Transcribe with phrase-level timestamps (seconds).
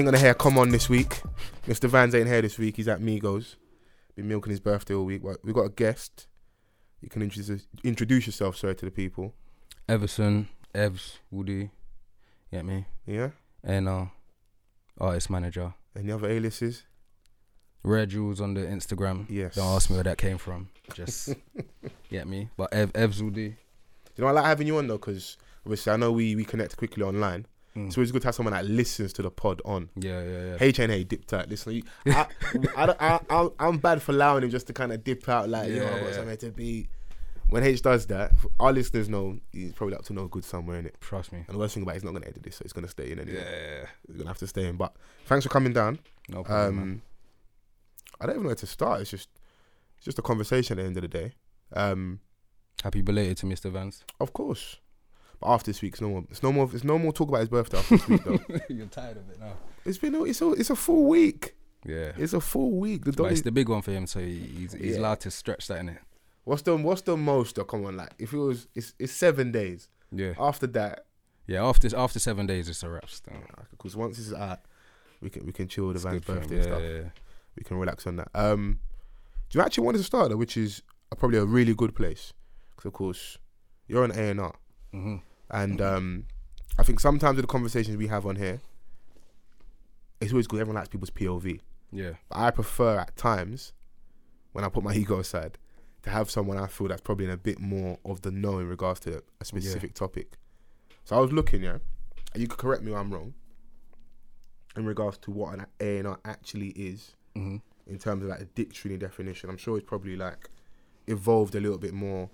[0.00, 1.20] ain't gonna hear come on this week.
[1.66, 1.86] Mr.
[1.86, 2.76] Vans ain't here this week.
[2.76, 3.56] He's at Migos.
[4.16, 5.22] Been milking his birthday all week.
[5.22, 6.26] But We got a guest.
[7.02, 9.34] You can introduce introduce yourself, sorry, to the people.
[9.88, 11.70] Everson, Evs, Woody,
[12.50, 12.86] get me?
[13.06, 13.30] Yeah.
[13.62, 14.06] And uh,
[14.98, 15.74] artist manager.
[15.94, 16.84] Any other aliases?
[17.82, 19.26] Rare Jewels on the Instagram.
[19.28, 19.54] Yes.
[19.56, 20.70] Don't ask me where that came from.
[20.94, 21.34] Just
[22.10, 22.48] get me.
[22.56, 23.56] But Ev, Evs Woody.
[24.16, 26.76] You know, I like having you on though, because obviously I know we we connect
[26.78, 27.46] quickly online.
[27.76, 27.86] Mm.
[27.96, 29.90] It's good to have someone that listens to the pod on.
[29.94, 30.56] Yeah, yeah, yeah.
[30.58, 31.48] HNA dipped out.
[31.48, 32.26] Listen, I,
[32.76, 35.68] I, I, I, I'm bad for allowing him just to kind of dip out, like,
[35.70, 36.16] you know, I've Yeah, got yeah.
[36.16, 36.88] somewhere to be.
[37.48, 40.86] When H does that, our listeners know he's probably up to no good somewhere in
[40.86, 40.96] it.
[41.00, 41.38] Trust me.
[41.46, 42.84] And the worst thing about it, he's not going to edit this, so it's going
[42.84, 43.40] to stay in Yeah, anyway.
[43.80, 44.76] yeah, He's going to have to stay in.
[44.76, 44.94] But
[45.26, 45.98] thanks for coming down.
[46.28, 46.78] no problem.
[46.78, 47.02] Um,
[48.20, 49.00] I don't even know where to start.
[49.00, 49.28] It's just,
[49.96, 51.32] it's just a conversation at the end of the day.
[51.72, 52.20] Um,
[52.84, 53.70] Happy belated to Mr.
[53.70, 54.04] Vance.
[54.20, 54.78] of course.
[55.40, 56.24] But after this week, it's no more.
[56.30, 56.68] It's no more.
[56.72, 58.38] It's no more talk about his birthday after this week, though.
[58.68, 59.52] You're tired of it now.
[59.84, 60.14] It's been.
[60.14, 60.52] a- It's a.
[60.52, 61.54] It's a full week.
[61.86, 62.12] Yeah.
[62.18, 63.04] It's a full week.
[63.06, 65.00] The But it's the big one for him, so he- he's, he's Yeah.
[65.00, 65.98] allowed to stretch that in it.
[66.44, 67.56] What's the What's the most?
[67.56, 69.88] Though, come on, like if it was, it's it's seven days.
[70.12, 70.32] Yeah.
[70.38, 71.06] After that,
[71.46, 73.08] Yeah, after after seven days, it's a wrap.
[73.70, 74.60] Because once it's out,
[75.22, 76.38] we can we can chill with the Van's good for him.
[76.40, 76.82] birthday Yeah, stuff.
[76.82, 77.10] yeah.
[77.56, 78.28] We can relax on that.
[78.34, 78.80] Um,
[79.48, 80.82] do you actually want to start though, which is
[81.12, 82.32] a, probably a really good place,
[82.76, 83.38] because of course
[83.88, 84.54] you're an A and R,
[84.92, 85.16] hmm
[85.50, 86.26] and um,
[86.78, 88.60] I think sometimes with the conversations we have on here,
[90.20, 90.60] it's always good.
[90.60, 91.60] Everyone likes people's POV.
[91.92, 92.12] Yeah.
[92.28, 93.72] But I prefer at times,
[94.52, 95.58] when I put my ego aside,
[96.02, 98.68] to have someone I feel that's probably in a bit more of the know in
[98.68, 100.38] regards to a specific topic.
[101.04, 101.78] So I was looking, yeah,
[102.32, 103.34] and you could correct me if I'm wrong,
[104.76, 108.40] in regards to what an A and R actually is hmm in terms of like
[108.40, 109.50] a dictionary definition.
[109.50, 110.48] I'm sure it's probably like
[111.08, 112.30] evolved a little bit more,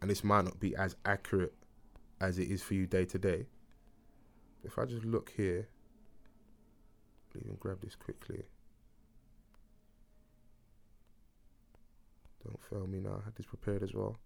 [0.00, 1.52] and this might not be as accurate
[2.20, 3.46] as it is for you day to day.
[4.62, 5.68] If I just look here,
[7.34, 8.42] even grab this quickly.
[12.44, 13.18] Don't fail me now.
[13.20, 14.16] I had this prepared as well.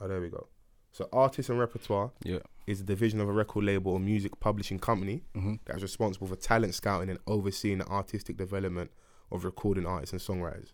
[0.00, 0.48] Oh, there we go.
[0.90, 2.40] So, artist and repertoire Yeah.
[2.66, 6.36] is a division of a record label or music publishing company hmm that's responsible for
[6.36, 8.90] talent scouting and overseeing the artistic development
[9.30, 10.72] of recording artists and songwriters.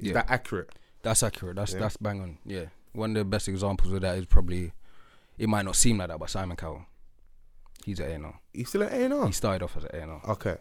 [0.00, 0.14] Is Yeah.
[0.14, 0.70] that accurate?
[1.02, 1.56] That's accurate.
[1.56, 1.80] That's Yeah.
[1.80, 2.38] that's bang on.
[2.44, 2.66] Yeah.
[2.92, 4.72] One of the best examples of that is probably
[5.38, 6.84] it might not seem like that, but Simon Cowell.
[7.84, 8.38] He's an A&R.
[8.52, 9.26] He's still an A and R.
[9.26, 10.22] He started off as an A&R.
[10.30, 10.56] Okay.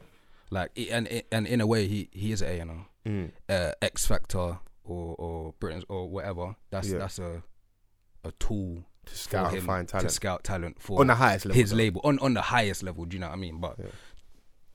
[0.50, 2.85] Like i- and and in a way he he is an A&R.
[3.06, 3.31] Mm.
[3.50, 6.56] Uh, X Factor or or Britain's or whatever.
[6.72, 7.00] That's Yeah.
[7.00, 7.44] that's a
[8.24, 11.16] a tool To for scout and him find to talent scout talent for on the
[11.16, 11.59] highest level.
[11.62, 11.78] his though.
[11.78, 13.06] label on on the highest level.
[13.06, 13.59] Do you know what I mean?
[13.59, 13.85] But Yeah.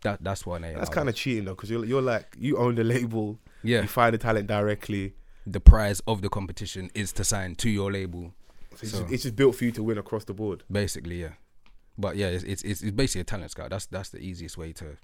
[0.02, 0.78] that that's what an A&R.
[0.78, 3.38] That's kind of cheating though, because you're you're like you own the label.
[3.62, 3.82] yeah.
[3.82, 5.14] You find the talent directly.
[5.46, 8.34] The prize of the competition is to sign to your label.
[8.72, 10.64] So it's, So- just, it's just built for you to win across the board.
[10.70, 11.34] Basically, yeah.
[11.98, 13.70] But yeah, it's it's it's, it's basically a talent scout.
[13.70, 14.98] That's that's the easiest way to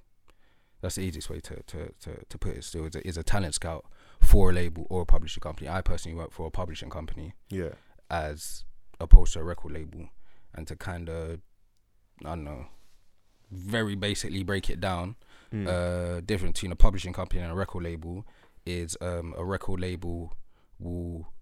[0.82, 2.64] that's the easiest way to to to, to put it.
[2.64, 3.86] Still, is a, is a talent scout
[4.20, 5.70] for a label or a publishing company.
[5.70, 7.70] I personally work for a publishing company Yeah.
[8.10, 8.64] as
[9.00, 10.10] opposed to a record label,
[10.54, 11.40] and to kind of
[12.24, 12.66] I don't know,
[13.50, 15.16] very basically break it down.
[15.52, 15.66] Mm.
[15.68, 18.26] Uh, difference between a publishing company and a record label
[18.66, 20.36] is um, a record label
[20.78, 21.32] will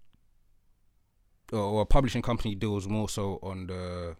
[1.51, 4.15] or a publishing company deals more so on the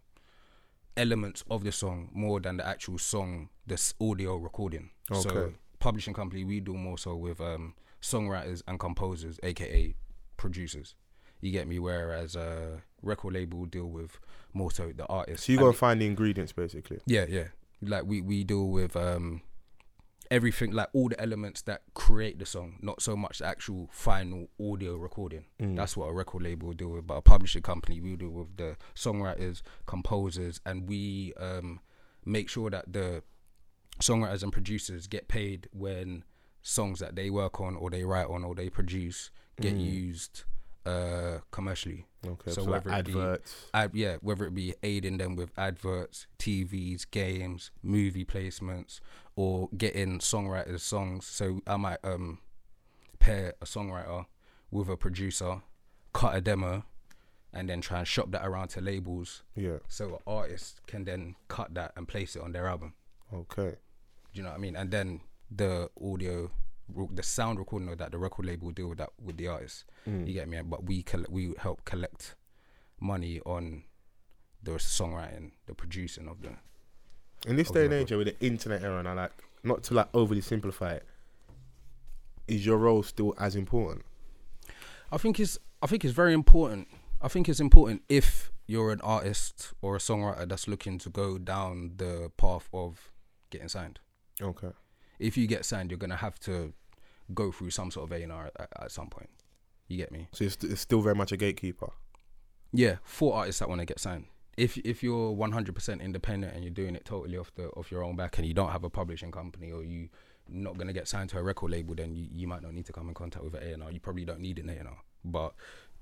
[0.98, 4.90] elements of the song more than the actual song, this audio recording.
[5.10, 5.22] Okay.
[5.22, 9.96] So publishing company we do more so with um, songwriters and composers, aka
[10.38, 10.96] producers.
[11.40, 11.80] You get me?
[11.80, 14.20] Whereas a record label deal with
[14.54, 15.46] more so the artist.
[15.46, 17.00] so you gotta find the ingredients basically.
[17.06, 17.48] yeah, yeah.
[17.82, 19.42] Like we we deal with um
[20.32, 24.48] everything, like all the elements that create the song, not so much the actual final
[24.60, 25.46] audio recording.
[25.62, 25.76] Mm.
[25.76, 27.06] That's what a record label will deal with.
[27.06, 31.82] But a publishing company, we deal with the songwriters, composers, and we um
[32.26, 33.22] make sure that the
[34.00, 36.24] songwriters and producers get paid when
[36.62, 39.84] songs that they work on or they write on or they produce get Mm.
[39.86, 40.44] used
[40.86, 42.52] uh commercially Okay.
[42.52, 43.38] So So, whether it be-
[43.74, 49.00] ad, yeah, whether it be aiding them with adverts, TVs, games, movie placements,
[49.36, 51.26] or getting songwriters songs.
[51.26, 52.38] So I might um
[53.20, 54.26] pair a songwriter
[54.70, 55.62] with a producer,
[56.14, 56.84] cut a demo,
[57.54, 59.80] and then try and shop that around to labels, Yeah.
[59.88, 62.94] so an artist can then cut that and place it on their album.
[63.34, 63.72] Okay.
[64.32, 64.76] Do you know what I mean?
[64.76, 66.52] And then the audio,
[67.14, 69.86] the sound recording of that, the record label deal with that with the artist.
[70.08, 70.28] Mm.
[70.28, 70.62] You get me?
[70.62, 72.36] But we coll- we help collect
[73.00, 73.84] money on
[74.64, 76.50] the songwriting, the producing of the.
[77.48, 79.32] In this day and age, with the internet era, and I like
[79.64, 81.06] not to like overly simplify it.
[82.48, 84.06] Is your role still as important?
[85.12, 86.88] I think it's I think it's very important.
[87.22, 91.38] I think it's important if you're an artist or a songwriter that's looking to go
[91.38, 93.12] down the path of
[93.50, 94.00] getting signed.
[94.42, 94.72] Okay.
[95.20, 96.74] If you get signed, you're gonna have to
[97.34, 99.30] go through some sort of A and R at, at some point.
[99.88, 100.28] You get me?
[100.32, 101.92] So it's, it's still very much a gatekeeper.
[102.72, 104.26] Yeah, for artists that want to get signed.
[104.58, 108.16] If if you're 100% independent and you're doing it totally off the off your own
[108.16, 110.10] back and you don't have a publishing company or you
[110.50, 112.94] not gonna get signed to a record label, then you, you might not need to
[112.94, 113.92] come in contact with an A and R.
[113.92, 114.98] You probably don't need an A and R.
[115.24, 115.54] But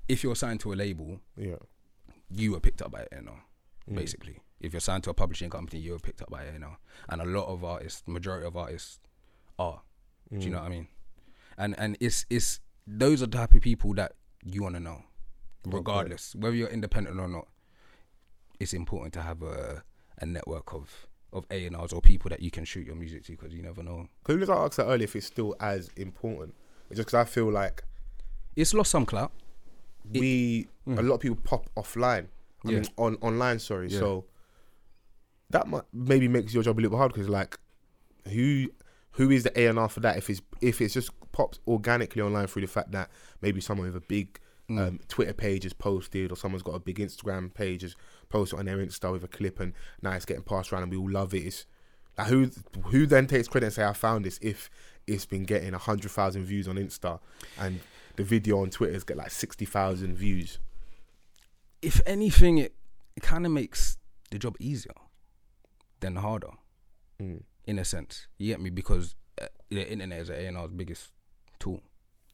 [0.08, 1.56] if you're signed to a label, Yeah.
[2.30, 3.42] you were picked up by A and R.
[3.88, 3.94] Mm.
[3.96, 6.64] Basically, if you're signed to a publishing company, you were picked up by A and
[6.64, 6.78] R.
[7.08, 8.98] And a lot of artists, majority of artists,
[9.58, 9.82] are.
[10.30, 10.42] Do Mm.
[10.44, 10.88] you know what I mean?
[11.58, 14.12] And and it's it's those are the type of people that
[14.44, 15.02] you want to know,
[15.66, 17.46] regardless whether you're independent or not.
[18.58, 19.82] It's important to have a
[20.18, 23.24] a network of of A and R's or people that you can shoot your music
[23.24, 24.08] to because you never know.
[24.26, 26.54] Because I asked that earlier if it's still as important.
[26.90, 27.84] It's just because I feel like
[28.56, 29.32] It's lost some clout.
[30.12, 30.98] It- we Mm.
[30.98, 32.26] a lot of people pop offline.
[32.64, 32.80] I Yeah.
[32.80, 33.58] mean, on online.
[33.60, 33.88] Sorry.
[33.88, 34.00] Yeah.
[34.00, 34.24] So
[35.50, 37.58] that might, maybe makes your job a little hard because like
[38.28, 38.68] who
[39.12, 40.16] who is the A and R for that?
[40.16, 43.10] If it's if it's just pops organically online through the fact that
[43.40, 44.78] maybe someone with a big Mm.
[44.86, 47.96] um, Twitter page is posted or someone's got a big Instagram page is
[48.28, 50.96] posted on their Insta with a clip and now it's getting passed around and we
[50.96, 51.38] all love it.
[51.44, 51.66] It's
[52.16, 52.52] like who
[52.84, 54.70] who then takes credit and say I found this if
[55.08, 57.18] it's been getting a hundred thousand views on Insta
[57.58, 57.80] and
[58.14, 60.58] the video on Twitter Twitter's get like sixty thousand views.
[61.82, 62.72] if anything, it,
[63.16, 63.98] it kind of makes
[64.30, 64.94] the job easier
[65.98, 66.50] than harder
[67.20, 67.42] Mm.
[67.66, 68.26] In a sense.
[68.38, 68.70] You get me?
[68.70, 71.12] Because uh, the internet is A and R's biggest
[71.58, 71.80] tool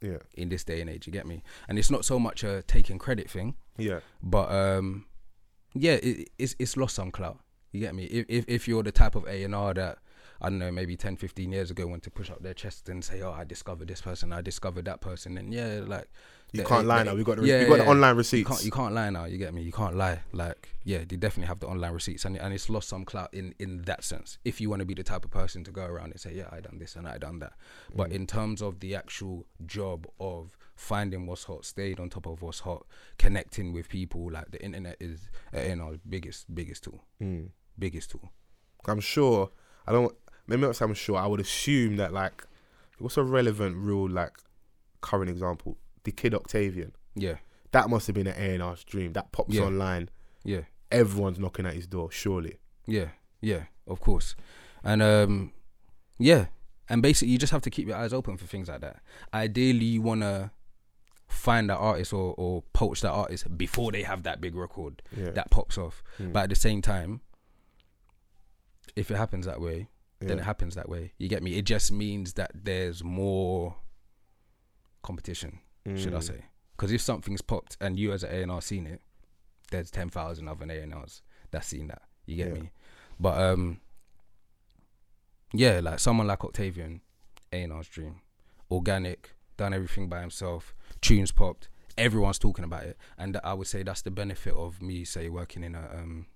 [0.00, 1.06] Yeah, in this day and age.
[1.06, 1.42] You get me?
[1.68, 5.06] And it's not so much a taking credit thing, yeah, but um,
[5.74, 7.38] yeah, it, it's it's lost some clout.
[7.72, 8.04] You get me?
[8.04, 9.98] If if, if you're the type of A and R that
[10.40, 13.04] I don't know, maybe 10, 15 years ago, went to push up their chest and
[13.04, 16.08] say, "Oh, I discovered this person, I discovered that person," and yeah, like
[16.52, 17.14] you the- can't lie the- now.
[17.16, 17.90] We got the yeah, we got the yeah.
[17.90, 18.48] online you receipts.
[18.48, 19.24] can't you can't lie now.
[19.24, 19.62] You get me?
[19.62, 20.20] You can't lie.
[20.32, 23.54] Like yeah, they definitely have the online receipts, and and it's lost some clout in
[23.58, 24.38] in that sense.
[24.44, 26.48] If you want to be the type of person to go around and say, yeah,
[26.52, 27.54] I done this and I done that,
[27.94, 32.42] but in terms of the actual job of finding what's hot, staying on top of
[32.42, 32.84] what's hot,
[33.18, 37.48] connecting with people, like the internet is uh, you know biggest biggest tool, Mm.
[37.78, 38.30] biggest tool.
[38.86, 39.50] I'm sure.
[39.88, 40.14] I don't.
[40.46, 41.16] Maybe not I'm sure.
[41.16, 42.44] I would assume that like,
[42.98, 44.32] what's a relevant, real like,
[45.00, 45.76] current example?
[46.04, 46.92] The kid Octavian.
[47.14, 47.36] Yeah,
[47.72, 49.12] That must have been an A and R's dream.
[49.14, 49.62] That pops Yeah.
[49.62, 50.08] online.
[50.44, 50.62] yeah.
[50.92, 52.10] Everyone's knocking at his door.
[52.12, 52.58] Surely.
[52.86, 53.08] Yeah,
[53.40, 54.36] yeah, of course.
[54.84, 55.52] And um
[56.18, 56.46] yeah.
[56.88, 59.02] And basically you just have to keep your eyes open for things like that.
[59.34, 60.52] Ideally you wanna
[61.26, 65.30] find that artist or, or poach that artist before they have that big record Yeah.
[65.30, 66.04] that pops off.
[66.20, 66.32] Mm.
[66.32, 67.20] But at the same time,
[68.94, 69.88] if it happens that way,
[70.20, 71.12] then it happens that way.
[71.18, 71.56] You get me?
[71.58, 73.76] It just means that there's more
[75.02, 75.60] competition,
[75.94, 76.22] should I Mm.
[76.22, 76.44] say.
[76.76, 79.00] Because if something's popped and you as an A&R seen it,
[79.70, 82.02] there's 10,000 other A&Rs that's seen that.
[82.26, 82.54] You get Yeah.
[82.62, 82.70] me?
[83.18, 83.80] But um,
[85.52, 87.00] yeah, like someone like Octavian,
[87.52, 88.20] A&R's dream.
[88.70, 92.98] Organic, done everything by himself, tunes popped, everyone's talking about it.
[93.16, 96.26] And I would say that's the benefit of me, say, working in a um,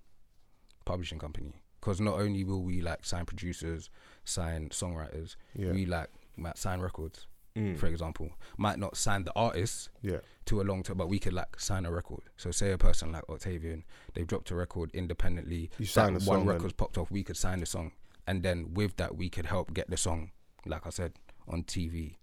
[0.85, 1.61] publishing company.
[1.81, 3.89] Because not only will we like sign producers,
[4.23, 5.71] sign songwriters, Yeah.
[5.71, 7.77] we like might sign records, Mm.
[7.77, 8.29] for example.
[8.55, 10.19] Might not sign the artists, Yeah.
[10.45, 12.21] to a long term, but we could like sign a record.
[12.37, 13.83] So say a person like Octavian,
[14.13, 15.69] they've dropped a record independently.
[15.79, 17.09] You sign that the one song record's popped off.
[17.11, 17.91] We could sign the song,
[18.27, 20.31] and then with that, we could help get the song,
[20.65, 21.13] like I said,
[21.47, 22.19] on TV,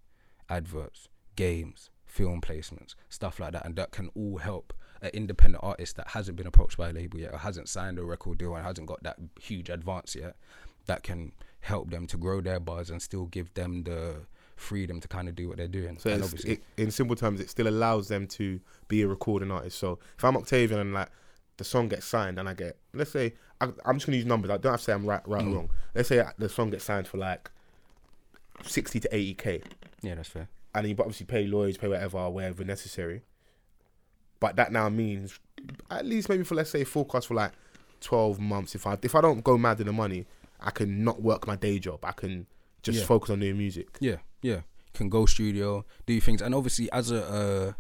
[0.49, 5.97] adverts, games, film placements, stuff like that, and that can all help an independent artist
[5.97, 8.65] that hasn't been approached by a label yet, or hasn't signed a record deal, and
[8.65, 10.37] hasn't got that huge advance yet.
[10.87, 14.17] That can help them to grow their buzz and still give them the
[14.57, 15.99] freedom to kind of do what they're doing.
[15.99, 19.79] So it, in simple terms, it still allows them to be a recording artist.
[19.79, 21.11] So if I'm Octavian and like
[21.59, 24.51] the song gets signed and I get, let's say, I, I'm just gonna use numbers.
[24.51, 25.53] I don't have to say I'm right, right Mm.
[25.53, 25.71] or wrong.
[25.95, 27.51] Let's say the song gets signed for like
[28.65, 29.63] sixty to eighty k,
[30.03, 30.49] yeah, that's fair.
[30.75, 33.23] and you obviously pay lawyers, pay whatever, wherever necessary.
[34.41, 35.39] But that now means
[35.91, 37.53] at least maybe for let's say forecast for like
[38.01, 38.75] twelve months.
[38.75, 40.27] If I if I don't go mad in the money,
[40.61, 42.05] I can not work my day job.
[42.05, 42.47] I can
[42.83, 43.05] just Yeah.
[43.07, 43.89] focus on doing music.
[44.01, 44.61] Yeah, yeah.
[44.95, 47.73] Can go studio, do things, and obviously as a uh,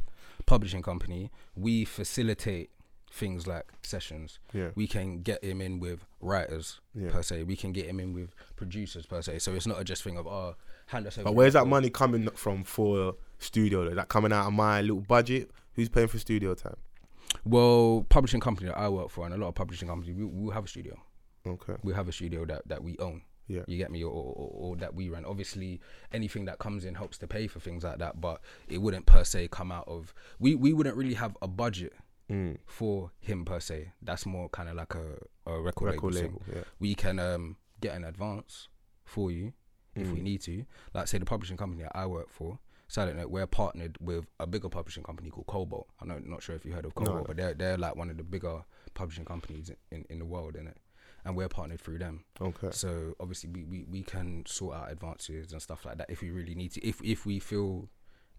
[0.46, 2.70] publishing company, we facilitate
[3.10, 4.38] things like sessions.
[4.52, 7.10] Yeah, We can get him in with writers yeah.
[7.10, 7.44] per se.
[7.44, 9.38] We can get him in with producers per se.
[9.40, 11.24] So it's not a just thing of oh, hand us over.
[11.24, 13.84] But where's that money coming from for studio?
[13.84, 13.90] though?
[13.90, 15.50] Is that coming out of my little budget?
[15.78, 16.75] Who's paying for studio time?
[17.44, 20.52] Well, publishing company that I work for, and a lot of publishing companies, we we
[20.52, 20.97] have a studio.
[21.47, 21.75] Okay.
[21.85, 23.23] We have a studio that that we own.
[23.47, 23.62] Yeah.
[23.68, 25.25] You get me, or, or, or that we run.
[25.25, 25.80] Obviously,
[26.12, 29.23] anything that comes in helps to pay for things like that, but it wouldn't per
[29.23, 30.12] se come out of.
[30.40, 31.92] We we wouldn't really have a budget
[32.28, 32.58] Mm.
[32.66, 33.92] for him per se.
[34.02, 35.16] That's more kind of like a,
[35.47, 36.28] a record, Record label.
[36.28, 36.42] label.
[36.56, 36.64] Yeah.
[36.80, 38.68] We can um, get an advance
[39.04, 39.52] for you
[39.94, 40.23] if we Mm.
[40.25, 40.64] need to.
[40.92, 42.58] Like say the publishing company that I work for,
[42.88, 45.87] Silent Note, we're partnered with a bigger publishing company called Kobalt.
[46.00, 47.04] I'm not, not sure if you heard of No.
[47.04, 48.62] Kobalt, but they're they're like one of the bigger
[48.95, 50.75] publishing companies in, in the world, innit?
[51.25, 52.25] And we're partnered through them.
[52.40, 52.68] Okay.
[52.71, 56.30] So obviously we, we, we can sort out advances and stuff like that if we
[56.30, 56.87] really need to.
[56.87, 57.88] If if we feel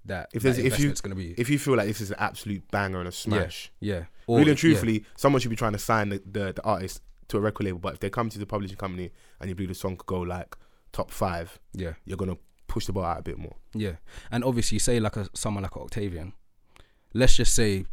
[0.06, 2.70] that If that if you- gonna be If you feel like this is an absolute
[2.72, 4.06] banger and a smash, yeah.
[4.28, 7.40] really and truthfully, someone should be trying to sign the, the, the artist to a
[7.40, 7.80] record label.
[7.80, 10.22] But if they come to the publishing company and you believe the song could go
[10.22, 10.58] like
[10.92, 11.94] top five, yeah.
[12.06, 12.38] you're gonna
[12.80, 13.56] push the ball out a bit more.
[13.74, 13.96] Yeah,
[14.32, 16.34] and obviously, say like a someone like Octavian.
[17.14, 17.86] Let's just say,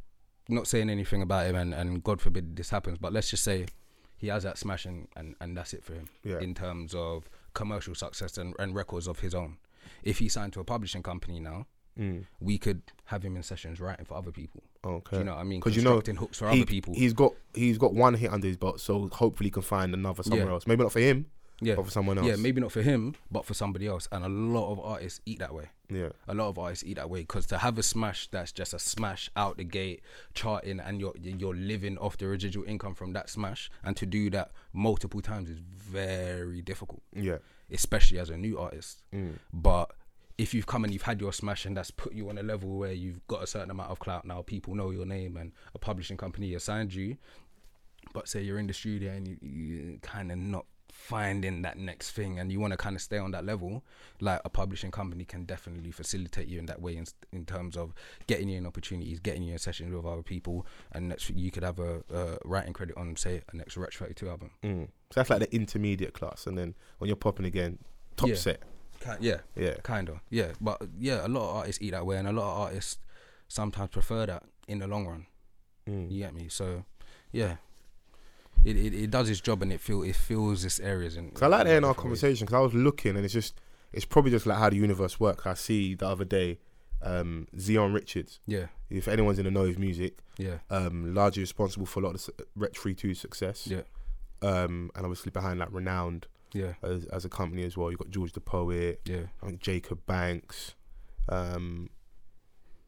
[0.48, 3.66] not saying anything about him, and, and God forbid this happens, but let's just say
[4.16, 6.38] he has that smash and, and, and that's it for him Yeah.
[6.40, 9.56] in terms of commercial success and, and records of his own.
[10.02, 11.66] If he signed to a publishing company now,
[11.98, 12.26] Mm.
[12.40, 14.62] we could have him in sessions writing for other people.
[14.84, 15.16] Okay.
[15.16, 15.60] Do you know what I mean?
[15.60, 16.92] Because you know, Constructing hooks for he, other people.
[16.92, 20.22] He's got he's got one hit under his belt, so hopefully he can find another
[20.22, 20.52] somewhere Yeah.
[20.52, 20.66] else.
[20.66, 21.24] Maybe not for him,
[21.60, 22.26] yeah, but for someone else.
[22.26, 24.08] yeah, maybe not for him, but for somebody else.
[24.12, 25.70] And a lot of artists eat that way.
[25.88, 26.08] Yeah.
[26.26, 28.78] a lot of artists eat that way because to have a smash that's just a
[28.78, 30.02] smash out the gate
[30.34, 34.28] charting and you're you're living off the residual income from that smash and to do
[34.30, 37.36] that multiple times is very difficult Yeah.
[37.70, 39.34] especially as a new artist Mm.
[39.52, 39.92] but
[40.38, 42.76] if you've come and you've had your smash and that's put you on a level
[42.78, 45.78] where you've got a certain amount of clout now people know your name and a
[45.78, 47.16] publishing company assigned you
[48.12, 50.66] but say you're in the studio and you, you kind of not
[51.06, 53.84] finding that next thing and you want to kind of stay on that level
[54.20, 57.92] like a publishing company can definitely facilitate you in that way in, in terms of
[58.26, 61.62] getting you in opportunities getting you in sessions with other people and next you could
[61.62, 64.88] have a, a writing credit on say a next Wretch 32 album Mm.
[65.10, 67.78] So that's like the intermediate class, and then when you're popping again,
[68.16, 68.34] top Yeah.
[68.34, 68.62] set.
[68.98, 69.74] Ki- yeah Yeah.
[69.84, 72.50] kind of yeah but yeah a lot of artists eat that way and a lot
[72.54, 72.98] of artists
[73.46, 75.26] sometimes prefer that in the long run
[75.88, 76.10] Mm.
[76.10, 76.48] You get me?
[76.48, 76.84] So,
[77.30, 77.58] yeah,
[78.68, 81.16] it, it, it does its job and it feel it fills its areas.
[81.16, 83.60] And Cause I like that in our conversation because I was looking and it's just
[83.92, 85.46] it's probably just like how the universe works.
[85.46, 86.58] I see the other day,
[87.02, 88.40] um, Zeon Richards.
[88.46, 92.14] Yeah, If anyone's in the know of music, yeah, um, largely responsible for a lot
[92.16, 93.66] of the Ret Two success.
[93.66, 93.82] yeah,
[94.42, 97.90] Um, and obviously behind like renowned yeah, as, as a company as well.
[97.90, 100.74] you've got George the Poet, yeah, I think Jacob Banks,
[101.28, 101.88] um,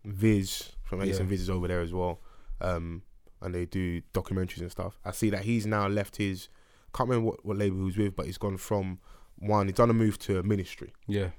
[0.04, 1.20] Viz from Ace Yeah.
[1.20, 2.20] and Viz is over there as well.
[2.61, 3.02] Um,
[3.40, 4.99] and they do documentaries and stuff.
[5.04, 6.49] I see that he's now left his
[6.95, 8.99] can't remember what, what label he was with, but he's gone from
[9.38, 9.66] one.
[9.66, 10.92] He's done a move to a ministry.
[11.07, 11.30] yeah,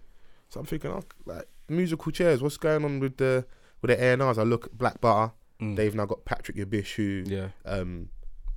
[0.49, 2.41] So I'm thinking, oh, like musical chairs.
[2.43, 3.45] What's going on with the
[3.81, 4.37] with the A and R's?
[4.37, 5.33] I look at Black Butter.
[5.59, 5.75] Mm.
[5.75, 8.09] They've now got Patrick Yabish, who yeah, um,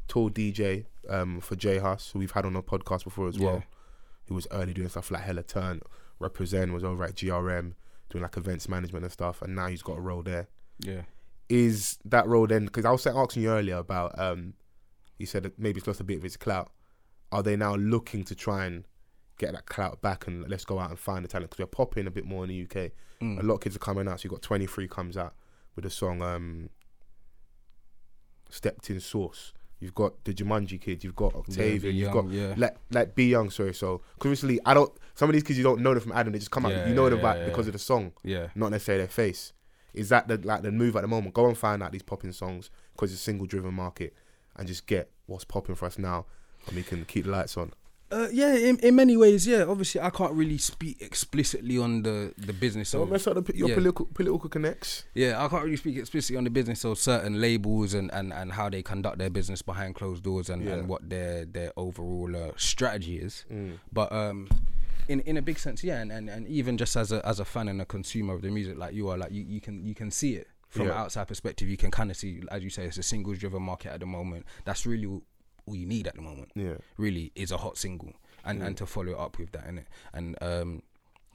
[0.07, 3.47] tour DJ um, for J Hus, who we've had on a podcast before as Yeah.
[3.47, 3.63] well.
[4.29, 5.81] Who was early doing stuff like Hella Turn,
[6.21, 7.73] Represent was over at GRM
[8.11, 10.47] doing like events management and stuff, and now he's got a role there.
[10.79, 11.03] yeah,
[11.53, 12.65] Is that role then?
[12.65, 14.55] Because I was asking you earlier about, um,
[15.19, 16.73] you said that maybe it's lost a bit of its clout.
[17.31, 18.85] Are they now looking to try and
[19.39, 21.51] get that clout back and let's go out and find the talent?
[21.51, 22.93] Because we're popping a bit more in the UK.
[23.21, 23.39] Mm.
[23.39, 24.21] A lot of kids are coming out.
[24.21, 25.35] So you got 23 comes out
[25.77, 26.71] with the song um,
[28.49, 31.03] Stepped in Sauce." You've got the Jumanji kids.
[31.03, 31.81] You've got Yeah, Octavian.
[31.81, 33.51] Be you've Young, got yeah, like like B Young.
[33.51, 33.75] Sorry.
[33.75, 34.93] so obviously I don't.
[35.17, 36.33] Some of these kids you don't know them from Adam.
[36.33, 36.73] They just come out.
[36.73, 37.71] Yeah, You know them yeah, yeah, because yeah.
[37.71, 39.53] of the song, yeah, not necessarily their face.
[39.95, 41.35] Is that the like the move at the moment?
[41.35, 44.15] Go and find out these popping songs because it's a single driven market,
[44.57, 46.27] and just get what's popping for us now,
[46.67, 47.73] and we can keep the lights on.
[48.11, 48.55] uh, yeah.
[48.55, 49.65] In, in many ways, yeah.
[49.65, 53.57] Obviously, I can't really speak explicitly on the the business So of mess up the,
[53.57, 53.75] your yeah.
[53.75, 55.05] political political connects.
[55.15, 58.53] Yeah, I can't really speak explicitly on the business of certain labels and, and, and
[58.53, 60.75] how they conduct their business behind closed doors and, Yeah.
[60.75, 63.45] and what their their overall uh, strategy is.
[63.51, 63.79] Mm.
[63.93, 64.49] But um,
[65.09, 67.45] in in a big sense, yeah, and, and, and even just as a as a
[67.45, 69.95] fan and a consumer of the music, like you are, like you, you can you
[69.95, 70.93] can see it from Yeah.
[70.93, 71.69] an outside perspective.
[71.69, 74.07] You can kind of see, as you say, it's a singles driven market at the
[74.07, 74.47] moment.
[74.65, 75.23] That's really all
[75.67, 76.75] all you need at the moment Yeah.
[76.97, 78.13] really is a hot single
[78.45, 80.83] and and to follow it up with that in it and um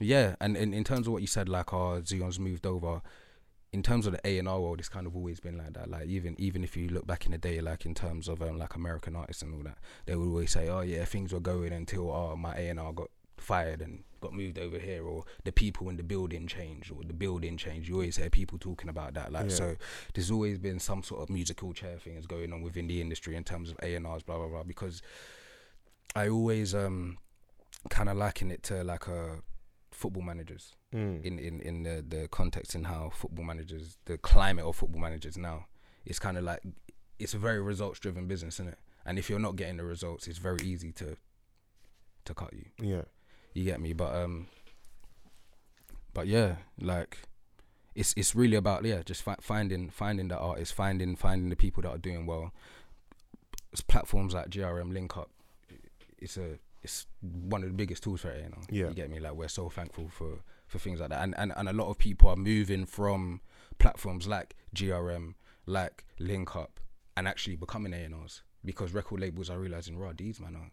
[0.00, 3.00] yeah and in, in terms of what you said like oh Zeon's moved over
[3.72, 5.88] in terms of the A and R world it's kind of always been like that
[5.88, 8.58] like even even if you look back in the day like in terms of um,
[8.58, 11.72] like American artists and all that they would always say oh yeah things were going
[11.72, 13.08] until oh my A and R got
[13.40, 17.12] fired and got moved over here or the people in the building changed or the
[17.12, 19.54] building changed you always hear people talking about that like Yeah.
[19.54, 19.76] so
[20.14, 23.44] there's always been some sort of musical chair things going on within the industry in
[23.44, 25.02] terms of A&Rs blah blah blah because
[26.16, 27.18] I always um
[27.90, 29.38] kind of liken it to like a
[29.90, 31.22] football managers Mm.
[31.22, 35.36] in in in the the context in how football managers the climate of football managers
[35.36, 35.66] now
[36.06, 36.60] it's kind of like
[37.18, 40.26] it's a very results driven business isn't it and if you're not getting the results
[40.26, 41.14] it's very easy to
[42.24, 43.02] to cut you Yeah.
[43.54, 44.46] You get me but um
[46.14, 47.18] but yeah like
[47.94, 51.82] it's it's really about yeah, just fi- finding finding the artists, finding finding the people
[51.82, 52.52] that are doing well.
[53.72, 55.30] It's platforms like GRM Link Up,
[56.16, 58.44] it's a it's one of the biggest tools for it.
[58.44, 58.88] You know, Yeah.
[58.90, 59.18] you get me.
[59.18, 60.38] Like we're so thankful for
[60.68, 63.40] for things like that, and and and a lot of people are moving from
[63.80, 65.34] platforms like GRM,
[65.66, 66.78] like Link Up,
[67.16, 70.70] and actually becoming A&Rs because record labels are realizing, right, these man are.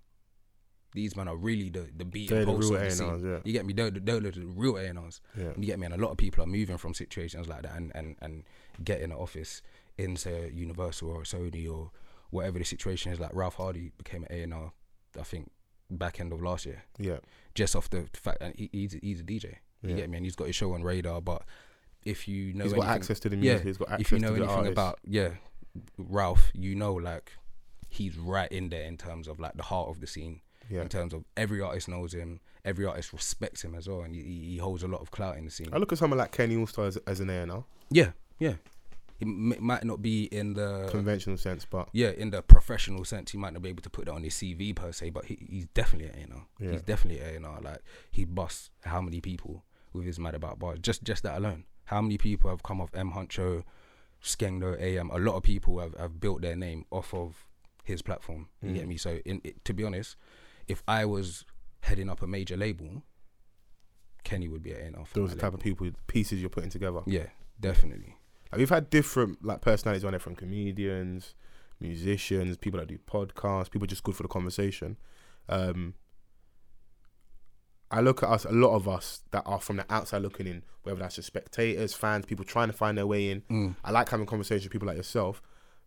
[0.96, 3.22] These men are really the the beat and pulse of the scene.
[3.24, 3.40] Yeah.
[3.44, 3.74] You get me?
[3.74, 5.22] They're, the- they're the real A&Rs.
[5.38, 5.52] Yeah.
[5.58, 5.86] You get me?
[5.86, 8.44] And a lot of people are moving from situations like that and, and, and
[8.84, 9.62] getting an office
[9.98, 11.92] in, say, Universal or Sony or
[12.32, 13.20] whatever the situation is.
[13.20, 14.72] Like Ralph Hardy became an A&R,
[15.20, 15.52] I think,
[15.92, 17.18] back end of last year, Yeah.
[17.54, 19.58] just off the fact that he, he's, he's a DJ.
[19.84, 19.96] You Yeah.
[19.98, 20.18] get me?
[20.18, 21.22] And he's got his show on radar.
[21.22, 21.44] But
[22.04, 23.68] if you know He's got anything- access to the yeah, music.
[23.68, 24.72] He's got access if you know anything artists.
[24.72, 25.30] about yeah,
[25.98, 27.34] Ralph, you know like
[27.90, 30.42] he's right in there in terms of like the heart of the scene.
[30.70, 30.82] Yeah.
[30.82, 34.22] In terms of every artist knows him, every artist respects him as well, and he,
[34.22, 35.70] he holds a lot of clout in the scene.
[35.72, 38.56] I look at someone like Kenny Allstar as, as an A&R, Yeah, yeah.
[39.20, 43.32] It m- might not be in the conventional sense, but yeah in the professional sense.
[43.32, 45.38] He might not be able to put that on his CV per se, but he,
[45.50, 46.46] he's definitely a A&R.
[46.60, 46.72] Yeah.
[46.72, 47.62] He's definitely a A&R.
[47.62, 47.80] Like
[48.12, 50.80] he busts how many people with his mad about bars.
[50.82, 51.64] Just just that alone.
[51.86, 53.64] How many people have come off M Huncho,
[54.24, 55.10] Skengdo, AM?
[55.12, 57.46] A lot of people have, have built their name off of
[57.84, 58.50] his platform.
[58.62, 58.76] You Mm.
[58.76, 58.98] get me?
[58.98, 60.16] So in it, to be honest,
[60.68, 61.46] if I was
[61.82, 63.04] heading up a major label,
[64.24, 65.06] Kenny would be a A&R.
[65.14, 65.56] those are the type label.
[65.56, 67.02] of people, pieces you're putting together.
[67.06, 67.28] Yeah,
[67.60, 68.18] definitely.
[68.52, 71.36] Like we've had different like personalities on there from comedians,
[71.80, 74.98] musicians, people that do podcasts, people just good for the conversation.
[75.48, 75.94] Um,
[77.92, 80.64] I look at us, a lot of us that are from the outside looking in,
[80.84, 83.42] whether that's just spectators, fans, people trying to find their way in.
[83.50, 83.76] Mm.
[83.84, 85.42] I like having conversations with people like yourself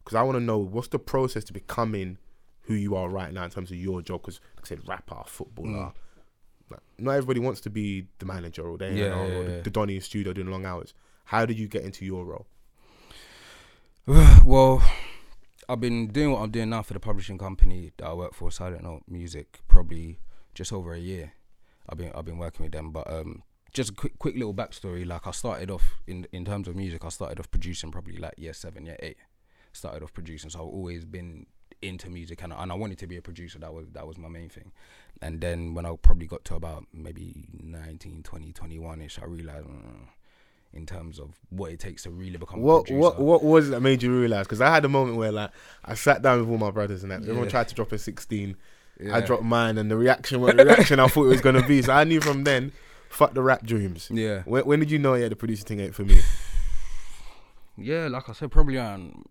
[0.05, 2.19] because I want to know what's the process to becoming
[2.69, 4.21] who you are right now in terms of your job.
[4.23, 5.69] Because like I said, rapper, footballer.
[5.69, 5.93] Mm.
[6.71, 9.43] Like, not everybody wants to be the manager or the, Yeah, yeah, or yeah.
[9.57, 10.93] the, the Donny in studio doing long hours.
[11.25, 12.47] How did you get into your role?
[14.45, 14.83] well,
[15.69, 18.51] I've been doing what I'm doing now for the publishing company that I work for,
[18.51, 20.21] Silent Note Music, probably
[20.55, 21.33] just over a year.
[21.89, 25.07] I've been I've been working with them, but um, just a quick quick little backstory.
[25.07, 28.35] Like I started off in in terms of music, I started off producing probably like
[28.37, 29.17] year seven, year eight.
[29.73, 31.47] Started off producing, so I've always been
[31.83, 33.59] into music and, and I wanted to be a producer.
[33.59, 34.73] That was that was my main thing.
[35.21, 39.67] And then when I probably got to about maybe 19, 20, 21 ish, I realized.
[39.67, 40.09] Mm,
[40.75, 43.01] in terms of what it takes to really become a What producer.
[43.01, 44.47] what what was it that made you realize?
[44.47, 45.51] Because I had a moment where like
[45.85, 48.57] I sat down with all my brothers and that everyone tried to drop a sixteen.
[49.13, 51.83] I dropped mine, and the reaction was the reaction I thought it was gonna be.
[51.83, 52.73] So I knew from then,
[53.09, 54.11] fuck the rap dreams.
[54.13, 54.43] Yeah.
[54.45, 55.15] When, when did you know?
[55.15, 56.21] you Yeah, the producer thing ain't for me.
[57.81, 59.25] Yeah, like I said, probably around.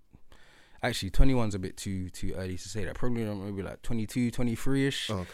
[0.84, 2.96] Actually, 21's a bit too too early to say that.
[2.96, 5.10] Probably maybe like 22, 23 ish.
[5.10, 5.26] Okay,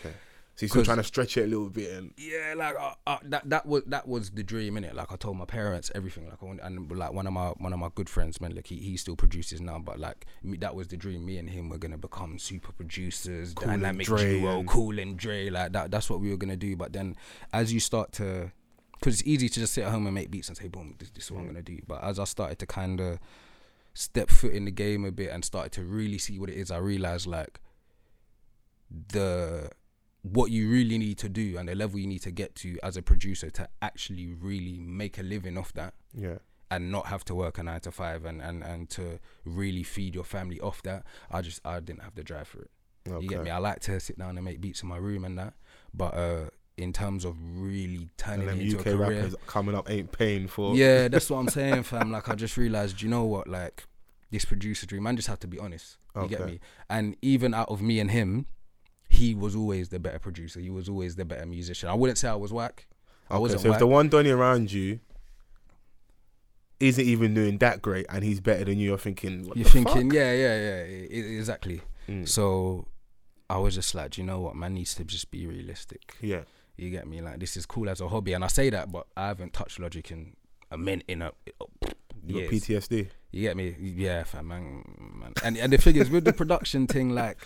[0.56, 3.18] so you're still trying to stretch it a little bit, and Yeah, like uh, uh,
[3.24, 4.96] that that was that was the dream in it.
[4.96, 6.30] Like I told my parents everything.
[6.30, 8.96] Like and like one of my one of my good friends, man, like he, he
[8.96, 11.26] still produces now, but like me, that was the dream.
[11.26, 14.98] Me and him were gonna become super producers, Cool and dynamic Dre duo, and- cool
[15.00, 15.50] and Dre.
[15.50, 15.92] Like that.
[15.92, 16.76] That's what we were gonna do.
[16.78, 17.16] But then,
[17.52, 18.52] as you start to,
[19.00, 21.10] because it's easy to just sit at home and make beats and say, boom, this,
[21.10, 21.50] this is what I'm Mm.
[21.50, 21.80] gonna do.
[21.86, 23.20] But as I started to kind of
[23.94, 26.72] step foot in the game a bit and started to really see what it is,
[26.72, 27.60] I realized like
[28.90, 29.70] the
[30.22, 32.96] what you really need to do and the level you need to get to as
[32.96, 36.38] a producer to actually really make a living off that yeah,
[36.72, 40.16] and not have to work a nine to five and, and, and to really feed
[40.16, 41.04] your family off that.
[41.30, 42.72] I just I didn't have the drive for it.
[43.08, 43.22] okay.
[43.22, 43.50] You get me?
[43.50, 45.54] I like to sit down and make beats in my room and that.
[45.94, 46.46] But uh
[46.78, 49.18] in terms of really turning And it them into UK a career.
[49.22, 50.76] rappers coming up ain't paying for.
[50.76, 52.12] Yeah, that's what I'm saying, fam.
[52.12, 53.86] Like I just realized, you know what, like
[54.32, 55.98] this producer dream, man just have to be honest.
[56.16, 56.60] You get me?
[56.90, 58.46] And even out of me and him,
[59.10, 60.60] he was always the better producer.
[60.60, 61.90] He was always the better musician.
[61.90, 62.88] I wouldn't say I was whack.
[63.30, 65.00] I Okay, wasn't so if the one Donny around you
[66.80, 70.10] isn't even doing that great, and he's better than you, you're thinking, what You're thinking,
[70.10, 70.14] fuck?
[70.14, 70.84] yeah, yeah, yeah,
[71.38, 71.82] exactly.
[72.10, 72.28] Mm.
[72.28, 72.88] So
[73.50, 76.16] I was just like, "Do you know what, man needs to just be realistic.
[76.22, 76.42] yeah,
[76.78, 77.22] You get me?
[77.22, 79.80] Like this is cool as a hobby, and I say that, but I haven't touched
[79.80, 80.36] Logic in
[80.72, 81.32] a minute in a.
[82.26, 82.52] you got.
[82.52, 83.10] PTSD.
[83.32, 83.76] You get me?
[83.80, 84.84] Yeah, fam, man,
[85.20, 85.34] man.
[85.44, 87.38] And and the thing is, with the production thing, like,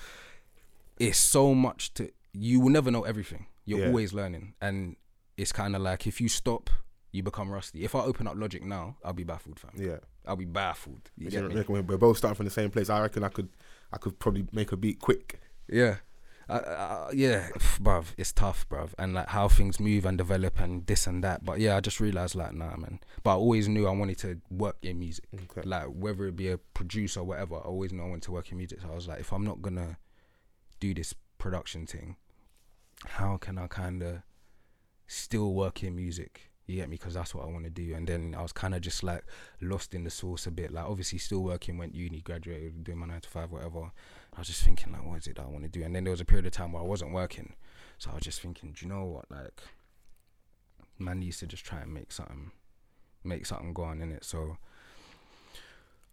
[0.99, 2.11] it's so much to.
[2.33, 3.47] You will never know everything.
[3.65, 3.87] You're Yeah.
[3.87, 4.95] always learning, and
[5.37, 6.69] it's kind of like if you stop,
[7.11, 7.83] you become rusty.
[7.83, 9.71] If I open up Logic now, I'll be baffled, fam.
[9.75, 11.09] Yeah, I'll be baffled.
[11.17, 11.63] You get me?
[11.67, 12.89] we're- we're both starting from the same place.
[12.89, 13.49] I reckon I could,
[13.91, 15.39] I could probably make a beat quick.
[15.67, 15.97] Yeah.
[16.49, 17.49] Yeah,
[17.81, 21.43] bruv, it's tough, bruv, and like how things move and develop and this and that.
[21.43, 22.99] But yeah, I just realized like, nah, man.
[23.23, 25.25] But I always knew I wanted to work in music.
[25.33, 25.67] Okay.
[25.67, 28.51] like whether it be a producer or whatever, I always knew I wanted to work
[28.51, 28.81] in music.
[28.81, 29.97] So I was like, if I'm not gonna
[30.79, 32.15] do this production thing,
[33.05, 34.21] how can I kind of
[35.07, 36.51] still work in music?
[36.65, 36.97] You get me?
[36.97, 37.93] Because that's what I want to do.
[37.95, 39.23] And then I was kind of just like
[39.61, 40.71] lost in the source a bit.
[40.71, 43.91] Like obviously still working, went uni, graduated, doing my nine to five, whatever.
[44.37, 45.83] I was just thinking like, what is it that I want to do?
[45.83, 47.55] And then there was a period of time where I wasn't working,
[47.97, 49.31] so I was just thinking, do you know what?
[49.31, 49.61] Like,
[50.99, 52.51] man needs to just try and make something,
[53.23, 54.23] make something go on in it.
[54.23, 54.57] So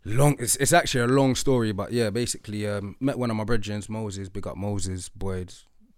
[0.05, 0.37] long.
[0.39, 3.89] It's it's actually a long story, but yeah, basically, um, met one of my brethrens,
[3.89, 4.31] Moses.
[4.31, 5.53] Big up Moses Boyd.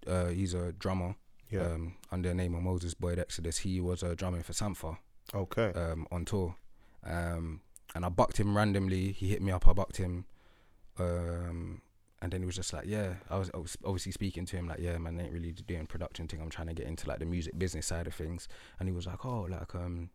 [0.06, 1.14] Uh, he's a drummer.
[1.50, 1.62] Yeah.
[1.62, 3.58] Um, under the name of Moses Boyd Exodus.
[3.58, 4.98] He was uh, drumming for Sampha
[5.32, 5.72] okay.
[5.76, 6.56] um, on tour.
[7.04, 7.60] Um,
[7.94, 9.12] and I bucked him randomly.
[9.12, 9.68] He hit me up.
[9.68, 10.24] I bucked him.
[10.98, 11.82] Um,
[12.22, 14.68] and then he was just like, yeah, I was, I was obviously speaking to him
[14.68, 16.40] like, yeah, man, I ain't really doing production thing.
[16.40, 18.48] I'm trying to get into like the music business side of things.
[18.80, 20.10] And he was like, oh, like, um,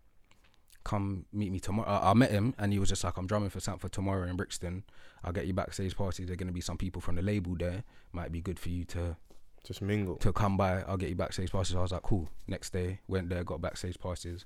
[0.83, 1.87] come meet me tomorrow.
[1.87, 4.35] I, I met him and he was just like, I'm drumming for Sampha tomorrow in
[4.35, 4.83] Brixton.
[5.23, 6.25] I'll get you backstage parties.
[6.25, 7.83] There are going to be some people from the label there.
[8.13, 9.15] Might be good for you to
[9.63, 10.15] Just mingle.
[10.17, 10.81] to come by.
[10.81, 11.75] I'll get you backstage passes.
[11.75, 12.29] I was like, cool.
[12.47, 14.43] Next day, went there, got backstage passes.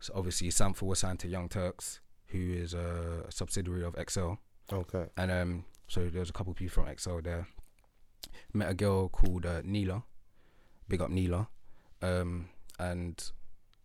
[0.00, 4.32] So obviously, Sampha was signed to Young Turks, who is a subsidiary of XL.
[4.72, 5.06] Okay.
[5.16, 7.48] And um, so there was a couple people from XL there.
[8.52, 10.02] Met a girl called uh, Neela.
[10.88, 11.48] Big up Neela.
[12.02, 12.48] Um,
[12.78, 13.30] and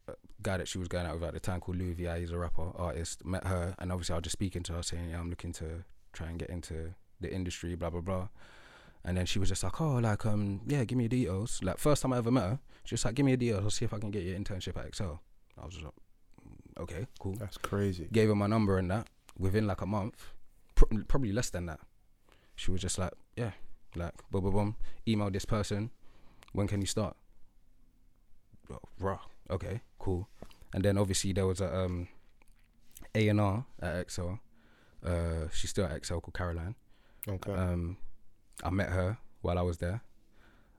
[0.07, 2.19] a guy that she was going out with at the time called Louis V.I.
[2.19, 3.25] He's a rapper, artist.
[3.25, 5.83] Met her, and obviously I was just speaking to her, saying, "Yeah, I'm looking to
[6.11, 8.27] try and get into the industry, blah blah blah."
[9.05, 11.77] And then she was just like, "Oh, like um, yeah, give me your details." Like
[11.77, 13.63] first time I ever met her, she was like, "Give me your details.
[13.63, 15.15] I'll see if I can get your internship at XL."
[15.61, 15.93] I was just like,
[16.45, 18.07] "Mm, "Okay, cool." That's crazy.
[18.11, 20.33] gave her my number and that within like a month,
[20.75, 21.79] pr- probably less than that.
[22.55, 23.51] She was just like, yeah,
[23.95, 24.75] like boom, boom, boom.
[25.07, 25.89] Email this person.
[26.53, 27.15] When can you start?
[28.71, 29.19] Oh, Raw.
[29.49, 30.27] Okay, cool.
[30.73, 32.07] And then obviously there was a um
[33.15, 34.33] A and R at XL.
[35.05, 36.75] Uh, she's still at XL called Caroline.
[37.27, 37.51] Okay.
[37.51, 37.97] Um,
[38.63, 40.01] I met her while I was there.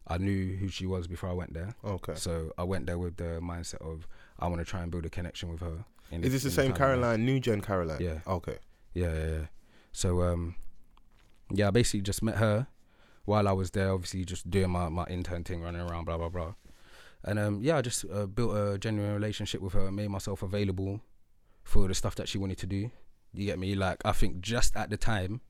[0.06, 1.74] I knew who she was before I went there.
[1.84, 2.14] okay.
[2.14, 4.06] So I went there with the mindset of
[4.38, 5.84] I want to try and build a connection with her.
[6.10, 8.00] Is this the in same Caroline, new gen Caroline?
[8.00, 8.18] Yeah.
[8.26, 8.58] Okay.
[8.92, 9.46] Yeah, yeah, yeah.
[9.92, 10.54] So um,
[11.58, 12.66] yeah, I basically just met her
[13.24, 13.92] while I was there.
[13.92, 16.54] Obviously, just doing my my intern thing, running around, blah blah blah.
[17.24, 21.00] And um, yeah, I just uh, built a genuine relationship with her, made myself available
[21.62, 22.90] for the stuff that she wanted to do.
[23.32, 23.74] You get me?
[23.74, 25.40] Like I think just at the time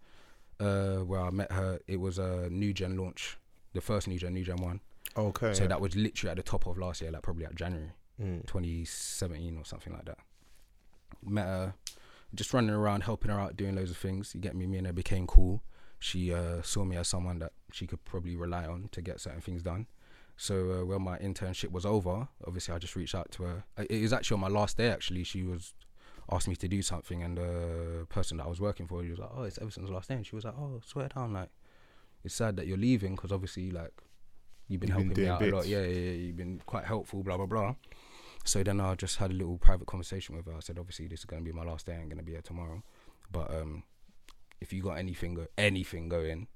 [0.61, 3.39] uh, where I met her, it was a new gen launch,
[3.73, 4.81] the first new gen, new gen one.
[5.17, 5.53] Okay.
[5.55, 7.93] So that was literally at the top of last year, like probably at January.
[8.21, 8.47] Mm.
[8.47, 10.19] 2017 or something like that.
[11.25, 11.75] Met her,
[12.35, 14.35] just running around, helping her out, doing loads of things.
[14.35, 14.67] You get me?
[14.67, 15.63] Me and her became cool.
[16.05, 19.41] She uh, saw me as someone that she could probably rely on to get certain
[19.41, 19.87] things done.
[20.37, 23.65] So uh, when my internship was over, obviously I just reached out to her.
[23.79, 24.91] It was actually on my last day.
[24.91, 25.73] Actually, she was
[26.31, 29.19] asked me to do something, and the person that I was working for, he was
[29.19, 31.49] like, "Oh, it's Everson's last day," and she was like, "Oh, swear down, like
[32.23, 33.95] it's sad that you're leaving because obviously like
[34.69, 35.67] you've been You've been helping me doing out a lot.
[35.67, 37.23] Yeah, yeah, yeah, you've been quite helpful.
[37.23, 37.77] Blah blah blah."
[38.45, 40.53] So then I just had a little private conversation with her.
[40.55, 41.95] I said, obviously, this is going to be my last day.
[41.95, 42.83] I'm going to be here tomorrow.
[43.33, 43.85] But um,
[44.61, 46.47] if you got anything, go- anything going,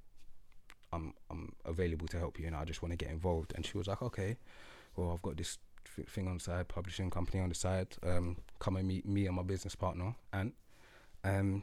[0.93, 3.53] I'm I'm available to help you, and I just want to get involved.
[3.55, 4.37] And she was like, okay,
[4.97, 5.59] well, I've got this
[5.97, 7.89] th- thing on the side, publishing company on the side.
[8.03, 10.53] Um, come and meet me and my business partner, and
[11.25, 11.63] um,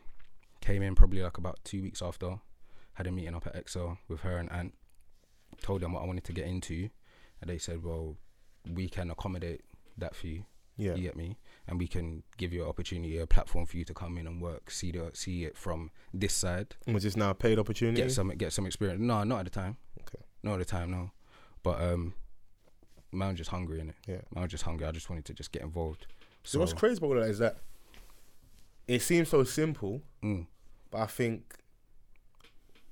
[0.62, 2.40] came in probably like about two weeks after.
[2.94, 4.74] Had a meeting up at XL with her and Ant.
[5.62, 6.90] Told them what I wanted to get into,
[7.42, 8.16] and they said, well,
[8.72, 9.62] we can accommodate
[9.98, 10.46] that for you.
[10.78, 10.96] Yeah.
[10.96, 11.38] You get me?
[11.68, 14.40] And we can give you an opportunity, a platform for you to come in and
[14.42, 18.02] work, see the see it from this side, Was this now a paid opportunity?
[18.02, 19.02] get some get some experience.
[19.02, 19.78] No, not at the time.
[20.02, 20.24] Okay.
[20.44, 21.12] Not at the time, no.
[21.64, 22.14] But um,
[23.12, 23.96] man, was just hungry in it.
[24.08, 24.22] Yeah.
[24.34, 24.86] Man, was just hungry.
[24.86, 26.06] I just wanted to just get involved.
[26.44, 27.58] So So what's crazy about all that is that
[28.88, 30.46] it seems so simple, mm,
[30.92, 31.56] but I think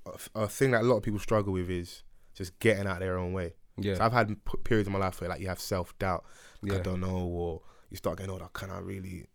[0.07, 2.01] a, a thing that a lot of people struggle with is
[2.33, 3.53] just getting out their own way.
[3.77, 6.25] yeah, So I've had p- periods in my life where like you have self doubt,
[6.63, 7.61] like, yeah, I don't know, or
[7.93, 8.49] you start getting, older.
[8.53, 9.27] can I really,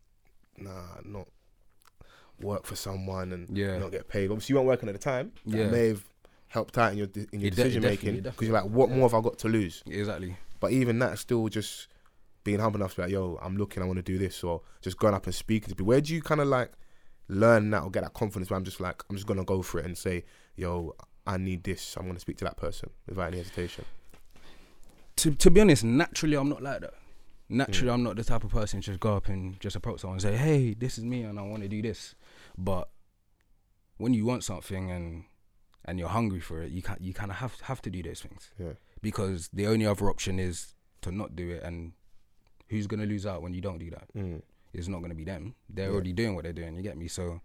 [0.59, 1.29] nah, not
[2.41, 4.31] work for someone and yeah, not get paid.
[4.31, 5.33] Obviously, you weren't working at the time.
[5.47, 5.71] That Yeah.
[5.71, 6.05] may have
[6.49, 9.15] helped out in your in your It decision making because you're like, what more have
[9.15, 9.83] I got to lose?
[9.87, 10.37] exactly.
[10.61, 11.89] But even that, still just
[12.45, 14.63] being humble enough to be like, yo, I'm looking, I want to do this, or
[14.83, 15.87] just going up and speaking to people.
[15.87, 16.73] Where do you kind of like
[17.29, 19.79] learn that or get that confidence where I'm just like, I'm just gonna go for
[19.79, 20.25] it and say,
[20.57, 20.95] yo,
[21.27, 21.97] I need this.
[21.97, 23.85] I'm gonna speak to that person without any hesitation.
[25.17, 26.95] To to be honest, naturally, I'm not like that.
[27.49, 30.17] Naturally, I'm not the type of person to just go up and just approach someone
[30.17, 32.15] and say, "Hey, this is me, and I want to do this."
[32.59, 32.91] But
[33.97, 35.25] when you want something and
[35.85, 38.21] and you're hungry for it, you can you kind of have have to do those
[38.21, 38.51] things.
[38.59, 38.73] Yeah.
[39.01, 41.93] because the only other option is to not do it and
[42.69, 44.43] who's going to lose out when you don't do that Mm.
[44.75, 45.93] it's not going to be them they're Yeah.
[45.95, 47.41] already doing what they're doing you get me so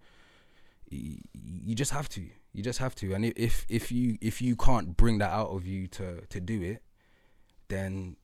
[0.91, 2.21] y- you just have to
[2.53, 5.67] you just have to and if if you if you can't bring that out of
[5.67, 6.81] you to to do it
[7.67, 8.15] then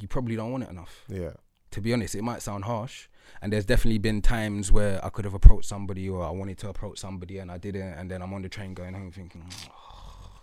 [0.00, 1.04] you probably don't want it enough.
[1.08, 1.32] Yeah.
[1.72, 3.08] To be honest, it might sound harsh,
[3.40, 6.68] and there's definitely been times where I could have approached somebody or I wanted to
[6.68, 10.42] approach somebody and I didn't, and then I'm on the train going home thinking, oh,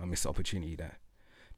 [0.00, 0.98] I missed the opportunity there.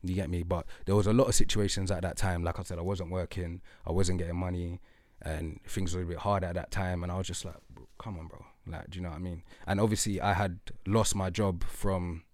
[0.03, 0.43] You get me?
[0.43, 2.43] But there was a lot of situations at that time.
[2.43, 4.81] Like I said, I wasn't working, I wasn't getting money,
[5.21, 7.05] and things were a bit hard at that time.
[7.05, 7.55] And I was just like,
[7.99, 8.45] come on, bro.
[8.67, 9.45] Like, do you know what I mean?
[9.69, 12.25] And obviously, I had lost my job from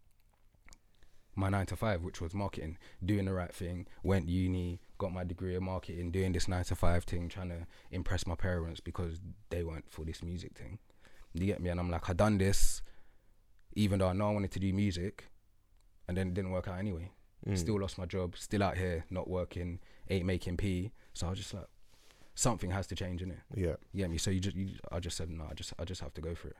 [1.35, 5.25] my nine to five, which was marketing, doing the right thing, went uni, got my
[5.25, 9.21] degree in marketing, doing this nine to five thing, trying to impress my parents because
[9.51, 10.79] they weren't for this music thing.
[11.35, 11.71] You get me?
[11.71, 12.83] And I'm like, I done this,
[13.75, 15.27] even though I know I wanted to do music,
[16.09, 17.13] and then it didn't work out anyway.
[17.47, 17.57] Mm.
[17.57, 19.79] Still lost my job, still out here, not working,
[20.11, 20.91] ain't making P.
[21.15, 21.67] So I was just like,
[22.35, 23.39] something has to change in it.
[23.55, 23.77] Yeah.
[23.93, 24.19] You get me?
[24.19, 26.35] So you just, you, I just said, no, I just, I just have to go
[26.35, 26.57] for it.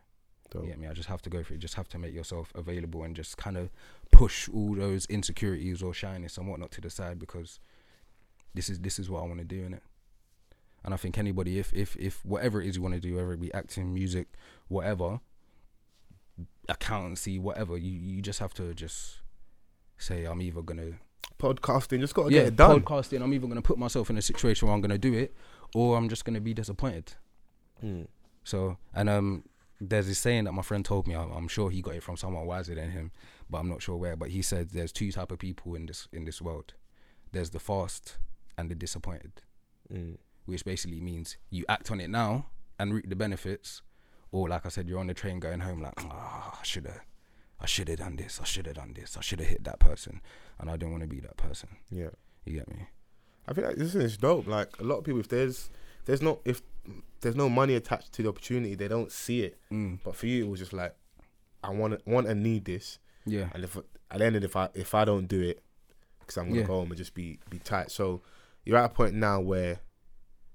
[0.51, 0.63] Dope.
[0.63, 0.87] You get me?
[0.89, 1.57] I just have to go for it.
[1.57, 3.71] You just have to make yourself available and just kind of
[4.11, 7.61] push all those insecurities or shyness and whatnot to the side because
[8.55, 9.83] this is this is what I want to do in it.
[10.85, 13.33] And I think anybody, if if if whatever it is you want to do, whether
[13.33, 14.29] it be acting, music,
[14.69, 15.21] whatever,
[16.69, 19.17] accountancy, whatever, you you just have to just
[19.97, 20.99] say I'm either gonna
[21.39, 22.81] Podcasting, just gotta yeah get it done.
[22.81, 23.23] podcasting.
[23.23, 25.35] I'm either gonna put myself in a situation where I'm gonna do it,
[25.75, 27.13] or I'm just gonna be disappointed.
[27.85, 28.09] Mm.
[28.43, 29.45] So, and um,
[29.81, 31.15] there's this saying that my friend told me.
[31.15, 33.13] I'm, I'm sure he got it from someone wiser than him,
[33.49, 34.17] but I'm not sure where.
[34.17, 36.75] But he said there's two type of people in this in this world.
[37.31, 38.17] There's the fast
[38.59, 39.33] and the disappointed,
[39.93, 40.19] Mm.
[40.45, 42.47] which basically means you act on it now
[42.79, 43.81] and reap the benefits,
[44.33, 47.01] or like I said, you're on the train going home like, ah, I should have,
[47.61, 49.79] I should have done this, I should have done this, I should have hit that
[49.79, 50.21] person,
[50.59, 51.71] and I don't want to be that person.
[51.91, 52.11] Yeah.
[52.45, 52.89] You get me?
[53.47, 54.47] I feel like, this is dope.
[54.47, 55.71] Like a lot of people, if there's
[56.05, 56.61] there's not if
[57.21, 59.59] there's no money attached to the opportunity, they don't see it.
[59.73, 59.99] Mm.
[60.05, 60.95] But for you, it was just like,
[61.65, 63.49] I want want and need this, Yeah.
[63.55, 65.63] and if at the end it, if I if I don't do it,
[66.21, 66.67] because I'm gonna Yeah.
[66.67, 67.91] go home and just be be tight.
[67.91, 68.23] So
[68.69, 69.81] you're at a point now where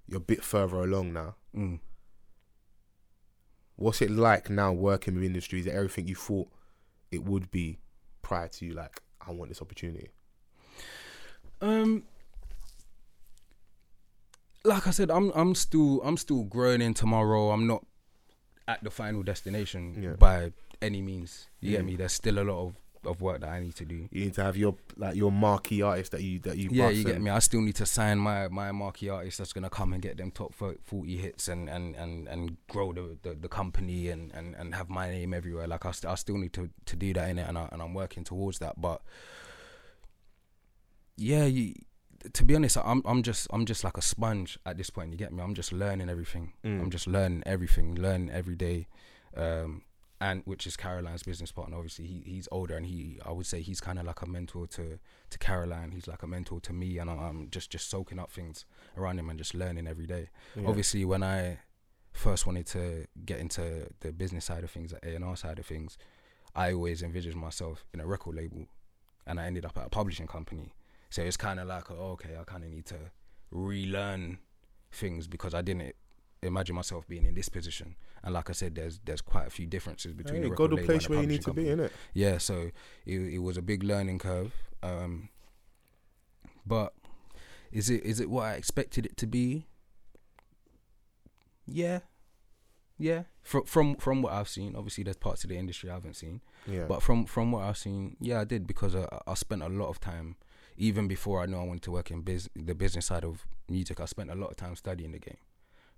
[0.06, 1.36] you're a bit further along now.
[1.58, 1.80] Mm.
[3.76, 6.48] What's it like now working with industries that everything you thought
[7.12, 7.80] it would be
[8.22, 8.74] prior to you?
[8.74, 10.10] Like, I want this opportunity.
[11.60, 12.04] Um,
[14.64, 17.50] like I said, I'm I'm still I'm still growing in tomorrow.
[17.50, 17.84] I'm not
[18.68, 20.14] at the final destination Yeah.
[20.20, 21.48] by any means.
[21.62, 21.86] You get Mm.
[21.86, 21.96] me?
[21.96, 24.08] There's still a lot of, of work that I need to do.
[24.12, 27.04] You need to have your like your marquee artist that you that you Yeah, you
[27.04, 27.32] get and- me.
[27.32, 30.32] I still need to sign my my marquee artist that's gonna come and get them
[30.32, 34.76] top forty hits and and and and grow the the, the company and, and and
[34.76, 35.68] have my name everywhere.
[35.68, 37.82] Like I, st- I still need to to do that in it, and I, and
[37.82, 38.80] I'm working towards that.
[38.80, 39.02] But
[41.18, 41.74] yeah, you,
[42.34, 45.12] to be honest, I'm I'm just I'm just like a sponge at this point.
[45.12, 45.44] You get me?
[45.44, 46.54] I'm just learning everything.
[46.64, 46.82] Mm.
[46.82, 48.88] I'm just learning everything, Learn every day.
[49.36, 49.82] Um,
[50.24, 51.76] and which is Caroline's business partner.
[51.76, 54.66] Obviously, he he's older, and he I would say he's kind of like a mentor
[54.68, 54.98] to
[55.30, 55.92] to Caroline.
[55.92, 58.64] He's like a mentor to me, and I'm, I'm just just soaking up things
[58.98, 60.30] around him and just learning every day.
[60.56, 60.70] Yeah.
[60.70, 61.60] Obviously, when I
[62.14, 65.60] first wanted to get into the business side of things, the A and R side
[65.60, 65.98] of things,
[66.56, 68.68] I always envisioned myself in a record label,
[69.28, 70.74] and I ended up at a publishing company.
[71.10, 73.12] So it's kind of like, oh, okay, I kind of need to
[73.52, 74.40] relearn
[74.90, 75.96] things because I didn't
[76.46, 77.96] imagine myself being in this position.
[78.24, 80.70] And like I said, there's there's quite a few differences between Hey, the go record
[80.72, 81.90] to label place and the where you need to publishing be, company.
[81.90, 82.12] innit?
[82.14, 82.72] Yeah, so
[83.06, 84.54] it it was a big learning curve.
[84.82, 85.30] Um,
[86.66, 86.94] but
[87.72, 89.66] is it is it what I expected it to be?
[91.66, 92.00] Yeah,
[92.98, 93.24] yeah.
[93.42, 96.42] From from from what I've seen, obviously there's parts of the industry I haven't seen,
[96.68, 96.86] Yeah.
[96.88, 99.88] but from from what I've seen, yeah, I did because I, I spent a lot
[99.90, 100.36] of time,
[100.78, 104.00] even before I knew I wanted to work in biz, the business side of music.
[104.00, 105.38] I spent a lot of time studying the game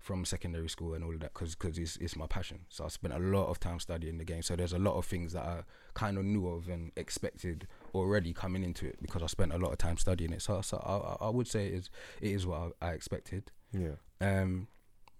[0.06, 2.60] from secondary school and all of that because cause it's, it's my passion.
[2.70, 4.44] So I spent a lot of time studying the game.
[4.44, 5.64] So there's a lot of things that I
[5.96, 9.72] kind of knew of and expected already coming into it because I spent a lot
[9.72, 10.44] of time studying it.
[10.44, 11.90] So, so I, I would say it is,
[12.22, 13.52] it is what I, I expected.
[13.72, 13.96] yeah.
[14.22, 14.68] Um,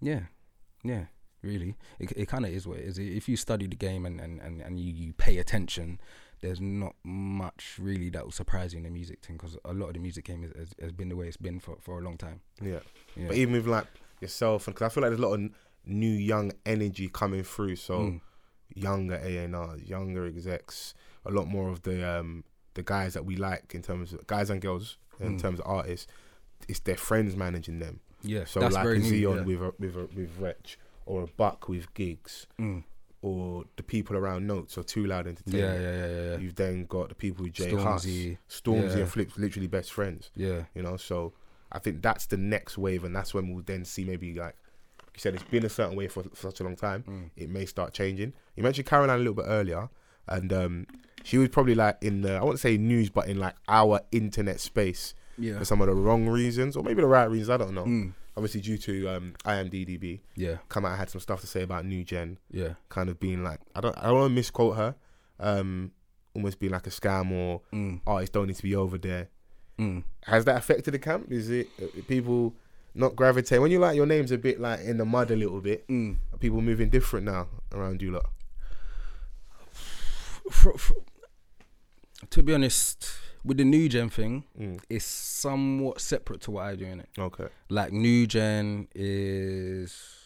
[0.00, 0.20] yeah,
[0.84, 1.06] yeah,
[1.42, 1.74] really.
[1.98, 2.98] It, it kind of is what it is.
[2.98, 6.00] If you study the game and, and, and, and you, you pay attention,
[6.42, 9.88] there's not much really that will surprise you in the music thing because a lot
[9.88, 12.16] of the music game has, has been the way it's been for, for a long
[12.16, 12.40] time.
[12.62, 12.80] Yeah.
[13.16, 13.28] Yeah.
[13.28, 13.86] But even with like
[14.20, 15.50] yourself, and because I feel like there's a lot of
[15.84, 17.76] new young energy coming through.
[17.76, 18.20] So Mm.
[18.74, 23.74] younger A&Rs, younger execs, a lot more of the um the guys that we like
[23.74, 25.40] in terms of guys and girls in Mm.
[25.40, 26.06] terms of artists.
[26.68, 28.00] It's their friends managing them.
[28.22, 29.14] yeah, So that's like a new.
[29.14, 29.42] Yeah.
[29.42, 32.82] with a, with a, with Wretch or a Buck with Giggs Mm.
[33.22, 35.80] or the people around Notes or Too Loud Entertainment.
[35.80, 36.38] yeah, yeah, yeah, yeah.
[36.38, 39.02] You've then got the people with J Hus, Stormzy, Stormzy yeah.
[39.04, 40.30] and Flipz, literally best friends.
[40.34, 41.32] yeah, You know, so
[41.72, 44.54] I think that's the next wave, and that's when we'll then see maybe like
[45.14, 47.02] you said, it's been a certain way for, for such a long time.
[47.08, 47.30] mm.
[47.36, 48.32] It may start changing.
[48.54, 49.88] You mentioned Caroline a little bit earlier,
[50.28, 50.86] and um,
[51.24, 54.60] she was probably like in the I won't say news, but in like our internet
[54.60, 55.58] space Yeah.
[55.58, 57.50] for some of the wrong reasons or maybe the right reasons.
[57.50, 57.84] I don't know.
[57.84, 58.12] Mm.
[58.36, 60.56] Obviously, due to um, IAMDDB, Yeah.
[60.68, 62.74] come out had some stuff to say about new gen, Yeah.
[62.90, 64.94] kind of being like I don't I don't want to misquote her,
[65.40, 65.92] um,
[66.34, 68.00] almost being like a scam or Mm.
[68.06, 69.28] artists don't need to be over there.
[69.78, 70.04] Mm.
[70.24, 71.30] Has that affected the camp?
[71.30, 72.54] Is it uh, people
[72.94, 75.60] not gravitating when you like your name's a bit like in the mud a little
[75.60, 75.86] bit?
[75.88, 76.16] Mm.
[76.32, 78.26] Are people moving different now around you lot?
[80.50, 80.92] Fr- fr-
[82.30, 83.10] to be honest,
[83.44, 84.80] with the new gen thing, Mm.
[84.88, 87.08] it's somewhat separate to what I do in it.
[87.18, 87.48] Okay.
[87.68, 90.25] Like new gen is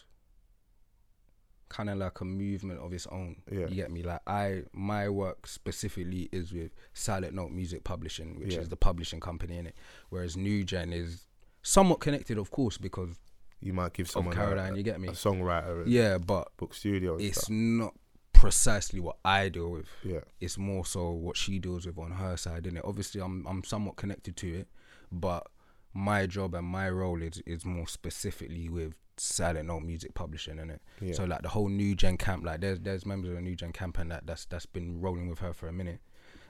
[1.70, 3.37] kind of like a movement of its own.
[3.50, 3.61] Yeah.
[3.68, 4.02] You get me?
[4.02, 8.61] Like I, my work specifically is with Silent Note Music Publishing, which Yeah.
[8.61, 9.74] is the publishing company in it.
[10.11, 11.26] Whereas new gen is
[11.62, 13.18] somewhat connected, of course, because
[13.62, 14.74] You might give someone a- Caroline.
[14.74, 15.09] a, you get me?
[15.09, 17.12] a songwriter, Yeah, but book studio.
[17.14, 17.50] And it's stuff.
[17.50, 17.94] not
[18.33, 19.87] precisely what I deal with.
[20.02, 20.20] Yeah.
[20.40, 22.80] it's more so what she deals with on her side, innit?
[22.85, 24.68] Obviously, I'm I'm somewhat connected to it,
[25.12, 25.46] but
[25.92, 30.78] my job and my role is is more specifically with silent note music publishing, innit?
[31.00, 31.14] Yeah.
[31.14, 33.72] So like the whole new gen camp, like there's there's members of the new gen
[33.72, 36.00] camp and that that's that's been rolling with her for a minute.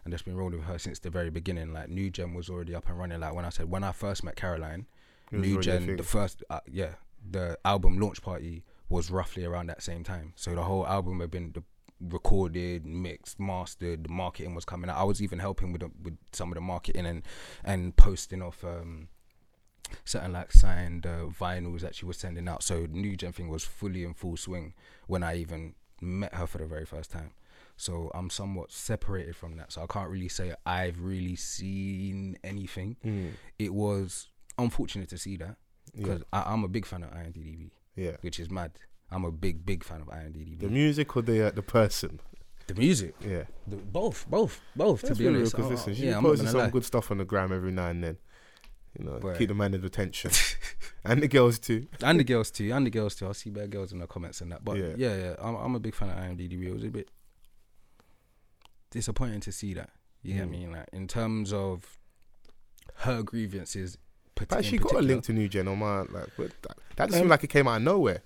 [0.04, 1.74] And that's been rolling with her since the very beginning.
[1.74, 3.20] Like New Gen was already up and running.
[3.20, 4.87] Like when I said when I first met Caroline,
[5.30, 6.94] New Gen, the first, uh, yeah,
[7.30, 10.33] the album launch party was roughly around that same time.
[10.37, 11.62] So the whole album had been the,
[12.00, 14.04] recorded, mixed, mastered.
[14.04, 14.96] The marketing was coming out.
[14.96, 17.22] I was even helping with the, with some of the marketing and
[17.62, 19.09] and posting off um,
[20.05, 22.62] certain like signed uh, vinyls that she was sending out.
[22.62, 24.74] So New Gen thing was fully in full swing
[25.07, 27.33] when I even met her for the very first time.
[27.76, 29.72] So I'm somewhat separated from that.
[29.72, 32.96] So I can't really say I've really seen anything.
[33.05, 33.31] Mm.
[33.59, 35.57] It was unfortunate to see that
[35.94, 36.03] Yeah.
[36.03, 38.16] because I'm a big fan of IAMDDB, Yeah.
[38.20, 38.72] which is mad.
[39.11, 40.61] I'm a big, big fan of IAMDDB.
[40.61, 42.20] The music or the uh, the person?
[42.66, 43.44] The music, Yeah.
[43.66, 45.00] the, both, both, both.
[45.03, 46.70] That's to be really honest, Oh, listen, she yeah, I'm posting some lie.
[46.70, 48.18] good stuff on the gram every now and then.
[48.98, 50.31] You know, keep the man in attention,
[51.05, 51.87] and the girls too.
[52.03, 53.29] and the girls too, and the girls too.
[53.29, 54.64] I see better girls in the comments and that.
[54.64, 54.94] But Yeah.
[54.96, 56.64] yeah, yeah, I'm, I'm a big fan of IAMDDB.
[56.66, 57.09] It was a bit
[58.90, 59.90] disappointing to see that.
[60.22, 60.50] You get Mm.
[60.50, 60.66] me?
[60.66, 61.98] Like in terms of
[62.96, 63.96] her grievances.
[64.48, 66.35] But she got a link to New Gen on my like.
[66.37, 68.22] That, that just Um, seemed like it came out of nowhere.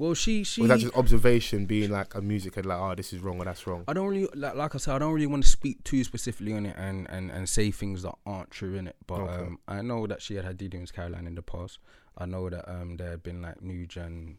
[0.00, 0.62] Well, she she.
[0.62, 3.44] Was that just observation, being like a music head, like, oh, this is wrong or
[3.44, 3.84] that's wrong?
[3.86, 4.94] I don't really like, like I said.
[4.94, 8.00] I don't really want to speak too specifically on it and, and, and say things
[8.04, 8.96] that aren't true in it.
[9.06, 9.34] But Okay.
[9.34, 11.80] um, I know that she had had dealings with Caroline in the past.
[12.16, 14.38] I know that um, there had been like new gen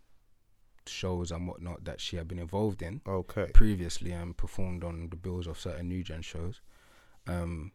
[0.87, 3.51] shows and whatnot that she had been involved in Okay.
[3.53, 6.59] previously and performed on the bills of certain new gen shows.
[7.27, 7.71] Um,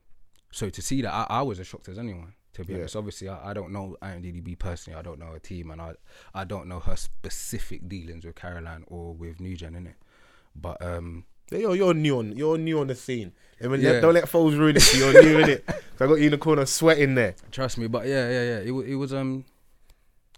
[0.51, 2.35] so to see that, I, I was as shocked as anyone.
[2.57, 2.81] To be Yeah.
[2.81, 4.99] honest, obviously, I, I don't know IAMDDB personally.
[4.99, 5.95] I don't know her team, and I
[6.35, 9.97] I don't know her specific dealings with Caroline or with New Gen in it.
[10.55, 13.33] But um, Yeah, You're, you're new on you're new on the scene.
[13.63, 14.01] I mean, Yeah.
[14.01, 14.95] don't let foes ruin it.
[14.95, 15.65] you, You're new in it.
[15.99, 17.35] So I got you in the corner sweating there.
[17.53, 18.59] Trust me, but yeah, yeah, yeah.
[18.59, 19.45] It, it was um,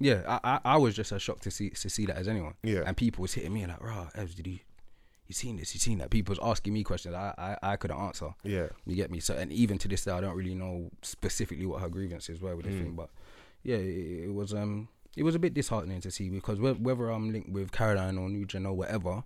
[0.01, 0.23] yeah.
[0.27, 2.55] I, I I was just as shocked to see to see that as anyone.
[2.63, 2.83] Yeah.
[2.87, 4.59] And people was hitting me like, "Rah, Evs, did you
[5.29, 5.75] you seen this?
[5.75, 8.31] You seen that?" People was asking me questions I I, I couldn't answer.
[8.43, 8.69] Yeah.
[8.87, 9.21] You get me?
[9.21, 12.57] So and even to this day, I don't really know specifically what her grievances were
[12.57, 12.83] with the Mm.
[12.83, 12.93] thing.
[12.97, 13.11] But
[13.63, 17.09] yeah, it, it was um, it was a bit disheartening to see because whe- whether
[17.11, 19.25] I'm linked with Caroline or New Gen or whatever,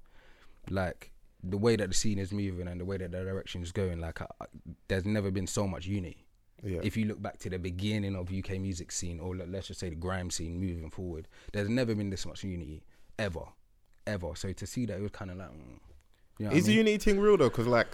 [0.70, 1.10] like
[1.42, 4.00] the way that the scene is moving and the way that the direction is going,
[4.00, 4.46] like I, I-
[4.88, 6.26] there's never been so much unity
[6.62, 6.80] Yeah.
[6.82, 9.80] if you look back to the beginning of UK music scene, or let- let's just
[9.80, 12.84] say the grime scene moving forward, there's never been this much unity
[13.18, 13.44] ever,
[14.06, 14.34] ever.
[14.36, 15.78] So to see that, it was kind of like, mm,
[16.38, 16.86] you know Is I the mean?
[16.86, 17.48] unity thing real though?
[17.48, 17.88] Because like,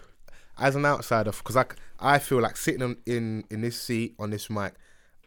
[0.59, 4.31] as an outsider, because like I feel like sitting in, in in this seat on
[4.31, 4.74] this mic,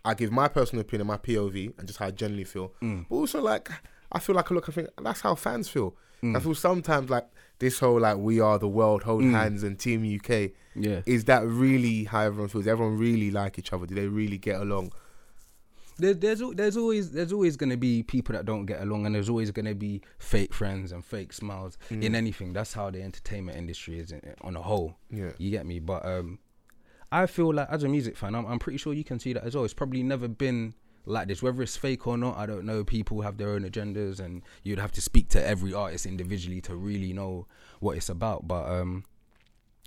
[0.04, 2.74] I give my personal opinion, my POV, and just how I generally feel.
[2.82, 3.06] Mm.
[3.10, 3.70] But also like,
[4.12, 5.96] I feel like I look, I think that's how fans feel.
[6.24, 6.36] Mm.
[6.38, 7.28] I feel sometimes like
[7.60, 10.52] this whole like we are the world, hold hands, and Team UK.
[10.76, 11.02] yeah.
[11.06, 12.68] Is that really how everyone feels?
[12.68, 13.86] Everyone really like each other?
[13.86, 14.92] Do they really get along?
[16.02, 19.30] There, there's there's always there's always gonna be people that don't get along, and there's
[19.30, 22.04] always gonna be fake friends and fake smiles Mm.
[22.04, 22.54] in anything.
[22.54, 24.96] That's how the entertainment industry is in, on a whole.
[25.10, 25.32] Yeah.
[25.38, 25.80] You get me?
[25.80, 26.40] But um,
[27.12, 29.44] I feel like as a music fan, I'm, I'm pretty sure you can see that
[29.44, 29.64] as well.
[29.66, 30.74] It's probably never been
[31.06, 32.38] like this, whether it's fake or not.
[32.38, 32.84] I don't know.
[32.84, 36.76] People have their own agendas, and you'd have to speak to every artist individually to
[36.76, 37.48] really know
[37.80, 38.48] what it's about.
[38.48, 39.04] But um,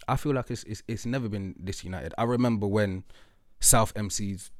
[0.06, 2.14] I feel like it's it's, it's never been this united.
[2.18, 3.04] I remember when
[3.60, 4.50] South MCs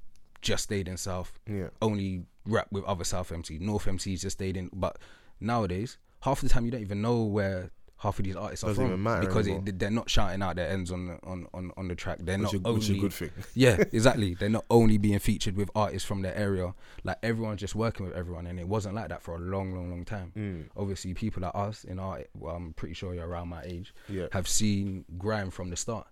[0.45, 1.69] just stayed in South, Yeah.
[1.83, 3.61] only rap with other South MCs.
[3.61, 4.71] North MCs just stayed in.
[4.73, 4.99] But
[5.41, 8.85] nowadays, half the time you don't even know where half of these artists are Doesn't
[8.85, 11.71] from even matter because it, they're not shouting out their ends on the, on, on
[11.79, 12.19] on the track.
[12.21, 13.31] They're Which, not is, only which is a good thing.
[13.55, 14.35] yeah, exactly.
[14.35, 16.75] They're not only being featured with artists from their area.
[17.05, 19.89] Like everyone's just working with everyone, and it wasn't like that for a long, long,
[19.91, 20.33] long time.
[20.37, 20.65] Mm.
[20.77, 24.27] Obviously, people like us in our, well, I'm pretty sure you're around my age, Yeah.
[24.33, 26.07] have seen grime from the start,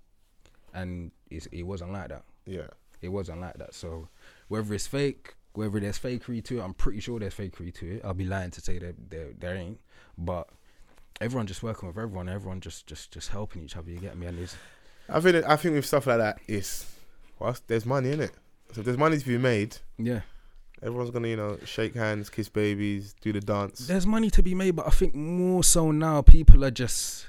[0.72, 2.22] and it's, it wasn't like that.
[2.46, 2.68] Yeah.
[3.02, 3.74] it wasn't like that.
[3.74, 4.08] So
[4.52, 8.02] whether it's fake, whether there's fakery to it, I'm pretty sure there's fakery to it.
[8.04, 9.80] I'll be lying to say that there there ain't.
[10.18, 10.46] But
[11.22, 13.90] everyone just working with everyone, everyone just just just helping each other.
[13.90, 14.26] You get me?
[14.26, 14.54] And it's
[15.08, 16.94] I think I think with stuff like that, it's
[17.38, 18.32] well, there's money in it.
[18.72, 20.20] So if there's money to be made, yeah.
[20.82, 23.86] everyone's gonna you know shake hands, kiss babies, do the dance.
[23.86, 27.26] There's money to be made, but I think more so now people are just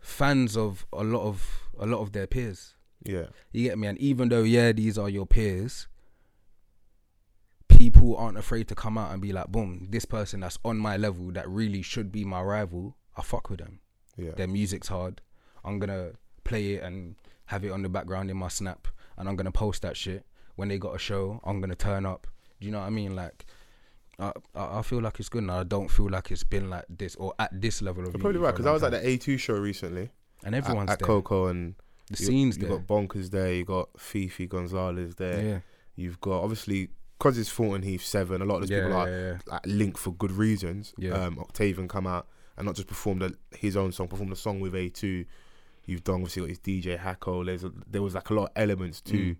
[0.00, 2.72] fans of a lot of a lot of their peers.
[3.04, 3.88] Yeah, You get me?
[3.88, 5.86] And even though yeah, these are your peers,
[7.76, 10.96] people aren't afraid to come out and be like, boom, this person that's on my
[10.96, 13.80] level that really should be my rival, I fuck with them.
[14.16, 15.20] yeah, Their music's hard.
[15.64, 16.12] I'm gonna
[16.44, 17.16] play it and
[17.46, 20.24] have it on the background in my snap, and I'm gonna post that shit.
[20.56, 22.26] When they got a show, I'm gonna turn up.
[22.60, 23.14] Do you know what I mean?
[23.14, 23.44] Like,
[24.18, 27.14] I I feel like it's good, and I don't feel like it's been like this
[27.16, 28.12] or at this level of.
[28.14, 30.10] You're probably right because I was at the A2 show recently.
[30.44, 31.06] and everyone's at, there.
[31.06, 31.74] Coco and
[32.10, 32.78] the you, scenes you there.
[32.78, 33.52] got Bonkers there.
[33.52, 35.42] You got Fifi Gonzalez there.
[35.44, 35.58] yeah,
[35.96, 36.88] You've got obviously
[37.18, 38.42] because it's Thornton Heath Seven.
[38.42, 40.92] A lot of those yeah, people are yeah, like, linked for good reasons.
[40.98, 41.12] Yeah.
[41.12, 44.60] Um, Octavian come out and not just performed a, his own song, performed a song
[44.60, 45.26] with A2.
[45.86, 47.44] You've done obviously got his DJ Hacko.
[47.46, 49.12] There's a, there was like a lot of elements to.
[49.14, 49.36] Mm.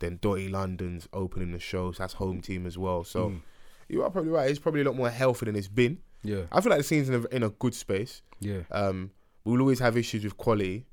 [0.00, 3.04] Then Dotty London's opening the show, so that's home team as well.
[3.04, 3.40] So Mm.
[3.88, 4.50] you are probably right.
[4.50, 5.98] It's probably a lot more healthy than it's been.
[6.24, 8.20] yeah, I feel like the scene's in a, in a good space.
[8.40, 9.12] yeah, Um,
[9.44, 10.84] we'll always have issues with quality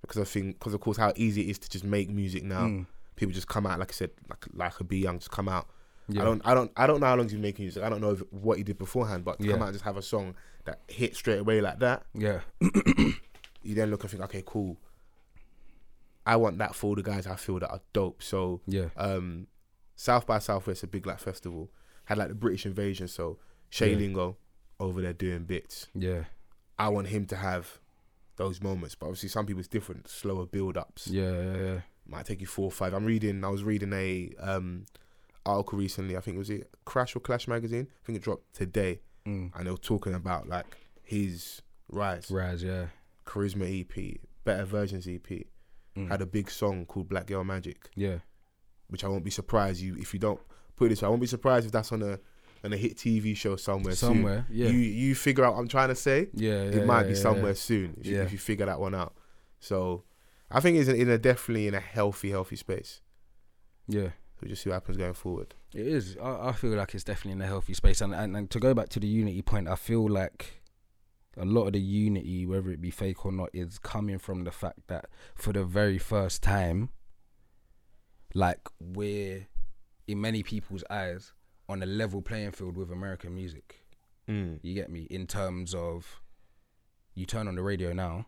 [0.00, 2.64] because I think because of course how easy it is to just make music now.
[2.66, 2.86] Mm.
[3.16, 5.68] People just come out like I said, like like a B Young just come out.
[6.08, 6.22] yeah.
[6.22, 7.82] I don't I don't I don't know how long he's been making music.
[7.82, 9.96] I don't know if, what he did beforehand, but to come out and just have
[9.96, 10.34] a song
[10.64, 12.04] that hit straight away like that.
[12.14, 12.40] yeah,
[13.62, 14.78] You then look and think, okay, cool.
[16.26, 18.22] I want that for all the guys I feel that are dope.
[18.22, 19.46] So yeah, um,
[19.94, 21.70] South by Southwest, a big like festival,
[22.06, 23.08] had like the British invasion.
[23.08, 23.38] So
[23.70, 23.98] Shay Yeah.
[23.98, 24.36] Lingo
[24.80, 25.88] over there doing bits.
[25.94, 26.24] yeah,
[26.78, 27.78] I want him to have
[28.36, 28.94] those moments.
[28.94, 31.08] But obviously, some people it's different, slower build ups.
[31.08, 31.80] yeah, yeah, yeah.
[32.06, 32.92] Might take you four or five.
[32.92, 33.44] I'm reading.
[33.44, 34.84] I was reading a um
[35.46, 36.16] article recently.
[36.16, 37.86] I think it was it Crash or Clash magazine.
[37.90, 39.50] I think it dropped today, Mm.
[39.56, 40.66] and they were talking about like
[41.02, 42.86] his rise, Raz, yeah.
[43.26, 45.46] Charisma EP, Better Versions EP.
[45.96, 46.08] Mm.
[46.08, 48.18] Had a big song called Black Girl Magic, yeah,
[48.88, 50.40] which I won't be surprised you if you don't
[50.76, 51.06] put this way.
[51.06, 52.18] I won't be surprised if that's on a
[52.64, 53.94] on a hit TV show somewhere.
[53.94, 54.08] soon.
[54.14, 54.66] somewhere, yeah.
[54.68, 56.28] You you figure out what I'm trying to say.
[56.34, 58.80] yeah, yeah, it might yeah, be yeah, somewhere soon if, you, if you figure that
[58.80, 59.14] one out.
[59.60, 60.02] So
[60.54, 63.00] I think it's in, in a definitely in a healthy, healthy space.
[63.88, 65.54] Yeah, So just see what happens going forward.
[65.74, 66.16] it is.
[66.22, 68.72] I, I feel like it's definitely in a healthy space, and, and and to go
[68.74, 70.62] back to the unity point, I feel like
[71.36, 74.50] a lot of the unity, whether it be fake or not, is coming from the
[74.52, 76.90] fact that for the very first time,
[78.34, 79.46] like we're
[80.06, 81.32] in many people's eyes
[81.68, 83.84] on a level playing field with American music.
[84.28, 84.58] Mm.
[84.62, 85.06] You get me?
[85.10, 86.20] In terms of
[87.14, 88.26] you turn on the radio now,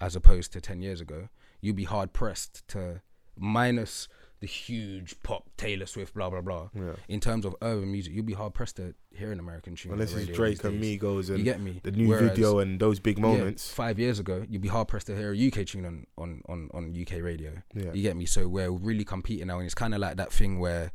[0.00, 1.28] as opposed to 10 years ago,
[1.64, 3.00] you'd be hard pressed to
[3.38, 4.06] minus
[4.40, 6.68] the huge pop, Taylor Swift, blah, blah, blah.
[6.74, 6.92] Yeah.
[7.08, 9.92] In terms of urban music, you'd be hard pressed to hear an American tune.
[9.92, 10.82] Unless it's Drake and.
[10.82, 11.80] Migos You and get me?
[11.82, 13.72] the new Whereas, video and those big yeah, moments.
[13.72, 16.68] five years ago, you'd be hard pressed to hear a UK tune on, on, on,
[16.74, 17.52] on UK radio.
[17.74, 17.92] Yeah.
[17.94, 18.26] You get me?
[18.26, 20.92] So we're really competing now, and it's kind of like that thing where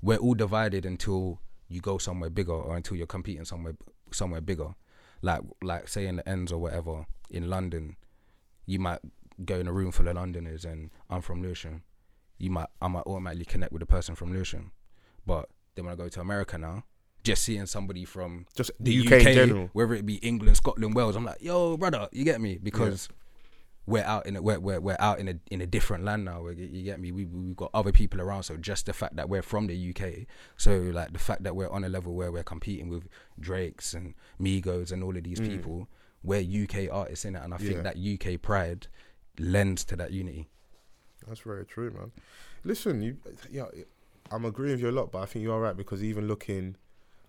[0.00, 3.76] we're all divided until you go somewhere bigger, or until you're competing somewhere
[4.10, 4.74] somewhere bigger.
[5.20, 7.96] Like like say in the ends or whatever in London,
[8.64, 9.00] you might
[9.44, 11.82] go in a room full of Londoners, and I'm from Lewisham.
[12.38, 14.72] You might I might automatically connect with a person from Lewisham,
[15.26, 16.84] but then when I go to America now.
[17.22, 19.70] Just seeing somebody from Just the, UK, UK in general.
[19.74, 22.56] whether it be England, Scotland, Wales, I'm like, yo, brother, you get me?
[22.56, 23.10] Because
[23.86, 26.46] we're out in a, we're, we're, we're out in a in a different land now.
[26.48, 27.12] You you get me?
[27.12, 28.44] We we've got other people around.
[28.44, 30.26] So just the fact that we're from the UK,
[30.56, 34.14] so like the fact that we're on a level where we're competing with Drakes and
[34.40, 35.48] Migos and all of these mm.
[35.48, 35.88] people,
[36.22, 37.68] we're UK artists in it, and I Yeah.
[37.68, 38.86] think that UK pride
[39.40, 40.48] lends to that unity.
[41.26, 42.12] That's very true, man.
[42.64, 43.16] Listen, you,
[43.50, 43.64] yeah,
[44.30, 46.76] I'm agreeing with you a lot, but I think you're right because even looking,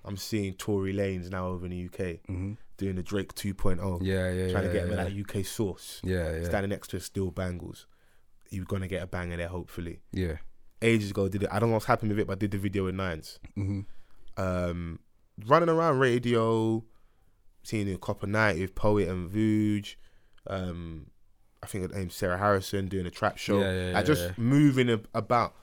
[0.05, 1.99] I'm seeing Tory Lanez now over in the UK
[2.29, 2.53] Mm-hmm.
[2.77, 5.03] doing the Drake 2.0, Yeah, yeah, trying yeah, to get him yeah.
[5.03, 6.01] that UK source.
[6.03, 7.85] yeah, yeah, Standing next to Steel Banglez,
[8.49, 10.01] you're gonna get a banger there, hopefully.
[10.11, 10.37] yeah.
[10.83, 11.49] Ages ago, did it?
[11.51, 13.39] I don't know what's happened with it, but I did the video with Nines.
[13.55, 13.81] Mm-hmm.
[14.43, 14.99] um,
[15.45, 16.83] running around radio,
[17.61, 19.95] seeing a Copper Night with Poet and Vuj.
[20.47, 21.10] Um,
[21.63, 23.59] I think her name's Sarah Harrison doing a trap show.
[23.59, 24.31] Yeah, yeah, like just yeah.
[24.37, 25.53] moving ab- about.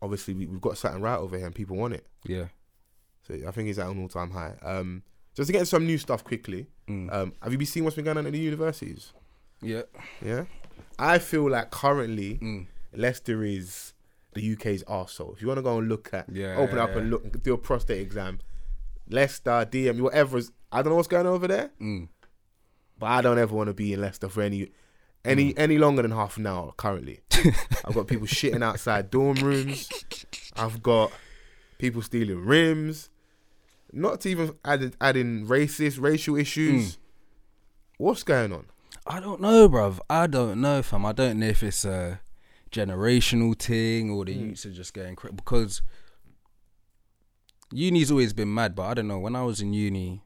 [0.00, 2.06] Obviously, we, we've got something right over here, and people want it.
[2.24, 2.46] Yeah.
[3.26, 4.54] So I think he's at an all-time high.
[4.62, 5.02] Um,
[5.34, 6.66] just to get some new stuff quickly.
[6.88, 7.12] Mm.
[7.12, 9.12] Um, have you been seeing what's been going on at the universities?
[9.62, 9.82] yeah.
[10.24, 10.44] Yeah,
[10.98, 12.66] I feel like currently Mm.
[12.94, 13.92] Leicester is
[14.34, 15.34] the UK's arsehole.
[15.34, 17.58] If you want to go and look at, Yeah, open up and look, do a
[17.58, 18.40] prostate exam,
[19.08, 20.40] Leicester, DM, whatever.
[20.72, 22.08] I don't know what's going on over there, Mm.
[22.98, 24.72] but I don't ever want to be in Leicester for any
[25.24, 25.58] any mm.
[25.58, 27.20] any longer than half an hour currently.
[27.84, 29.88] I've got people shitting outside dorm rooms.
[30.56, 31.12] I've got
[31.78, 33.08] people stealing rims.
[33.92, 36.92] Not to even add adding racist racial issues.
[36.92, 36.98] Mm.
[37.98, 38.66] What's going on?
[39.06, 39.98] I don't know, bruv.
[40.08, 41.04] I don't know, fam.
[41.04, 42.20] I don't know if it's a
[42.70, 44.40] generational thing or the mm.
[44.40, 45.82] youths are just getting cra- because
[47.72, 48.74] uni's always been mad.
[48.74, 49.18] But I don't know.
[49.18, 50.22] When I was in uni,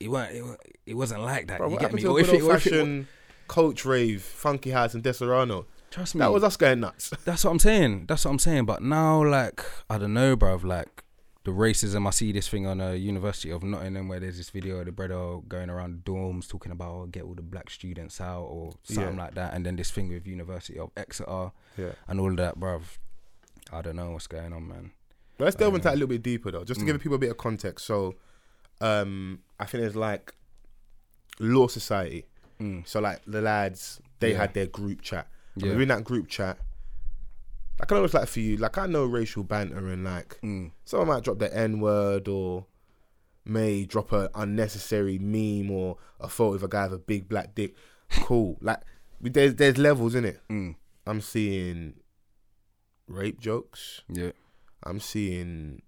[0.00, 0.34] it weren't.
[0.34, 0.44] It,
[0.86, 1.58] it wasn't like that.
[1.58, 2.02] Bro, you what get me?
[2.02, 3.06] to Or if it, or if it,
[3.46, 5.64] coach rave, funky house, and Deserano?
[5.90, 7.10] trust me, That was us going nuts.
[7.24, 8.06] That's what I'm saying.
[8.06, 8.66] That's what I'm saying.
[8.66, 10.64] But now, like, I don't know, bruv.
[10.64, 11.02] Like,
[11.44, 12.06] the racism.
[12.06, 14.92] I see this thing on a University of Nottingham where there's this video of the
[14.92, 19.16] brother going around dorms talking about oh, get all the black students out or something
[19.16, 19.22] Yeah.
[19.24, 19.54] like that.
[19.54, 21.92] And then this thing with University of Exeter Yeah.
[22.06, 22.82] and all that, bruv.
[23.72, 24.90] I don't know what's going on, man.
[25.38, 26.88] Let's delve Uh, into that a little bit deeper though, just to mm.
[26.88, 27.86] give people a bit of context.
[27.86, 28.16] So,
[28.80, 30.34] um, I think there's like
[31.38, 32.26] law society.
[32.60, 32.86] Mm.
[32.86, 34.38] So like the lads, they Yeah.
[34.38, 35.28] had their group chat.
[35.56, 35.70] Yeah.
[35.72, 36.56] within that group chat,
[37.80, 40.70] like I know it's like for you, like I know racial banter and like Mm.
[40.84, 42.66] someone might drop the N word or
[43.44, 47.54] may drop a unnecessary meme or a photo of a guy with a big black
[47.56, 47.74] dick.
[48.22, 48.56] Cool.
[48.60, 48.80] like
[49.20, 50.40] there's there's levels in it.
[50.48, 50.76] Mm.
[51.06, 51.94] I'm seeing
[53.08, 54.02] rape jokes.
[54.08, 54.32] Yeah.
[54.84, 55.82] I'm seeing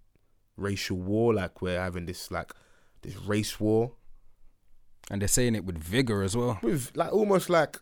[0.56, 2.52] racial war, like we're having this like
[3.02, 3.92] this race war
[5.10, 6.58] And they're saying it with vigor as well.
[6.62, 7.76] with like almost like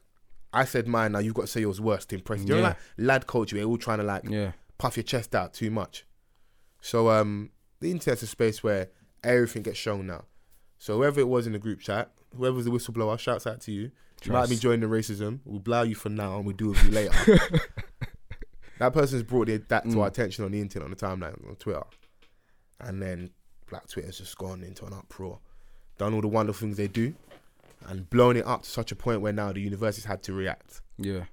[0.53, 1.13] I said mine.
[1.13, 2.41] Now you've got to say yours worst to impress.
[2.41, 2.63] You know, Yeah.
[2.69, 4.53] like lad culture, we're all trying to like Yeah.
[4.79, 6.07] puff your chest out too much.
[6.81, 7.51] So um,
[7.81, 8.89] the internet's a space where
[9.23, 10.25] everything gets shown now.
[10.79, 13.91] So whoever it was in the group chat, whoever's the whistleblower, shouts out to you.
[14.25, 15.41] You might be joining the racism.
[15.45, 17.13] We'll blow you for now, and we'll deal with you later.
[18.79, 20.01] that person's brought it, that to Mm.
[20.01, 21.83] our attention on the internet, on the timeline, on Twitter,
[22.81, 23.31] and then
[23.69, 25.39] Black Twitter's just gone into an uproar,
[25.99, 27.15] done all the wonderful things they do,
[27.89, 30.81] and blown it up to such a point where now the universities had to react
[30.99, 31.25] Yeah.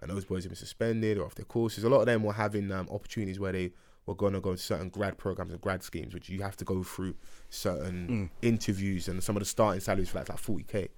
[0.00, 1.84] and those boys have been suspended or off their courses.
[1.84, 3.72] A lot of them were having um, opportunities where they
[4.06, 6.64] were going to go to certain grad programs and grad schemes, which you have to
[6.64, 7.14] go through
[7.48, 8.46] certain Mm.
[8.46, 10.88] interviews, and some of the starting salaries for that like forty k.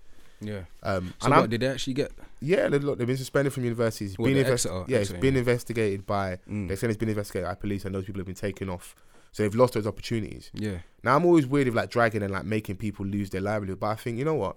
[0.40, 0.62] Yeah.
[0.82, 2.10] Um, So and what did they actually get?
[2.40, 4.18] yeah, they, look, they've been suspended from universities.
[4.18, 6.38] What, been the invest- Exeter- yeah, it's Exeter, been investigated by.
[6.50, 6.66] Mm.
[6.68, 8.94] They're saying it's been investigated by police, and those people have been taken off.
[9.32, 10.50] So they've lost those opportunities.
[10.54, 10.78] Yeah.
[11.02, 13.88] Now I'm always weird of like dragging and like making people lose their livelihood, but
[13.88, 14.56] I think you know what?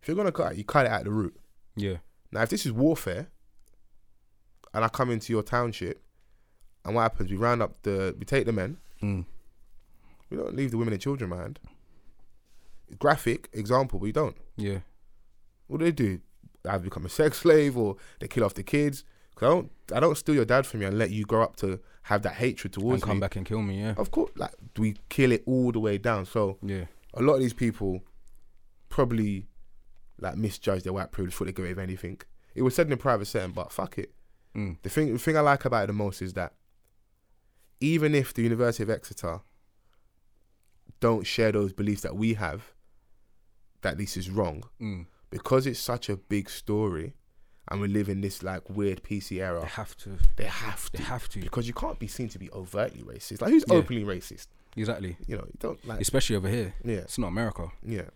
[0.00, 1.36] If you're gonna cut it, you cut it at the root.
[1.76, 1.96] Yeah.
[2.32, 3.28] Now, if this is warfare,
[4.74, 6.02] and I come into your township,
[6.84, 7.30] and what happens?
[7.30, 8.78] We round up the, we take the men.
[9.02, 9.26] Mm.
[10.30, 11.60] We don't leave the women and children behind.
[12.98, 14.36] Graphic example, but we don't.
[14.56, 14.78] Yeah.
[15.66, 16.20] What do they do?
[16.66, 19.04] Either become a sex slave or they kill off the kids.
[19.34, 21.56] Cause I don't, I don't steal your dad from you and let you grow up
[21.56, 23.20] to have that hatred towards me And come me.
[23.20, 23.80] back and kill me.
[23.80, 23.94] Yeah.
[23.96, 26.26] Of course, like we kill it all the way down.
[26.26, 26.84] So Yeah.
[27.14, 28.02] a lot of these people
[28.88, 29.46] probably
[30.18, 32.20] like misjudge their white privilege before they with anything.
[32.54, 34.12] It was said in a private setting, but fuck it.
[34.54, 34.76] Mm.
[34.82, 36.52] The thing, the thing I like about it the most is that
[37.80, 39.40] even if the University of Exeter
[41.00, 42.74] don't share those beliefs that we have,
[43.80, 45.06] that this is wrong, Mm.
[45.30, 47.14] because it's such a big story,
[47.68, 49.60] and we live in this like weird PC era.
[49.60, 50.18] They have to.
[50.36, 50.98] they have to.
[50.98, 51.40] They have to.
[51.40, 53.40] because you can't be seen to be overtly racist.
[53.40, 53.74] Like who's Yeah.
[53.74, 54.48] openly racist?
[54.76, 55.16] Exactly.
[55.26, 56.00] You know, you don't like.
[56.00, 56.74] Especially over here.
[56.84, 57.70] Yeah, It's not America.
[57.86, 58.08] yeah.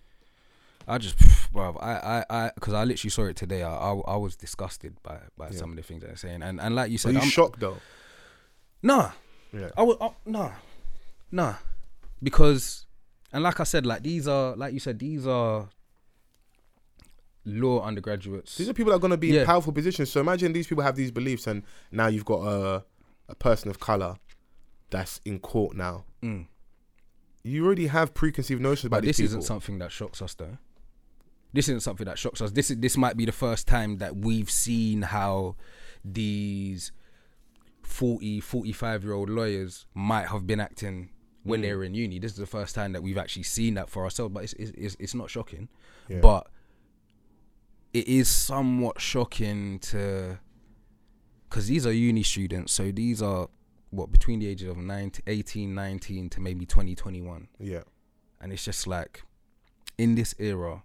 [0.88, 1.16] I just,
[1.52, 3.64] bro, I, I, I, because I literally saw it today.
[3.64, 5.56] I, I, I was disgusted by, by Yeah.
[5.58, 7.58] some of the things they're saying, and, and like you Are said, you I'm, shocked
[7.58, 7.78] though?
[8.84, 9.10] nah,
[9.52, 9.70] Yeah.
[9.76, 10.52] I uh, nah,
[11.32, 11.54] nah,
[12.22, 12.86] because,
[13.32, 15.68] and like I said, like these are, like you said, these are
[17.46, 18.56] law undergraduates.
[18.58, 19.40] These are people that are going to be Yeah.
[19.40, 20.10] in powerful positions.
[20.10, 22.84] So imagine these people have these beliefs, and now you've got a
[23.28, 24.16] a person of color
[24.90, 26.04] that's in court now.
[26.22, 26.46] Mm.
[27.42, 29.38] You already have preconceived notions about But these this people.
[29.38, 30.58] isn't something that shocks us, though.
[31.52, 32.50] This isn't something that shocks us.
[32.52, 35.56] This is this might be the first time that we've seen how
[36.04, 36.92] these
[37.82, 41.10] 40, 45 year old lawyers might have been acting
[41.44, 41.62] when Mm.
[41.62, 42.18] they were in uni.
[42.18, 44.34] This is the first time that we've actually seen that for ourselves.
[44.34, 45.68] But it's it's, it's, it's not shocking.
[46.08, 46.20] Yeah.
[46.20, 46.48] But
[47.92, 50.38] it is somewhat shocking to
[51.48, 52.72] because these are uni students.
[52.72, 53.48] So these are
[53.90, 57.82] what between the ages of 19, 18, 19 to maybe 20, 21 yeah,
[58.40, 59.22] and it's just like
[59.96, 60.82] in this era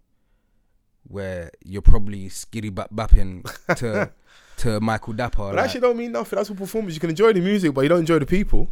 [1.08, 3.44] where you're probably skiddy bap bapping
[3.76, 4.12] to
[4.58, 5.32] to Michael Dapaah.
[5.38, 6.38] but that like, actually don't mean nothing.
[6.38, 6.94] That's what performance.
[6.94, 8.70] You can enjoy the music, but you don't enjoy the people.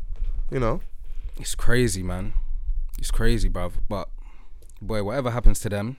[0.52, 0.82] You know.
[1.38, 2.34] it's crazy, man.
[3.00, 3.74] It's crazy, bruv.
[3.88, 4.10] But
[4.82, 5.98] boy, whatever happens to them,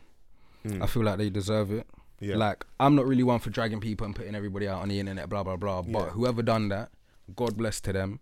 [0.64, 0.83] Mm.
[0.83, 1.87] I feel like they deserve it.
[2.20, 2.36] Yeah.
[2.36, 5.28] Like I'm not really one for dragging people and putting everybody out on the internet,
[5.28, 5.82] blah blah blah.
[5.82, 6.10] But Yeah.
[6.10, 6.90] whoever done that,
[7.34, 8.20] God bless to them.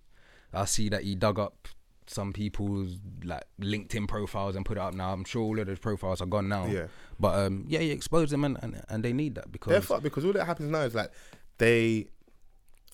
[0.52, 1.68] I see that he dug up
[2.06, 5.12] some people's like LinkedIn profiles and put it up now.
[5.12, 6.64] I'm sure all of those profiles are gone now.
[6.66, 6.86] Yeah.
[7.20, 10.04] But um, yeah, you expose them and, and, and they need that because They're fucked
[10.04, 11.10] because all that happens now is like
[11.58, 12.06] they,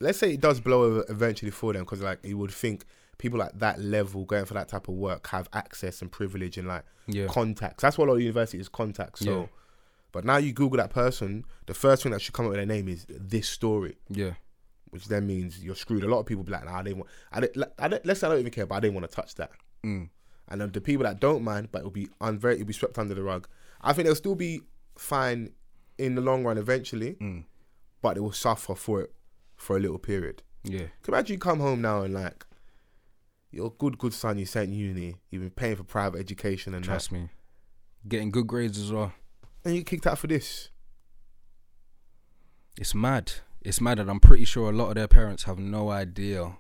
[0.00, 2.84] let's say it does blow over eventually for them because like you would think
[3.18, 6.66] people at that level going for that type of work have access and privilege and
[6.66, 7.82] like yeah, contacts.
[7.82, 9.20] That's what a lot of universities contacts.
[9.20, 9.46] So, Yeah.
[10.15, 12.65] But now you Google that person, the first thing that should come up with their
[12.67, 14.33] name is this story, yeah,
[14.91, 16.05] which then means you're screwed.
[16.05, 17.11] A lot of people be like, nah, I didn't want.
[17.33, 19.15] I didn't, I didn't, let's say I don't even care, but I didn't want to
[19.15, 19.51] touch that.
[19.85, 20.09] mm,
[20.49, 23.15] And then the people that don't mind, but it'll be unver- it'll be swept under
[23.15, 23.47] the rug.
[23.83, 24.62] I think they'll still be
[24.97, 25.53] fine
[25.99, 27.45] in the long run eventually, mm,
[28.01, 29.12] but they will suffer for it
[29.57, 30.43] for a little period.
[30.65, 32.45] yeah, Can imagine you come home now and like
[33.51, 36.89] your good good son you sent uni, you've been paying for private education and that,
[36.89, 37.29] trust me,
[38.09, 39.12] getting good grades as well.
[39.65, 40.71] And you get kicked out for this.
[42.77, 43.33] It's mad.
[43.62, 46.57] It's mad, and I'm pretty sure a lot of their parents have no idea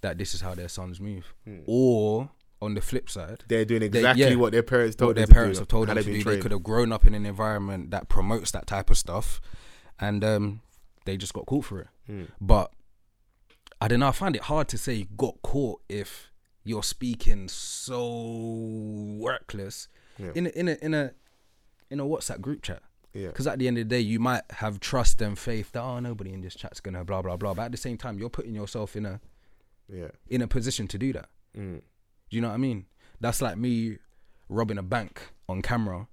[0.00, 1.32] that this is how their sons move.
[1.44, 1.60] Hmm.
[1.66, 4.34] Or on the flip side, They're doing They- exactly yeah.
[4.34, 6.12] what their parents told what their them to parents do, have told them to do.
[6.24, 9.40] been They could have grown up in an environment that promotes that type of stuff,
[9.98, 10.60] and um,
[11.06, 11.88] they just got caught for it.
[12.06, 12.24] Hmm.
[12.40, 12.72] But
[13.80, 14.08] I don't know.
[14.08, 16.30] I find it hard to say you got caught if
[16.64, 20.32] you're speaking so reckless Yeah.
[20.34, 21.12] in a, in a in a
[21.90, 22.82] in a WhatsApp group chat.
[23.12, 23.26] Yeah.
[23.28, 25.98] Because at the end of the day, you might have trust and faith that oh
[25.98, 27.54] nobody in this chat's gonna blah blah blah.
[27.54, 29.20] But at the same time, you're putting yourself in a
[29.92, 30.08] Yeah.
[30.28, 31.28] in a position to do that.
[31.56, 31.80] Mm.
[31.80, 32.86] Do you know what I mean?
[33.20, 33.98] That's like me
[34.48, 36.06] robbing a bank on camera,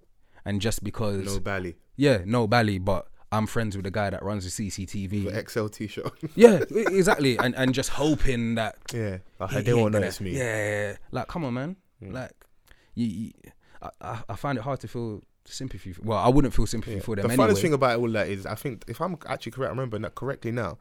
[0.44, 1.76] and just because No bally.
[1.96, 5.26] yeah, no bally, but I'm friends with the guy that runs the CCTV.
[5.32, 6.12] The XL t-shirt.
[6.36, 9.20] yeah, exactly, and and just hoping that yeah.
[9.40, 10.32] Like, he- they won't notice me.
[10.32, 11.76] Yeah, like come on, man.
[12.02, 12.14] Mm.
[12.14, 12.32] Like,
[12.96, 13.32] you, you
[13.82, 15.22] I, I, I find it hard to feel
[15.54, 15.94] sympathy.
[15.94, 17.02] For, well, I wouldn't feel sympathy Yeah.
[17.02, 17.44] for them The anyway.
[17.44, 20.16] funniest thing about all that is, I think, if I'm actually correct, I remember that
[20.16, 20.78] correctly now,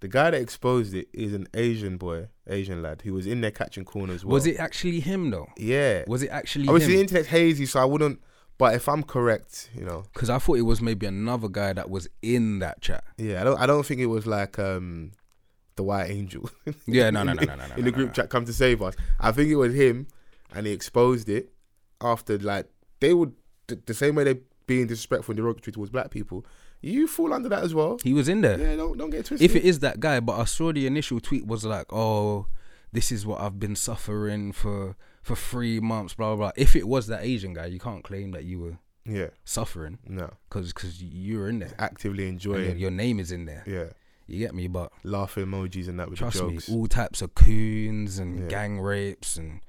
[0.00, 3.50] the guy that exposed it is an Asian boy, Asian lad, who was in there
[3.50, 4.24] catching corners.
[4.24, 4.34] Well.
[4.34, 5.48] was it actually him though?
[5.56, 6.04] Yeah.
[6.06, 7.02] Was it actually Obviously, the him?
[7.02, 8.20] internet's hazy, so I wouldn't.
[8.58, 11.90] But if I'm correct, you know, Because I thought it was maybe another guy that
[11.90, 13.04] was in that chat.
[13.16, 13.60] yeah, I don't.
[13.60, 15.12] I don't think it was like um,
[15.76, 16.48] the White Angel.
[16.86, 17.74] Yeah, no, no, no, no, no, no.
[17.76, 18.94] in the group chat, come to save us.
[19.20, 20.06] I think it was him,
[20.54, 21.52] and he exposed it
[22.00, 22.66] after like
[23.00, 23.32] they would
[23.68, 26.44] the, the same way they being disrespectful and derogatory towards black people.
[26.80, 27.98] You fall under that as well.
[28.04, 28.58] He was in there.
[28.58, 29.44] Yeah, don't don't get twisted.
[29.48, 32.46] If it is that guy, but I saw the initial tweet was like, "Oh,
[32.92, 36.36] this is what I've been suffering for for three months." Blah blah.
[36.36, 36.52] blah.
[36.56, 40.30] If it was that Asian guy, you can't claim that you were yeah, suffering no,
[40.48, 41.74] because because you were in there.
[41.78, 42.78] actively enjoying.
[42.78, 43.64] your name is in there.
[43.66, 43.86] Yeah,
[44.26, 44.68] You get me?
[44.68, 46.68] But laughing emojis and that with trust me, jokes.
[46.70, 48.48] all types of coons and Yeah.
[48.48, 49.62] gang rapes and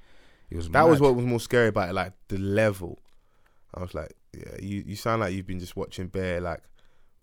[0.52, 3.00] it was that was what was more scary about it, like the level.
[3.74, 6.62] I was like, yeah, you you sound like you've been just watching bare like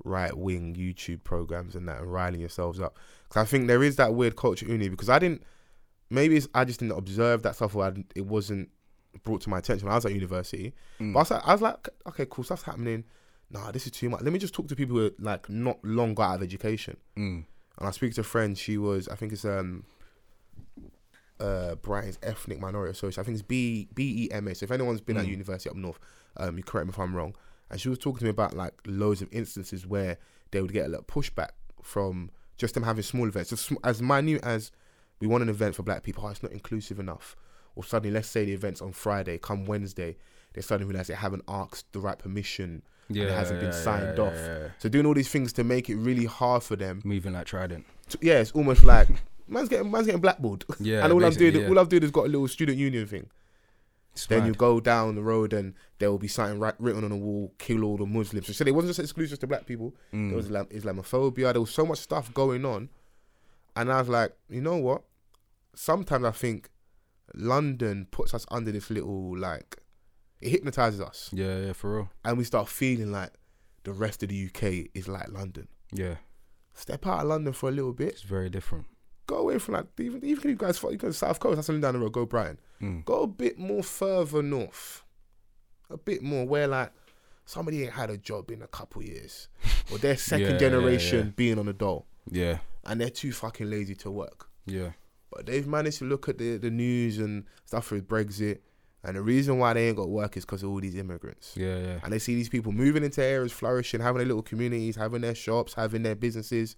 [0.05, 2.99] right wing YouTube programs and that and riling yourselves up.
[3.28, 5.42] Because I think there is that weird culture uni because I didn't.
[6.09, 8.68] Maybe it's, I just didn't observe that stuff, or I it wasn't
[9.24, 10.72] brought to my attention when I was at university.
[11.01, 11.12] Mm.
[11.12, 13.03] But I was, like, I was like, okay, cool, stuff's happening.
[13.51, 14.22] Nah, this is too much.
[14.22, 16.97] Let me just talk to people who are like not long got out of education.
[17.16, 17.44] Mm.
[17.78, 18.57] And I speak to a friend.
[18.57, 19.84] She was, I think it's um,
[21.40, 23.20] uh, Brighton's Ethnic Minority Association.
[23.20, 24.55] I think it's B B E M A.
[24.55, 25.30] So if anyone's been at Mm.
[25.30, 25.99] university up north,
[26.39, 27.34] um, you correct me if I'm wrong.
[27.70, 30.18] And she was talking to me about like loads of instances where
[30.51, 31.51] they would get a lot pushback
[31.82, 34.70] from just them having small events, as, as minute as
[35.20, 36.24] we want an event for black people.
[36.24, 37.37] Oh, it's not inclusive enough.
[37.74, 39.39] Or suddenly, let's say the event's on Friday.
[39.39, 40.16] Come Wednesday,
[40.55, 42.82] they suddenly realize they haven't asked the right permission.
[43.09, 44.34] Yeah, it hasn't been signed yeah, off.
[44.34, 44.68] yeah, yeah.
[44.78, 47.03] So doing all these things to make it really hard for them.
[47.05, 47.84] Moving like Trident.
[48.09, 49.09] To, yeah, it's almost like
[49.49, 50.64] man's getting man's getting blackballed.
[50.80, 51.68] Yeah, and all I'm doing, yeah.
[51.68, 53.28] all I've doing is got a little student union thing.
[54.16, 57.10] It's Then you go down the road and there will be something right, written on
[57.10, 59.94] the wall: "Kill all the Muslims." So it wasn't just exclusive to black people.
[60.12, 60.28] Mm.
[60.30, 61.52] There was Islam- Islamophobia.
[61.52, 62.88] There was so much stuff going on,
[63.76, 65.02] and I was like, you know what?
[65.74, 66.70] Sometimes I think
[67.34, 69.76] London puts us under this little like
[70.40, 72.10] it hypnotizes us, Yeah, yeah, for real.
[72.24, 73.32] and we start feeling like
[73.84, 75.68] the rest of the UK is like London.
[75.92, 76.16] Yeah,
[76.74, 78.08] Step out of London for a little bit.
[78.14, 78.86] it's very different.
[79.27, 81.57] Go away from like even even you guys you go to South Coast.
[81.57, 82.12] That's only down the road.
[82.12, 82.59] Go Brighton.
[82.81, 83.05] Mm.
[83.05, 85.03] Go a bit more further north.
[85.91, 86.93] A bit more where like
[87.45, 89.49] somebody ain't had a job in a couple years,
[89.93, 91.33] or they're second Yeah, yeah, generation yeah.
[91.37, 94.49] being on the dole, Yeah, and they're too fucking lazy to work.
[94.66, 94.91] yeah,
[95.31, 98.59] But they've managed to look at the, the news and stuff with Brexit,
[99.05, 101.53] and the reason why they ain't got work is because of all these immigrants.
[101.57, 102.01] yeah, yeah.
[102.03, 105.37] And they see these people moving into areas, flourishing, having their little communities, having their
[105.37, 106.74] shops, having their businesses.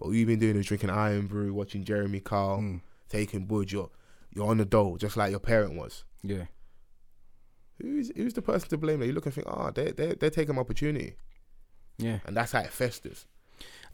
[0.00, 2.80] But what you've been doing is drinking Irn-Bru, watching Jeremy Kyle, Mm.
[3.08, 3.70] taking Bud.
[3.70, 3.90] You're,
[4.34, 6.02] you're on the dole, just like your parent was.
[6.22, 6.46] Yeah,
[7.80, 9.00] Who's who's the person to blame?
[9.00, 11.14] That you look and think, ah, they they they're taking opportunity,
[11.98, 12.18] yeah.
[12.26, 13.26] and that's how it festers.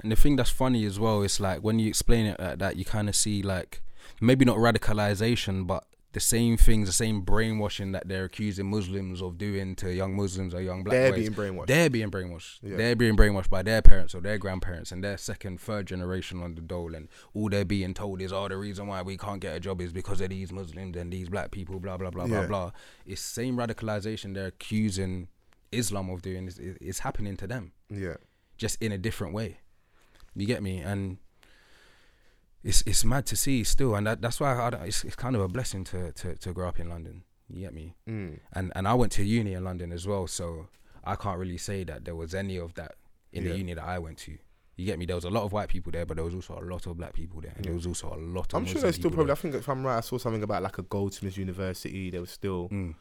[0.00, 2.76] And the thing that's funny as well is like when you explain it like that,
[2.76, 3.82] you kind of see like
[4.20, 5.84] maybe not radicalization, but
[6.16, 10.54] the same things, the same brainwashing that they're accusing Muslims of doing to young Muslims
[10.54, 11.18] or young black They're boys.
[11.28, 11.66] being brainwashed.
[11.66, 12.58] They're being brainwashed.
[12.62, 12.76] Yeah.
[12.78, 16.54] They're being brainwashed by their parents or their grandparents and their second, third generation on
[16.54, 16.94] the dole.
[16.94, 19.82] And all they're being told is, oh, the reason why we can't get a job
[19.82, 22.38] is because of these Muslims and these black people, blah, blah, blah, Yeah.
[22.38, 22.70] blah, blah.
[23.04, 25.28] It's same radicalization they're accusing
[25.70, 26.46] Islam of doing.
[26.46, 28.14] It's, it's happening to them yeah.
[28.56, 29.58] just in a different way.
[30.34, 30.78] You get me?
[30.78, 31.18] And
[32.64, 35.42] it's it's mad to see still, and that, that's why I it's, it's kind of
[35.42, 37.22] a blessing to, to to grow up in London.
[37.48, 37.94] You get me?
[38.08, 38.40] Mm.
[38.52, 40.66] And and I went to uni in London as well, so
[41.04, 42.96] I can't really say that there was any of that
[43.32, 43.52] in Yeah.
[43.52, 44.36] the uni that I went to.
[44.76, 45.06] You get me?
[45.06, 46.96] There was a lot of white people there, but there was also a lot of
[46.98, 48.58] black people there, and there was also a lot of.
[48.58, 49.32] I'm sure there's still probably.
[49.32, 52.10] I think if I'm right, I saw something about like a Goldsmiths University.
[52.10, 52.68] There was still.
[52.68, 52.94] Mm.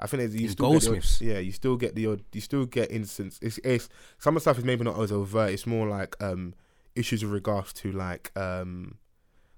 [0.00, 1.20] I think you still get the Goldsmiths?
[1.20, 3.38] yeah, you still get the you still get instance.
[3.40, 3.88] It's, it's
[4.18, 5.50] some of the stuff is maybe not as overt.
[5.52, 6.54] It's more like um
[6.94, 8.96] issues with regards to like um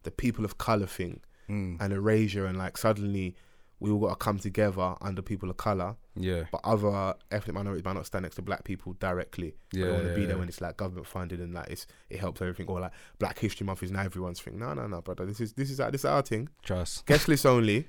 [0.04, 1.76] the people of color thing Mm.
[1.78, 3.36] and erasure and like suddenly
[3.80, 7.84] we all got to come together under people of color, Yeah, but other ethnic minorities
[7.84, 9.54] might not stand next to black people directly.
[9.72, 10.38] Yeah, they want to yeah, be there yeah.
[10.38, 12.66] when it's like government funded and like it's it helps everything.
[12.68, 14.58] Or like Black History Month is now everyone's thing.
[14.58, 15.26] No, no, no, brother.
[15.26, 16.48] This is this is this is our thing.
[16.62, 17.04] Trust.
[17.04, 17.88] Guest list only.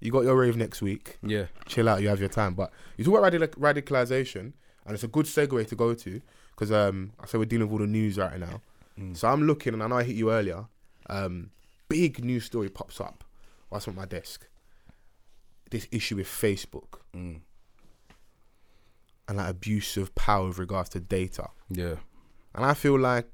[0.00, 2.54] You got your rave next week Yeah, chill out, you have your time.
[2.54, 4.52] But you talk about radical- radicalization,
[4.86, 6.20] and it's a good segue to go to
[6.50, 8.62] because um, I say we're dealing with all the news right now.
[8.98, 9.16] Mm.
[9.16, 10.66] So I'm looking, and I know I hit you earlier.
[11.08, 11.50] Um,
[11.88, 13.24] big news story pops up
[13.70, 14.46] whilst I'm at my desk.
[15.70, 17.40] This issue with Facebook Mm.
[19.28, 21.96] and like abuse of power with regards to data, yeah,
[22.54, 23.28] and I feel like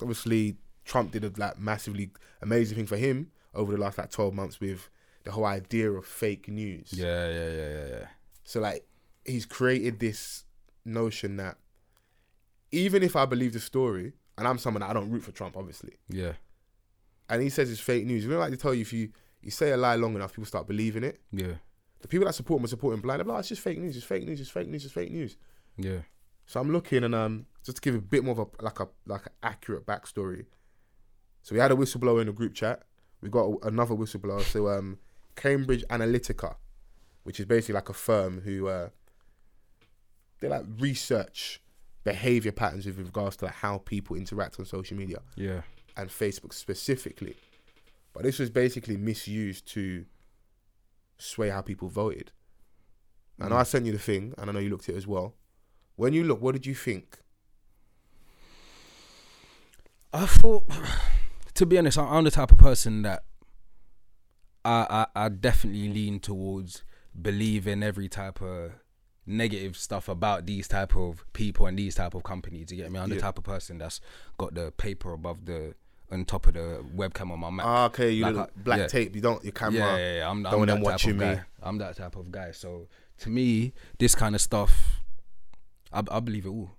[0.00, 4.32] obviously Trump did a like massively amazing thing for him over the last like 12
[4.34, 4.88] months with
[5.24, 6.92] the whole idea of fake news.
[6.92, 8.06] yeah, yeah, yeah, yeah, yeah.
[8.44, 8.86] So like
[9.24, 10.44] he's created this
[10.84, 11.56] notion that
[12.72, 15.56] even if I believe the story, and I'm someone that I don't root for Trump,
[15.56, 16.32] obviously, Yeah,
[17.28, 19.10] and he says it's fake news, you know, like they tell you if you
[19.42, 21.20] you say a lie long enough, people start believing it.
[21.32, 21.54] yeah,
[22.00, 23.20] The people that support him are supporting blind.
[23.20, 23.96] They're like, oh, it's just fake news.
[23.96, 24.40] It's fake news.
[24.40, 24.84] It's fake news.
[24.84, 25.36] It's fake news.
[25.76, 26.00] yeah.
[26.46, 28.88] So I'm looking and um just to give a bit more of a like a
[29.06, 30.46] like an accurate backstory.
[31.42, 32.82] So we had a whistleblower in the group chat.
[33.20, 34.42] We got a, another whistleblower.
[34.42, 34.98] So um
[35.34, 36.54] Cambridge Analytica,
[37.24, 38.88] which is basically like a firm who uh
[40.40, 41.60] they like research
[42.06, 45.62] behavior patterns with regards to like how people interact on social media Yeah.
[45.96, 47.34] and Facebook specifically.
[48.12, 50.06] But this was basically misused to
[51.18, 52.30] sway how people voted.
[53.40, 53.58] I know mm.
[53.58, 55.34] I sent you the thing, and I know you looked at it as well.
[55.96, 57.18] When you look, what did you think?
[60.12, 60.64] I thought,
[61.54, 63.24] to be honest, I'm the type of person that
[64.64, 66.84] I, I I definitely lean towards
[67.20, 68.72] believing every type of
[69.26, 72.70] negative stuff about these type of people and these type of companies.
[72.70, 72.98] You get me?
[72.98, 74.00] I'm the type of person that's
[74.38, 75.74] got the paper above the
[76.12, 77.66] on top of the webcam on my Mac.
[77.66, 78.86] Ah, okay, you Like, black yeah.
[78.86, 79.16] tape.
[79.16, 79.80] You don't your camera.
[79.80, 80.30] Yeah, yeah, yeah.
[80.30, 81.34] I'm, Don't I'm that watching of guy.
[81.34, 81.40] me.
[81.62, 82.52] I'm that type of guy.
[82.52, 82.86] So
[83.18, 85.00] to me, this kind of stuff,
[85.92, 86.70] I, I believe it all.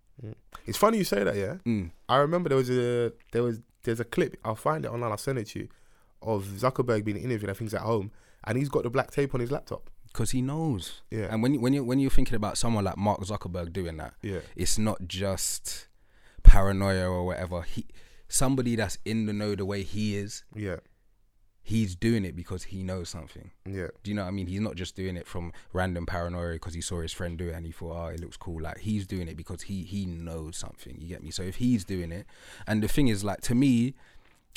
[0.66, 1.36] It's funny you say that.
[1.36, 1.92] Yeah, Mm.
[2.10, 4.38] I remember there was a there was there's a clip.
[4.44, 5.12] I'll find it online.
[5.12, 5.68] I'll send it to you
[6.22, 7.50] of Zuckerberg being interviewed.
[7.50, 8.12] I think he's at home,
[8.46, 9.90] and he's got the black tape on his laptop.
[10.08, 11.02] Because he knows.
[11.12, 11.28] Yeah.
[11.32, 14.14] And when you, when you when you're thinking about someone like Mark Zuckerberg doing that,
[14.22, 15.88] Yeah, it's not just
[16.44, 17.62] paranoia or whatever.
[17.62, 17.86] He
[18.28, 20.78] somebody that's in the know the way he is, yeah,
[21.62, 23.52] he's doing it because he knows something.
[23.66, 24.48] yeah, Do you know what I mean?
[24.48, 27.54] He's not just doing it from random paranoia because he saw his friend do it
[27.56, 28.62] and he thought, oh, it looks cool.
[28.62, 30.98] Like he's doing it because he he knows something.
[31.00, 31.32] You get me?
[31.32, 32.26] So if he's doing it,
[32.66, 33.94] and the thing is, like to me,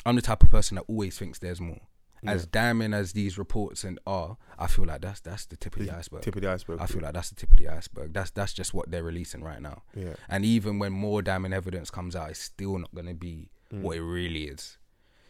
[0.05, 1.81] I'm the type of person that always thinks there's more.
[2.23, 5.85] As damning as these reports and are, I feel like that's that's the tip of
[5.85, 6.21] the iceberg.
[6.21, 6.79] tip of the iceberg.
[6.79, 8.13] I feel like that's the tip of the iceberg.
[8.13, 9.81] That's that's just what they're releasing right now.
[9.95, 10.13] Yeah.
[10.29, 13.83] And even when more damning evidence comes out, it's still not going to be Mm.
[13.83, 14.77] what it really is.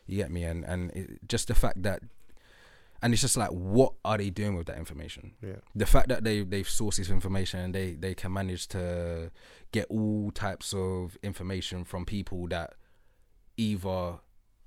[0.08, 0.44] You get me?
[0.44, 2.02] And and it, just the fact that,
[3.02, 5.34] and it's just like, what are they doing with that information?
[5.44, 5.58] Yeah.
[5.76, 9.30] The fact that they they've sourced this information and they they can manage to
[9.72, 12.74] get all types of information from people that
[13.58, 14.16] either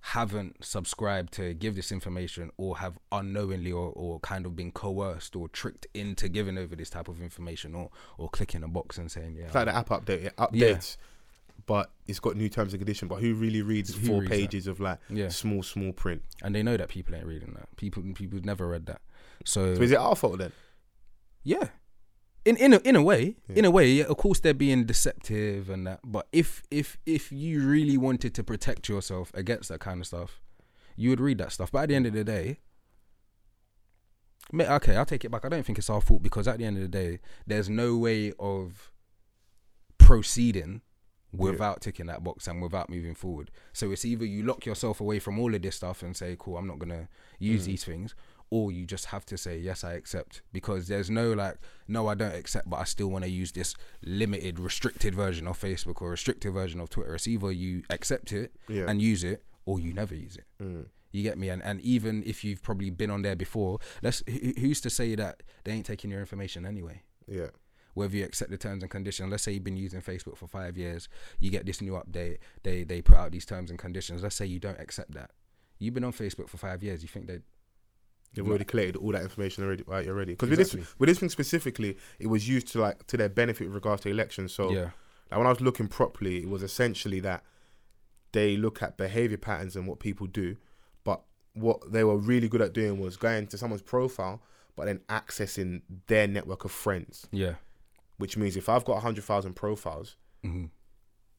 [0.08, 5.34] haven't subscribed to give this information or have unknowingly or, or kind of been coerced
[5.34, 7.88] or tricked into giving over this type of information or
[8.18, 10.24] or clicking a box and saying yeah It's like the app update.
[10.26, 10.44] It Yeah.
[10.74, 10.98] updates,
[11.64, 13.08] but it's got new terms and conditions.
[13.08, 14.36] But who really reads Who four reads that?
[14.36, 15.28] pages of like Yeah.
[15.30, 16.22] small, small print?
[16.42, 17.74] and they know that people ain't reading that.
[17.76, 19.00] People people never read that.
[19.46, 20.52] So, So is it our fault then?
[21.44, 21.68] yeah,
[22.44, 23.56] in in a, in a way, Yeah.
[23.56, 26.00] in a way, yeah, of course they're being deceptive and that.
[26.04, 30.40] But if if if you really wanted to protect yourself against that kind of stuff,
[30.96, 31.72] you would read that stuff.
[31.72, 32.58] But at the end of the day.
[34.54, 35.44] Okay, I'll take it back.
[35.44, 37.96] I don't think it's our fault because at the end of the day, there's no
[37.96, 38.92] way of
[39.98, 40.82] proceeding
[41.32, 43.50] without ticking that box and without moving forward.
[43.72, 46.58] So it's either you lock yourself away from all of this stuff and say, "Cool,
[46.58, 47.08] I'm not gonna
[47.40, 47.66] use Mm.
[47.66, 48.14] these things,"
[48.50, 51.56] or you just have to say, "Yes, I accept," because there's no like,
[51.88, 55.58] "No, I don't accept," but I still want to use this limited, restricted version of
[55.60, 57.14] Facebook or restricted version of Twitter.
[57.14, 58.84] It's either you accept it Yeah.
[58.88, 60.44] and use it, or you never use it.
[60.62, 60.86] Mm.
[61.12, 61.48] You get me?
[61.48, 65.14] And and even if you've probably been on there before, let's who- who's to say
[65.14, 67.02] that they ain't taking your information anyway?
[67.26, 67.50] Yeah.
[67.94, 70.76] Whether you accept the terms and conditions, let's say you've been using Facebook for five
[70.76, 74.22] years, you get this new update, they they put out these terms and conditions.
[74.22, 75.30] Let's say you don't accept that.
[75.78, 77.02] You've been on Facebook for five years.
[77.02, 77.42] You think that
[78.34, 80.06] They've already collected all that information already, right?
[80.08, 83.28] Already, because with this with this thing specifically, it was used to like to their
[83.28, 84.52] benefit with regards to elections.
[84.52, 84.90] So, yeah,
[85.30, 87.44] like when I was looking properly, it was essentially that
[88.32, 90.56] they look at behavior patterns and what people do,
[91.04, 91.22] but
[91.52, 94.42] what they were really good at doing was going to someone's profile,
[94.74, 97.28] but then accessing their network of friends.
[97.30, 97.54] yeah,
[98.18, 100.66] Which means if I've got hundred thousand profiles, hmm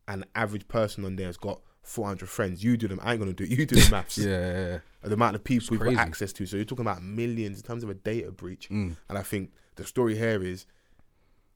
[0.08, 3.00] and the average person on there has got four hundred friends, you do them.
[3.02, 3.44] I ain't gonna do.
[3.46, 3.50] it.
[3.58, 4.18] You do the maths.
[4.18, 4.80] yeah, yeah, yeah.
[5.04, 6.46] The amount of people we've got access to.
[6.46, 8.68] So you're talking about millions in terms of a data breach.
[8.70, 8.96] Mm.
[9.08, 10.66] And I think the story here is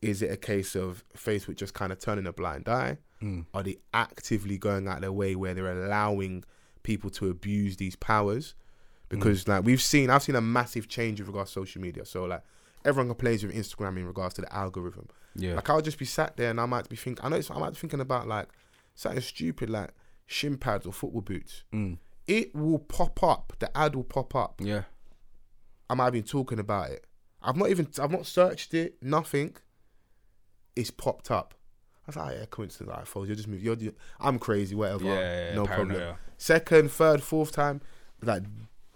[0.02, 2.98] is it a case of Facebook just kind of turning a blind eye?
[3.22, 3.46] Mm.
[3.54, 6.46] Are they actively going out their way where they're allowing
[6.84, 8.56] people to abuse these powers?
[9.10, 12.06] Because like we've seen I've seen a massive change with regards to social media.
[12.06, 12.44] So like
[12.86, 15.08] everyone complains with Instagram in regards to the algorithm.
[15.36, 17.50] yeah, Like I'll just be sat there and I might be thinking I know it's,
[17.50, 18.48] I might be thinking about like
[18.96, 19.90] something stupid like
[20.30, 21.64] shin pads or football boots.
[21.74, 21.98] mm.
[22.28, 23.54] It will pop up.
[23.58, 24.62] The ad will pop up.
[24.64, 24.84] yeah,
[25.90, 27.08] I might have been talking about it.
[27.42, 29.02] I've not even I've not searched it.
[29.02, 29.56] Nothing.
[30.76, 31.56] It's popped up.
[32.06, 32.96] I was like, oh, yeah, coincidence.
[32.96, 33.66] I thought you're just moving.
[33.66, 34.76] You're, you I'm crazy.
[34.76, 35.06] Whatever.
[35.06, 36.16] yeah, yeah, no problem.
[36.38, 37.82] Second, third, fourth time,
[38.22, 38.44] like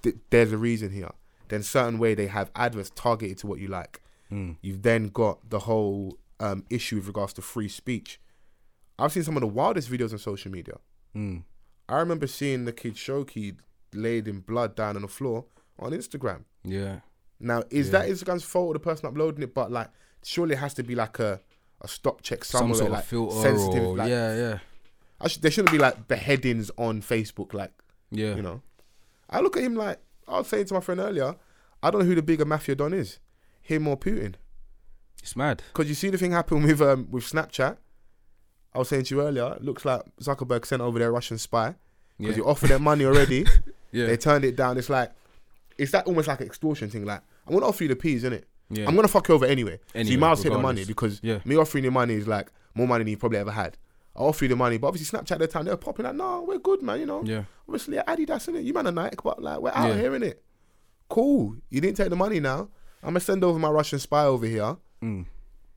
[0.03, 1.09] th- there's a reason here.
[1.49, 4.01] Then certain way they have adverts targeted to what you like.
[4.31, 4.57] Mm.
[4.61, 8.19] You've then got the whole um, issue with regards to free speech.
[8.99, 10.75] I've seen some of the wildest videos on social media.
[11.15, 11.43] Mm.
[11.89, 13.55] I remember seeing the kid Shoki
[13.93, 15.45] laid in blood down on the floor
[15.79, 16.43] on Instagram.
[16.63, 16.99] Yeah,
[17.39, 17.99] Now, is Yeah.
[17.99, 19.53] that Instagram's fault or the person uploading it?
[19.53, 19.89] But like,
[20.23, 21.39] surely it has to be like a,
[21.81, 23.83] a stop check some somewhere, sort like of filter sensitive.
[23.83, 24.59] or like, yeah, yeah,
[25.19, 27.53] I should, there shouldn't be like beheadings on Facebook.
[27.53, 27.71] Like,
[28.11, 28.35] yeah.
[28.35, 28.61] you know,
[29.29, 31.35] I look at him like I was saying to my friend earlier.
[31.81, 33.19] I don't know who the bigger mafia don is,
[33.61, 34.35] him or Putin.
[35.21, 35.63] It's mad.
[35.73, 37.77] Because you see the thing happen with um with Snapchat.
[38.75, 39.57] I was saying to you earlier.
[39.61, 41.75] Looks like Zuckerberg sent over their Russian spy
[42.17, 43.45] because Yeah, you offered them money already.
[43.91, 44.77] yeah, They turned it down.
[44.77, 45.11] It's like,
[45.77, 47.05] it's that almost like an extortion thing.
[47.05, 48.43] Like, I'm gonna offer you the peas, innit?
[48.69, 48.87] yeah.
[48.87, 49.79] I'm gonna fuck you over anyway.
[49.93, 51.39] so you might as well take the money because Yeah.
[51.45, 53.77] me offering you money is like more money than you probably ever had.
[54.15, 56.15] I offer you the money, but obviously Snapchat at the time they were popping like,
[56.15, 56.99] no, we're good, man.
[56.99, 58.63] You know, yeah, obviously Adidas innit?
[58.63, 59.95] You man are Nike, but like we're out Yeah.
[59.97, 60.35] here innit?
[61.09, 61.55] Cool.
[61.69, 62.69] You didn't take the money now.
[63.03, 64.77] I'm gonna send over my Russian spy over here.
[65.03, 65.25] mm.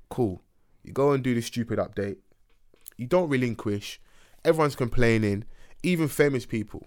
[0.08, 0.40] Cool.
[0.84, 2.18] You go and do this stupid update.
[2.96, 4.00] You don't relinquish.
[4.44, 5.44] Everyone's complaining.
[5.82, 6.86] Even famous people.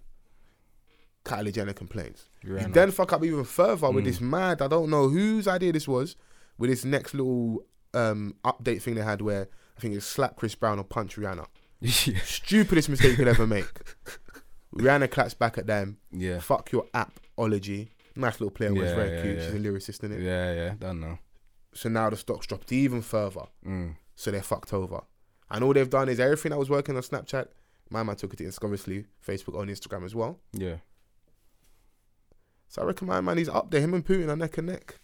[1.25, 2.29] Kylie Jenner complains.
[2.43, 2.73] You Rihanna.
[2.73, 4.07] then fuck up even further with Mm.
[4.07, 4.61] this mad.
[4.61, 6.15] I don't know whose idea this was.
[6.57, 9.47] With this next little um, update thing they had, where
[9.77, 11.45] I think it's slap Chris Brown or punch Rihanna.
[11.81, 13.65] yeah, Stupidest mistake you could ever make.
[14.75, 15.97] Rihanna claps back at them.
[16.11, 17.89] yeah, Fuck your appology.
[18.15, 18.73] Nice little player.
[18.73, 19.37] was Yeah, very yeah, cute.
[19.37, 19.45] yeah.
[19.45, 20.21] She's a lyricist in it.
[20.21, 20.73] yeah, yeah.
[20.77, 21.17] Don't know.
[21.73, 23.45] So now the stock's dropped even further.
[23.65, 23.95] Mm.
[24.15, 25.01] So they're fucked over.
[25.51, 27.47] And all they've done is everything that was working on Snapchat,
[27.89, 30.39] my man took it to obviously Facebook on Instagram as well.
[30.53, 30.75] Yeah.
[32.67, 33.81] So I reckon my man he's up there.
[33.81, 34.99] Him and Putin are neck and neck.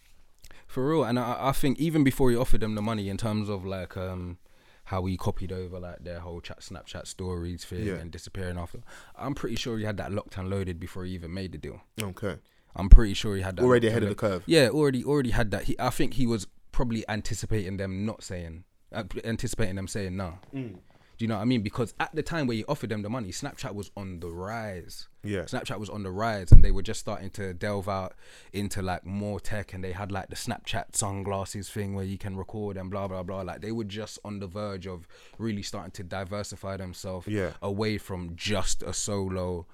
[0.68, 3.48] For real, and I, I think even before he offered them the money, in terms
[3.48, 4.38] of like um
[4.84, 7.94] how he copied over like their whole chat Snapchat stories thing Yeah.
[7.94, 8.78] and disappearing after,
[9.16, 11.80] I'm pretty sure he had that locked and loaded before he even made the deal.
[12.00, 12.36] Okay.
[12.76, 14.42] I'm pretty sure he had that Already ahead of the curve.
[14.46, 15.64] Yeah, already already had that.
[15.64, 20.38] He, I think he was probably anticipating them not saying, anticipating them saying no.
[20.54, 20.78] Mm.
[21.18, 21.62] Do you know what I mean?
[21.62, 25.08] Because at the time where he offered them the money, Snapchat was on the rise.
[25.24, 25.44] Yeah.
[25.44, 28.12] Snapchat was on the rise, and they were just starting to delve out
[28.52, 32.36] into like more tech, and they had like the Snapchat sunglasses thing where you can
[32.36, 33.40] record and blah blah blah.
[33.40, 35.08] Like they were just on the verge of
[35.38, 37.52] really starting to diversify themselves Yeah.
[37.62, 39.66] away from just a solo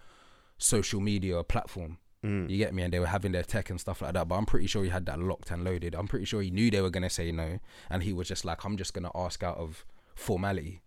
[0.58, 1.98] social media platform.
[2.24, 2.48] Mm.
[2.48, 2.82] You get me?
[2.82, 4.28] And they were having their tech and stuff like that.
[4.28, 5.94] But I'm pretty sure he had that locked and loaded.
[5.94, 7.58] I'm pretty sure he knew they were gonna say no,
[7.90, 10.82] and he was just like, "I'm just gonna ask out of formality.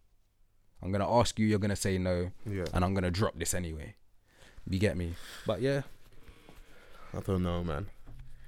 [0.81, 1.45] I'm gonna ask you.
[1.47, 2.65] You're gonna say no, Yeah.
[2.73, 3.95] and I'm gonna drop this anyway."
[4.69, 5.15] You get me?
[5.45, 5.81] But yeah,
[7.13, 7.87] I don't know, man.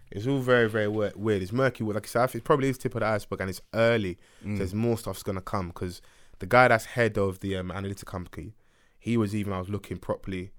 [0.10, 1.42] It's all very, very weird.
[1.42, 1.84] It's murky.
[1.84, 4.18] Like I said, it probably is tip of the iceberg, and it's early.
[4.46, 4.54] Mm.
[4.54, 6.02] So there's more stuff's gonna come because
[6.40, 8.54] the guy that's head of the um, analytic company,
[8.98, 10.52] he was even I was looking properly.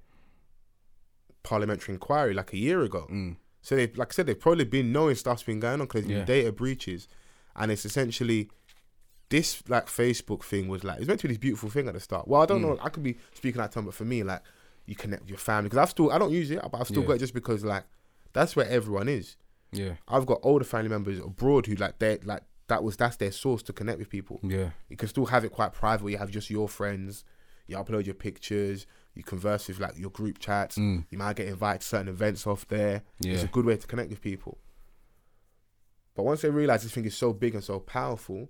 [1.49, 3.07] Parliamentary inquiry like a year ago.
[3.11, 3.36] Mm.
[3.62, 6.18] So they, like I said, they've probably been knowing stuff's been going on because there's
[6.18, 6.24] Yeah.
[6.24, 7.09] been data breaches,
[7.57, 8.51] and it's essentially
[9.30, 12.01] this like Facebook thing was like it's meant to be this beautiful thing at the
[12.01, 12.26] start.
[12.28, 12.76] Well, I don't Mm.
[12.76, 12.78] know.
[12.82, 14.42] I could be speaking out of time, but for me, like
[14.86, 17.03] you connect with your family because I've still I don't use it, but I've still
[17.03, 17.09] Yeah.
[17.09, 17.84] got it just because like
[18.32, 19.36] that's where everyone is.
[19.72, 19.94] Yeah.
[20.07, 23.62] I've got older family members abroad who like they like that was that's their source
[23.64, 24.40] to connect with people.
[24.42, 24.70] Yeah.
[24.88, 26.05] You can still have it quite private.
[26.05, 27.24] Where you have just your friends.
[27.66, 28.86] You upload your pictures.
[29.18, 30.78] You converse with like your group chats.
[30.78, 31.04] Mm.
[31.10, 33.02] You might get invited to certain events off there.
[33.20, 34.58] It's a good way to connect with people.
[36.14, 38.48] But once they realize this thing is so big and so powerful,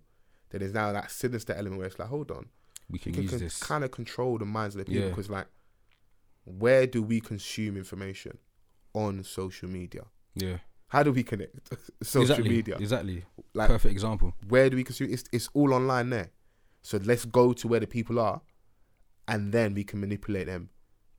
[0.50, 2.46] then there's now that sinister element where it's like, hold on,
[2.90, 3.62] We we can, can, use con- this.
[3.62, 5.08] kind of control the minds of the people Yeah.
[5.08, 5.46] because, like,
[6.44, 8.36] where do we consume information
[8.92, 10.04] on social media?
[10.34, 10.58] Yeah.
[10.88, 11.56] How do we connect
[12.02, 12.48] social exactly.
[12.50, 12.76] media?
[12.76, 13.24] Exactly.
[13.54, 14.34] Like, Perfect example.
[14.48, 15.10] where do we consume?
[15.12, 16.30] It's it's all online there.
[16.82, 18.40] So let's go to where the people are,
[19.28, 20.70] and then we can manipulate them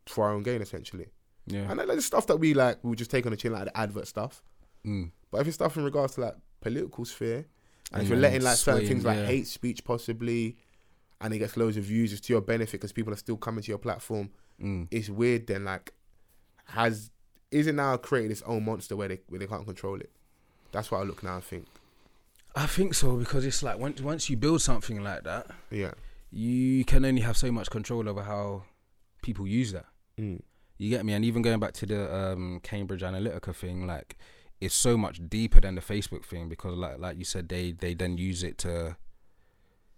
[0.08, 1.08] for our own gain, essentially.
[1.46, 1.70] Yeah.
[1.70, 3.78] And like the stuff that we like, we'll just take on the chin, like the
[3.78, 4.44] advert stuff.
[4.86, 5.12] Mm.
[5.32, 7.46] But if it's stuff in regards to like political sphere,
[7.92, 9.26] and if you're letting like certain things like yeah.
[9.26, 10.58] hate speech possibly,
[11.22, 13.64] and it gets loads of views, it's to your benefit because people are still coming
[13.64, 14.30] to your platform.
[14.62, 14.88] Mm.
[14.92, 15.48] It's weird.
[15.48, 15.94] Then like,
[16.66, 17.12] has
[17.52, 20.12] is it now created its own monster where they where they can't control it?
[20.72, 21.38] That's what I look now.
[21.38, 21.66] I think.
[22.56, 25.92] I think so because it's like once once you build something like that, Yeah.
[26.32, 28.64] You can only have so much control over how
[29.22, 29.86] people use that.
[30.20, 30.42] Mm.
[30.78, 31.14] You get me?
[31.14, 34.18] And even going back to the um, Cambridge Analytica thing, like
[34.62, 37.94] it's so much deeper than the Facebook thing because, like, like you said, they they
[37.94, 38.96] then use it to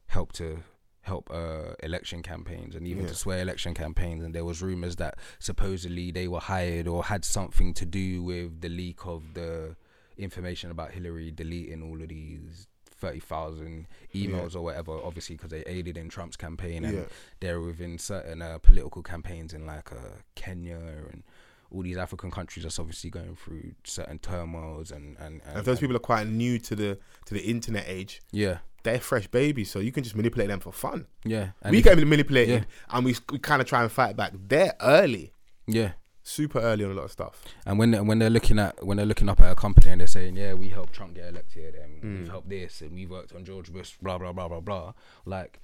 [0.07, 0.63] help to
[1.01, 3.09] help uh, election campaigns and even Yeah.
[3.09, 4.23] to sway election campaigns.
[4.23, 8.61] And there was rumors that supposedly they were hired or had something to do with
[8.61, 9.75] the leak of the
[10.17, 12.67] information about Hillary deleting all of these.
[13.01, 17.03] 30,000 emails or whatever, obviously, because they aided in Trump's campaign and Yeah.
[17.39, 20.77] they're within certain uh, political campaigns in like uh, Kenya
[21.11, 21.23] and
[21.71, 25.65] all these African countries that's obviously going through certain turmoils and and, and, And if
[25.65, 29.69] those people are quite new to the to the internet age, yeah they're fresh babies,
[29.69, 31.05] so you can just manipulate them for fun.
[31.23, 32.95] yeah and we get manipulated, yeah.
[32.97, 34.31] and we we kind of try and fight back.
[34.47, 35.33] They're early,
[35.67, 35.91] yeah
[36.31, 37.43] super early on a lot of stuff.
[37.65, 39.99] and when they, when they're looking at when they're looking up at a company and
[40.01, 42.19] they're saying yeah we helped Trump get elected and Mm.
[42.19, 44.93] we've helped this and we worked on George Bush blah blah blah blah blah
[45.25, 45.59] like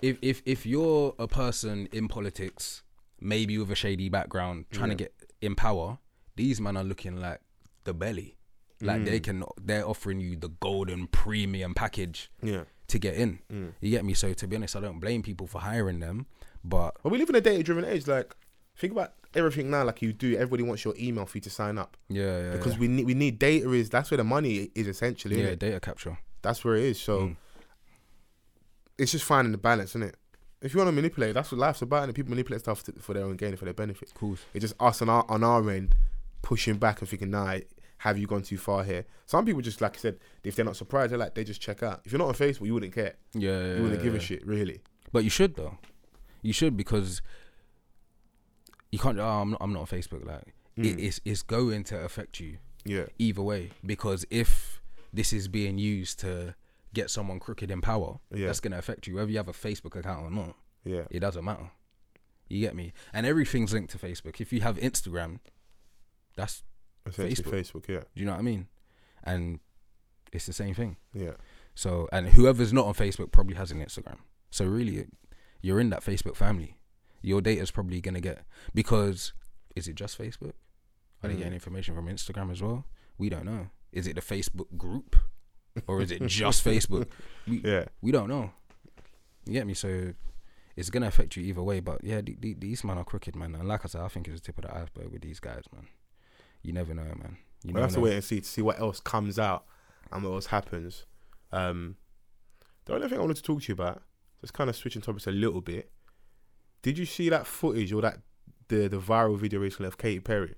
[0.00, 2.82] if if if you're a person in politics
[3.20, 4.96] maybe with a shady background trying Yeah.
[4.96, 5.98] to get in power
[6.36, 7.40] these men are looking like
[7.84, 8.36] the belly
[8.80, 9.24] like they Mm.
[9.24, 12.64] can they're offering you the golden premium package Yeah.
[12.88, 13.38] to get in.
[13.52, 13.72] Mm.
[13.80, 14.14] You get me?
[14.14, 16.26] So to be honest, I don't blame people for hiring them,
[16.62, 18.06] but But we live in a data-driven age.
[18.06, 18.34] Like,
[18.76, 19.84] think about everything now.
[19.84, 22.74] Like you do, everybody wants your email for you to sign up yeah, yeah, because
[22.74, 22.80] yeah.
[22.80, 23.70] we need we need data.
[23.72, 25.42] Is that's where the money is essentially.
[25.42, 26.18] yeah, data capture.
[26.42, 27.00] That's where it is.
[27.00, 27.36] So Mm.
[28.98, 30.16] it's just finding the balance, isn't it?
[30.62, 32.04] If you want to manipulate, that's what life's about.
[32.04, 34.08] And people manipulate stuff to, for their own gain, and for their benefit.
[34.08, 34.40] Of course.
[34.54, 35.94] It's just us on our on our end
[36.42, 37.58] pushing back and thinking, nah,
[37.98, 39.04] have you gone too far here?
[39.26, 41.82] Some people just like I said, if they're not surprised, they're like they just check
[41.82, 42.00] out.
[42.04, 43.14] If you're not on Facebook, you wouldn't care.
[43.34, 44.80] Yeah, yeah You wouldn't yeah, give a shit, really.
[45.12, 45.78] But you should though.
[46.42, 47.20] You should because
[48.94, 49.18] you can't.
[49.18, 49.58] Oh, I'm not.
[49.60, 50.24] I'm not on Facebook.
[50.24, 51.04] Like it, Mm.
[51.06, 54.80] it's it's going to affect you Yeah, either way because if
[55.12, 56.54] this is being used to
[56.92, 58.46] get someone crooked in power, Yeah.
[58.46, 60.56] that's gonna affect you whether you have a Facebook account or not.
[60.84, 61.70] yeah, It doesn't matter.
[62.48, 62.92] You get me?
[63.12, 64.40] And everything's linked to Facebook.
[64.40, 65.40] If you have Instagram,
[66.36, 66.62] that's
[67.06, 67.88] essentially Facebook.
[67.88, 68.68] yeah, do you know what I mean?
[69.22, 69.60] And
[70.32, 70.96] it's the same thing.
[71.14, 71.32] yeah,
[71.74, 74.18] So and whoever's not on Facebook probably has an Instagram.
[74.50, 75.06] So really,
[75.62, 76.76] you're in that Facebook family.
[77.24, 78.44] Your data is probably gonna get
[78.74, 79.32] because
[79.74, 80.52] is it just Facebook?
[81.22, 81.38] Are they Mm.
[81.38, 82.84] getting information from Instagram as well?
[83.18, 83.68] We don't know.
[83.92, 85.16] Is it the Facebook group
[85.86, 87.08] or is it just Facebook?
[87.46, 87.86] We yeah.
[88.02, 88.52] we don't know.
[89.46, 89.74] You get me?
[89.74, 90.12] So
[90.76, 91.80] it's gonna affect you either way.
[91.80, 93.54] But yeah, the, the, these men are crooked, man.
[93.54, 95.64] And like I said, I think it's the tip of the iceberg with these guys,
[95.72, 95.86] man.
[96.62, 97.38] You never know, man.
[97.64, 98.04] You We'll have to know.
[98.04, 99.64] wait and see to see what else comes out
[100.12, 101.06] and what else happens.
[101.52, 101.96] Um,
[102.84, 104.02] the only thing I wanted to talk to you about,
[104.42, 105.90] just kind of switching topics a little bit.
[106.84, 108.18] Did you see that footage or that
[108.68, 110.54] the the viral video recently of Katy Perry?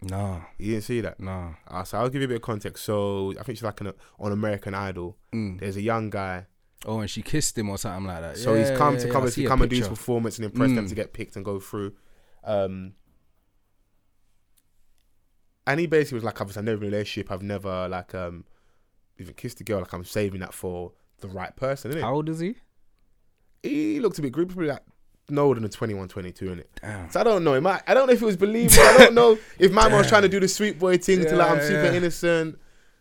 [0.00, 1.20] No, You didn't see that.
[1.20, 1.54] No.
[1.68, 2.84] Uh, so I'll give you a bit of context.
[2.84, 5.16] So I think she's like an, on American Idol.
[5.32, 5.60] Mm.
[5.60, 6.46] There's a young guy.
[6.86, 8.36] Oh, and she kissed him or something like that.
[8.38, 10.46] So Yeah, he's come yeah, to come, and see come and do his performance and
[10.46, 10.88] impress them Mm.
[10.88, 11.92] to get picked and go through.
[12.42, 12.94] Um,
[15.66, 17.30] and he basically was like, I've never been in a relationship.
[17.30, 18.44] I've never like um
[19.18, 19.80] even kissed a girl.
[19.80, 21.96] Like I'm saving that for the right person?
[22.00, 22.56] How old is he?
[23.62, 24.82] He looked a bit creepy, probably like
[25.28, 26.64] no older than 21, 22, innit?
[26.80, 27.10] Damn.
[27.10, 27.54] So I don't know.
[27.54, 28.82] It might, I don't know if it was believable.
[28.82, 31.36] I don't know if my man was trying to do the sweet boy thing to
[31.36, 31.92] like I'm Yeah, super yeah.
[31.94, 32.58] innocent,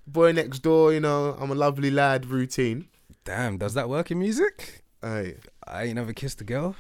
[0.08, 0.94] boy next door.
[0.94, 2.88] You know, I'm a lovely lad routine.
[3.26, 4.84] Damn, does that work in music?
[5.02, 5.38] Hey.
[5.68, 6.76] I ain't never kissed a girl.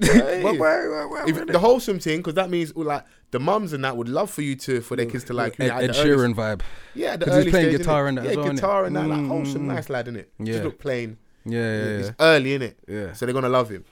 [0.00, 0.42] Hey.
[0.42, 4.54] The wholesome thing, because that means like the mums and that would love for you
[4.56, 6.60] to for their kids to like you Ed, Ed Sheeran vibe.
[6.94, 9.26] Yeah, the 'Cause he's playing stage, guitar and that yeah, well, guitar and that, like
[9.26, 9.74] wholesome, Mm.
[9.74, 10.26] nice lad, innit?
[10.38, 10.44] Yeah.
[10.52, 11.18] Just look plain.
[11.44, 13.12] Yeah, yeah, It's early in it, yeah.
[13.12, 13.84] so they're gonna love him.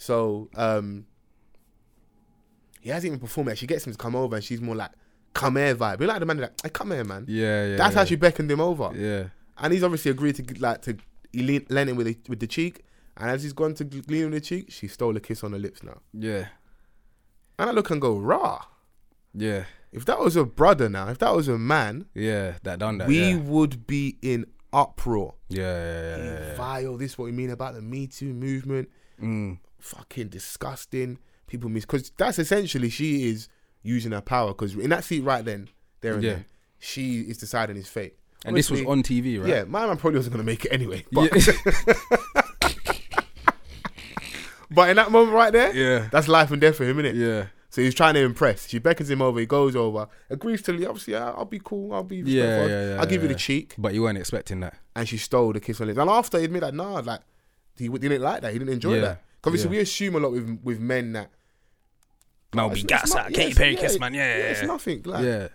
[0.00, 1.04] So um,
[2.80, 3.58] he hasn't even performed yet.
[3.58, 4.92] She gets him to come over, and she's more like
[5.34, 6.00] come here vibe.
[6.00, 7.26] You like the man like, hey, come here, man.
[7.28, 7.76] Yeah, yeah.
[7.76, 7.98] That's yeah.
[8.00, 9.24] how she beckoned him over, Yeah.
[9.58, 10.96] and he's obviously agreed to like to
[11.32, 12.82] he lean, lean in with the, with the cheek.
[13.18, 15.58] And as he's gone to lean on the cheek, she stole a kiss on the
[15.58, 16.00] lips now.
[16.14, 16.46] Yeah.
[17.58, 18.62] And I look and go, rah.
[19.34, 19.64] Yeah.
[19.92, 22.54] If that was a brother now, if that was a man, Yeah.
[22.62, 23.06] That done that.
[23.08, 23.36] we yeah.
[23.36, 25.34] would be in uproar.
[25.50, 26.54] Yeah, yeah, yeah, yeah.
[26.56, 28.88] Vile, this what we mean about the Me Too movement.
[29.22, 29.58] Mm.
[29.80, 31.18] Fucking disgusting.
[31.46, 33.48] People miss because that's essentially she is
[33.82, 34.48] using her power.
[34.48, 35.68] Because in that seat right then,
[36.00, 36.30] there and Yeah.
[36.34, 36.44] then,
[36.78, 38.16] she is deciding his fate.
[38.44, 39.48] And this was on TV, right?
[39.48, 41.04] Yeah, my man probably wasn't gonna make it anyway.
[41.12, 41.52] But, Yeah.
[44.70, 46.08] but in that moment right there, yeah.
[46.10, 47.14] that's life and death for him, innit?
[47.14, 47.46] Yeah.
[47.70, 48.68] So he's trying to impress.
[48.68, 49.38] She beckons him over.
[49.38, 50.72] He goes over, agrees to.
[50.72, 50.88] Leave.
[50.88, 51.92] Obviously, yeah, I'll be cool.
[51.92, 52.16] I'll be.
[52.16, 53.74] Yeah, yeah, yeah, I'll give you the cheek.
[53.78, 54.74] But you weren't expecting that.
[54.96, 55.98] and she stole the kiss on lips.
[55.98, 57.20] And after he admitted that, nah, like
[57.78, 58.52] he didn't like that.
[58.52, 59.00] He didn't enjoy Yeah.
[59.02, 59.22] that.
[59.44, 59.78] Obviously, Yeah.
[59.78, 61.30] we assume a lot with with men that.
[62.52, 63.32] No, be gas out.
[63.32, 64.12] Katy Perry kiss, man.
[64.14, 64.44] Yeah, Yeah.
[64.44, 65.02] it's nothing.
[65.04, 65.48] Like, Yeah.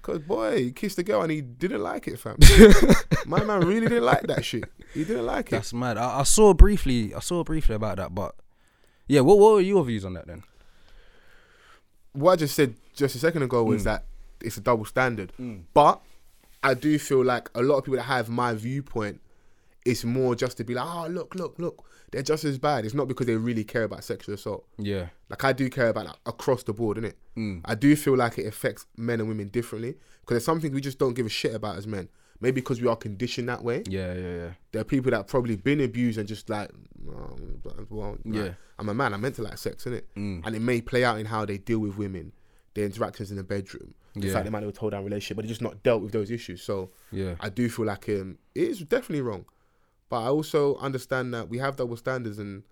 [0.00, 2.36] Cause boy, he kissed a girl and he didn't like it, fam.
[3.26, 4.64] My man really didn't like that shit.
[4.94, 5.50] He didn't like it.
[5.50, 5.98] That's mad.
[5.98, 7.14] I, I saw briefly.
[7.14, 8.34] I saw briefly about that, but
[9.06, 9.20] yeah.
[9.20, 10.44] What What were your views on that then?
[12.12, 13.68] What I just said just a second ago Mm.
[13.68, 14.06] was that
[14.40, 15.32] it's a double standard.
[15.74, 16.00] But
[16.62, 19.20] I do feel like a lot of people that have my viewpoint,
[19.90, 22.84] it's more just to be like, oh, look, look, look, they're just as bad.
[22.84, 24.66] It's not because they really care about sexual assault.
[24.78, 25.08] Yeah.
[25.30, 27.14] Like I do care about that across the board, innit?
[27.36, 27.62] Mm.
[27.64, 30.98] I do feel like it affects men and women differently because there's something we just
[30.98, 32.08] don't give a shit about as men.
[32.40, 33.82] Maybe because we are conditioned that way.
[33.88, 34.12] Yeah.
[34.14, 34.34] Yeah.
[34.40, 34.50] Yeah.
[34.72, 36.70] There are people that have probably been abused and just like,
[37.02, 37.36] well,
[37.90, 38.50] like, Yeah.
[38.78, 39.12] I'm a man.
[39.14, 40.02] I'm meant to like sex, innit?
[40.16, 40.42] Mm.
[40.46, 42.32] And it may play out in how they deal with women,
[42.74, 44.32] their interactions in the bedroom, the Yeah.
[44.34, 46.30] fact they might have a hold down relationship, but they just not dealt with those
[46.30, 46.62] issues.
[46.62, 47.34] So Yeah.
[47.40, 49.44] I do feel like um, it is definitely wrong.
[50.08, 52.62] But I also understand that we have double standards, and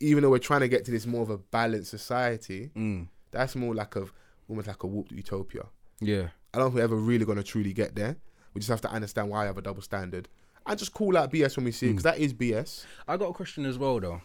[0.00, 3.08] even though we're trying to get to this more of a balanced society, Mm.
[3.30, 4.06] that's more like a
[4.48, 5.66] almost like a warped utopia.
[6.00, 6.28] Yeah.
[6.54, 8.16] I don't think we're ever really going to truly get there.
[8.54, 10.28] We just have to understand why I have a double standard
[10.66, 12.84] and just call out BS when we see it because that is BS.
[13.06, 14.20] I got a question as well though.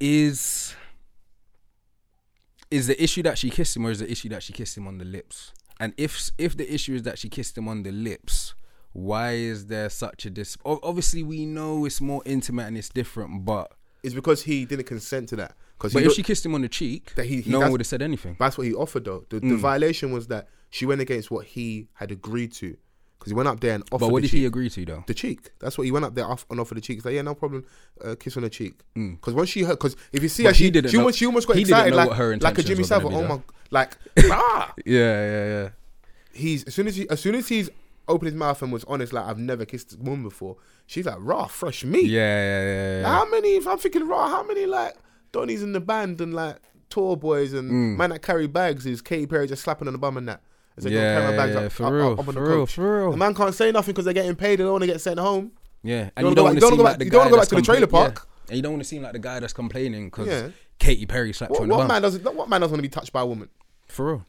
[0.00, 0.74] Is
[2.70, 4.86] is the issue that she kissed him or is the issue that she kissed him
[4.86, 5.52] on the lips?
[5.78, 8.54] And if if the issue is that she kissed him on the lips,
[8.96, 10.56] why is there such a dis?
[10.64, 13.72] Obviously, we know it's more intimate and it's different, but
[14.02, 15.54] It's because he didn't consent to that.
[15.76, 17.80] Because but if she kissed him on the cheek, That he- he no one would
[17.80, 18.36] have said anything.
[18.38, 19.26] that's what he offered though.
[19.28, 19.58] The, Mm.
[19.58, 22.76] violation was that she went against what he had agreed to.
[23.18, 24.40] Because he went up there and offered But what the did cheek.
[24.40, 25.04] he agree to though?
[25.06, 25.50] the cheek.
[25.58, 26.98] That's what he went up there off and offered the cheek.
[26.98, 27.64] He's like, yeah, no problem.
[28.02, 28.74] Uh, kiss on the cheek.
[28.96, 29.16] Mm.
[29.16, 31.02] Because once she heard, because if you see But her, she, he didn't she, know-
[31.02, 32.08] almost, she almost got excited like,
[32.42, 33.14] like a Jimmy Savile.
[33.14, 33.40] Oh my,
[33.70, 33.96] like,
[34.30, 34.72] ah.
[34.86, 35.68] Yeah, yeah, yeah.
[36.32, 37.68] he's as soon as he as soon as he's
[38.08, 40.56] opened his mouth and was honest, like I've never kissed a woman before.
[40.86, 42.06] She's like raw, fresh meat.
[42.06, 43.06] Yeah, yeah, yeah, yeah.
[43.08, 43.56] How many?
[43.56, 44.94] If I'm thinking raw, how many like
[45.32, 46.56] Donnies in the band and like
[46.88, 47.96] tour boys and Mm.
[47.96, 50.40] man that carry bags is Katy Perry just slapping on the bum and that.
[50.76, 52.56] As they yeah, carry bags yeah, up, for up- real, up on the for real,
[52.58, 52.74] coach.
[52.74, 53.10] for real.
[53.12, 54.58] The man can't say nothing because they're getting paid.
[54.60, 55.52] They don't want to get sent home.
[55.82, 57.30] Yeah, and you don't want to you don't seem go like back- the you don't
[57.30, 58.28] go back to the trailer park.
[58.48, 60.48] And you don't want to seem like the guy that's complaining because Yeah.
[60.78, 61.88] Katy Perry slapped you on the what bum.
[61.88, 62.22] man doesn't?
[62.34, 63.48] What man doesn't want to be touched by a woman?
[63.88, 64.26] For real.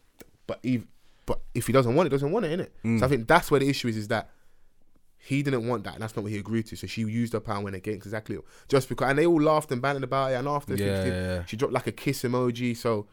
[0.48, 0.82] But if
[1.28, 2.70] but if he doesn't want it, doesn't want it, innit?
[2.84, 2.99] Mm.
[2.99, 4.32] So I think that's where the issue is, is that
[5.18, 6.76] he didn't want that, and that's not what he agreed to.
[6.76, 8.38] So she used her power when against exactly
[8.70, 10.36] just because, and they all laughed and banded about it.
[10.36, 13.08] And after Yeah, 15, yeah, she dropped like a kiss emoji, so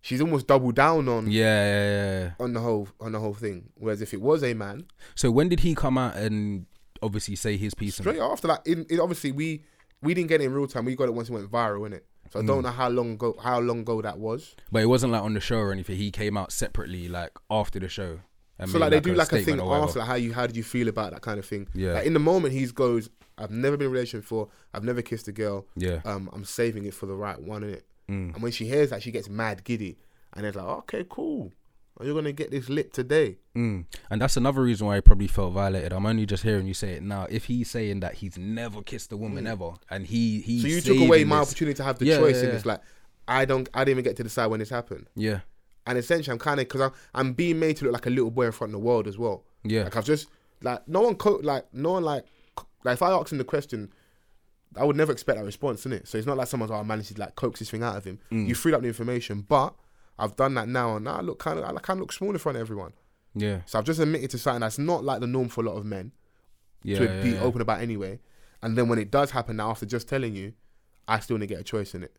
[0.00, 3.70] she's almost doubled down on Yeah, yeah, on the whole on the whole thing.
[3.76, 6.66] Whereas if it was a man, So when did he come out and
[7.00, 7.94] obviously say his piece?
[7.96, 9.62] straight And, after that, in, in obviously we
[10.02, 10.84] we didn't get it in real time.
[10.86, 12.00] We got it once it went viral, innit?
[12.30, 12.46] So I Mm.
[12.46, 14.54] don't know how long ago how long ago that was.
[14.72, 15.96] but it wasn't like on the show or anything.
[15.96, 18.20] He came out separately, like after the show.
[18.58, 19.86] And so made, like they do like a thing statement or whatever.
[19.86, 21.66] after like, how you how did you feel about that kind of thing?
[21.74, 21.94] Yeah.
[21.94, 24.48] Like, in the moment he goes, I've never been in a relationship before.
[24.72, 25.66] I've never kissed a girl.
[25.76, 26.00] Yeah.
[26.04, 27.82] Um, I'm saving it for the right one, innit?
[28.08, 28.34] Mm.
[28.34, 29.98] And when she hears that, she gets mad giddy,
[30.34, 31.52] and it's like, okay, cool.
[32.02, 33.38] You're gonna get this lit today.
[33.54, 33.84] Mm.
[34.10, 35.92] And that's another reason why he probably felt violated.
[35.92, 37.26] I'm only just hearing you say it now.
[37.30, 40.62] If he's saying that he's never kissed a woman ever, and he he Mm.
[40.62, 42.52] so you took away my opportunity to have the Yeah, choice yeah, in yeah.
[42.54, 42.66] this.
[42.66, 42.80] Like,
[43.28, 45.06] I don't, I didn't even get to decide when this happened.
[45.14, 45.40] Yeah,
[45.86, 48.30] And essentially, I'm kind of because I'm, I'm being made to look like a little
[48.30, 49.44] boy in front of the world as well.
[49.62, 50.28] yeah, Like I've just
[50.62, 52.24] like no one co- like no one like
[52.84, 53.92] like if I ask him the question,
[54.76, 56.08] I would never expect that response, innit?
[56.08, 58.04] So it's not like someone's oh, I managed to like coax this thing out of
[58.04, 58.18] him.
[58.32, 58.48] Mm.
[58.48, 59.74] You freed up the information, but
[60.18, 62.30] I've done that now, and now I look kind of I kind of look small
[62.30, 62.92] in front of everyone.
[63.34, 65.76] yeah, So I've just admitted to something that's not like the norm for a lot
[65.76, 66.12] of men
[66.82, 66.98] yeah.
[66.98, 67.40] to yeah, be yeah.
[67.40, 68.20] open about anyway.
[68.62, 70.52] And then when it does happen now, after just telling you,
[71.08, 72.16] I still need to get a choice in it.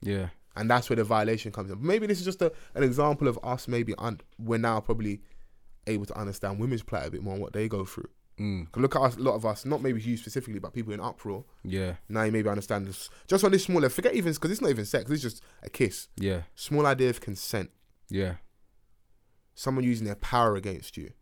[0.00, 1.84] Yeah, And that's where the violation comes in.
[1.84, 5.20] Maybe this is just a, an example of us maybe un- we're now probably
[5.86, 8.08] able to understand women's plight a bit more and what they go through.
[8.38, 8.66] Mm.
[8.76, 11.44] look at us, a lot of us, not maybe you specifically, but people in uproar.
[11.64, 11.94] Yeah.
[12.08, 13.08] Now you maybe understand this.
[13.26, 15.10] Just on this smaller, forget even because it's not even sex.
[15.10, 16.08] It's just a kiss.
[16.16, 16.42] Yeah.
[16.54, 17.70] Small idea of consent.
[18.10, 18.34] Yeah.
[19.54, 21.12] Someone using their power against you,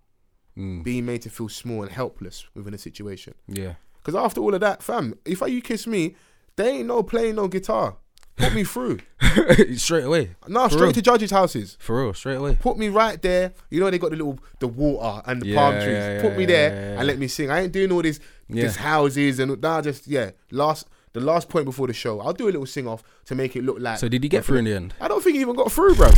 [0.56, 0.82] Mm.
[0.84, 3.34] being made to feel small and helpless within a situation.
[3.48, 3.74] Yeah.
[3.96, 6.14] Because after all of that, fam, if I you kiss me,
[6.56, 7.96] they ain't no playing no guitar.
[8.36, 8.98] Put me through.
[9.76, 10.30] straight away.
[10.48, 10.92] No, straight real.
[10.92, 11.76] to judges' houses.
[11.80, 12.56] For real, straight away.
[12.60, 13.52] Put me right there.
[13.70, 15.86] You know they got the little the water and the Yeah, palm trees.
[15.88, 17.50] yeah, Put yeah, me there and let me sing.
[17.50, 20.32] I ain't doing all this this houses and nah, just yeah.
[20.50, 23.54] Last the last point before the show, I'll do a little sing off to make
[23.54, 23.98] it look like.
[23.98, 24.94] So did you get through in the end?
[25.00, 26.10] I don't think he even got through, bro.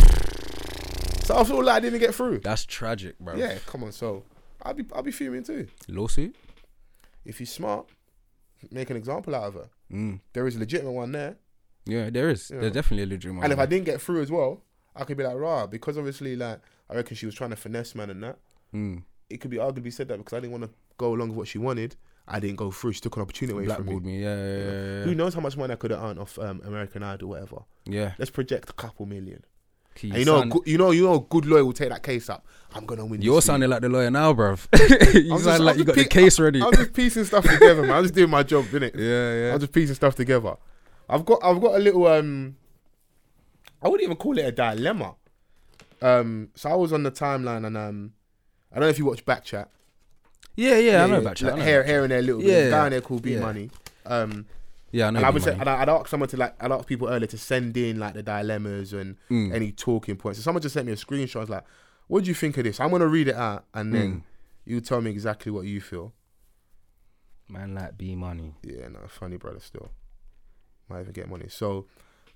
[1.24, 2.38] So I feel like I didn't get through.
[2.38, 3.34] That's tragic, bro.
[3.36, 3.92] Yeah, come on.
[3.92, 4.22] So
[4.62, 5.66] I'll be I'll be fuming too.
[5.88, 6.34] Lawsuit?
[7.26, 7.86] If he's smart,
[8.70, 9.68] make an example out of her.
[9.92, 10.20] Mm.
[10.32, 11.36] There is a legitimate one there.
[11.86, 12.48] Yeah, there is.
[12.48, 13.58] There's definitely a legitimate And if.
[13.58, 14.62] I didn't get through as well,
[14.94, 16.60] I could be like, rah, because obviously, like,
[16.90, 18.38] I reckon she was trying to finesse man and that.
[18.74, 19.02] Mm.
[19.30, 21.48] It could be arguably said that because I didn't want to go along with what
[21.48, 21.96] she wanted.
[22.28, 22.92] I didn't go through.
[22.94, 24.00] She took an opportunity away from me.
[24.00, 24.22] Me.
[24.22, 25.02] Yeah, yeah, yeah.
[25.04, 27.62] Who knows how much money I could have earned off um, American Idol, or whatever.
[27.84, 28.12] yeah.
[28.18, 29.44] Let's project a couple million.
[30.02, 32.46] You know, good, you know, you know, a good lawyer will take that case up.
[32.74, 33.22] I'm gonna win.
[33.22, 34.66] You're sounding like the lawyer now, bruv.
[35.14, 36.62] you I'm sound just- like I'm you got the case ready.
[36.62, 37.92] I'm just piecing stuff together, man.
[37.92, 38.94] I'm just doing my job, innit?
[38.98, 39.54] yeah, yeah.
[39.54, 40.56] I'm just piecing stuff together.
[41.08, 42.56] I've got I've got a little um
[43.82, 45.14] I wouldn't even call it a dilemma.
[46.02, 48.12] Um so I was on the timeline and um
[48.72, 49.66] I don't know if you watch Backchat.
[50.56, 51.22] yeah, yeah, I know you.
[51.22, 52.48] like, I know Here, here and there, a little bit.
[52.48, 52.84] Yeah, There's a guy yeah.
[52.86, 53.40] in there called B Yeah.
[53.40, 53.70] Money.
[54.04, 54.46] Um,
[54.92, 55.18] Yeah, I know.
[55.18, 57.38] and I would say, and I'd ask someone to like, I'd ask people earlier to
[57.38, 59.52] send in like the dilemmas and Mm.
[59.54, 60.38] any talking points.
[60.38, 61.36] So someone just sent me a screenshot.
[61.36, 61.64] I was like,
[62.08, 64.22] "What do you think of this?" I'm gonna read it out, and then Mm.
[64.64, 66.12] you tell me exactly what you feel.
[67.48, 68.54] Man like B money.
[68.62, 69.60] Yeah, no, funny brother.
[69.60, 69.90] Still,
[70.88, 71.46] might even get money.
[71.48, 71.86] So,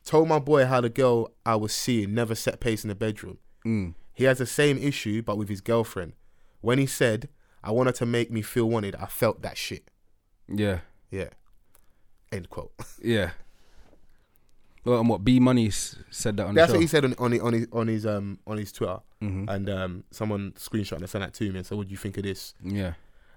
[0.05, 3.39] told my boy how the girl I was seeing never set pace in the bedroom.
[3.66, 3.94] Mm.
[4.14, 6.12] He has the same issue, but with his girlfriend.
[6.60, 7.28] When he said,
[7.64, 9.90] "I wanted to make me feel wanted," I felt that shit.
[10.48, 11.31] Yeah, Yeah.
[12.32, 12.72] End quote.
[13.02, 13.31] yeah.
[14.85, 17.32] Well, and what B money s- said that on That's what he said on, on
[17.32, 21.09] his on his on his um on his Twitter, hmm and um someone screenshot and
[21.10, 22.94] sent that to me and said, "What do you think of this?" Yeah,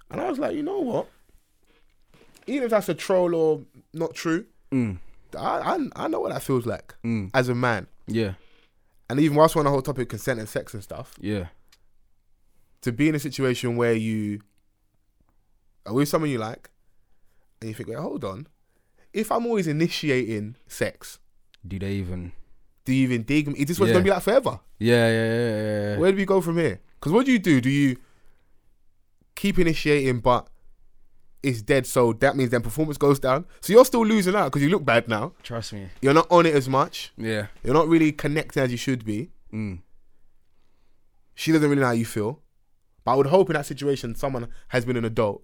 [0.09, 1.07] And I was like, you know what?
[2.47, 3.61] Even if that's a troll or
[3.93, 4.97] not true, mm.
[5.37, 7.29] I I, I know what that feels like Mm.
[7.33, 7.87] as a man.
[8.07, 8.33] yeah,
[9.09, 11.47] And even whilst we're on the whole topic of consent and sex and stuff, yeah,
[12.81, 14.41] to be in a situation where you
[15.85, 16.69] are with someone you like,
[17.61, 18.47] and you think, wait, hold on,
[19.13, 21.19] if I'm always initiating sex,
[21.67, 22.31] Do they even?
[22.85, 23.53] do you even dig me?
[23.59, 23.93] Is this what's Yeah.
[23.93, 24.59] gonna be like forever?
[24.79, 25.91] Yeah, yeah, yeah, yeah.
[25.93, 25.97] yeah.
[25.97, 26.79] Where do we go from here?
[26.99, 27.61] Because what do you do?
[27.61, 27.95] Do you
[29.35, 30.47] keep initiating, but
[31.43, 31.85] it's dead?
[31.85, 33.45] So that means then performance goes down.
[33.61, 35.33] So you're still losing out because you look bad now.
[35.43, 35.89] Trust me.
[36.01, 37.11] You're not on it as much.
[37.17, 37.47] Yeah.
[37.63, 39.29] You're not really connecting as you should be.
[39.53, 39.79] Mm.
[41.35, 42.39] She doesn't really know how you feel.
[43.05, 45.43] But I would hope in that situation someone has been an adult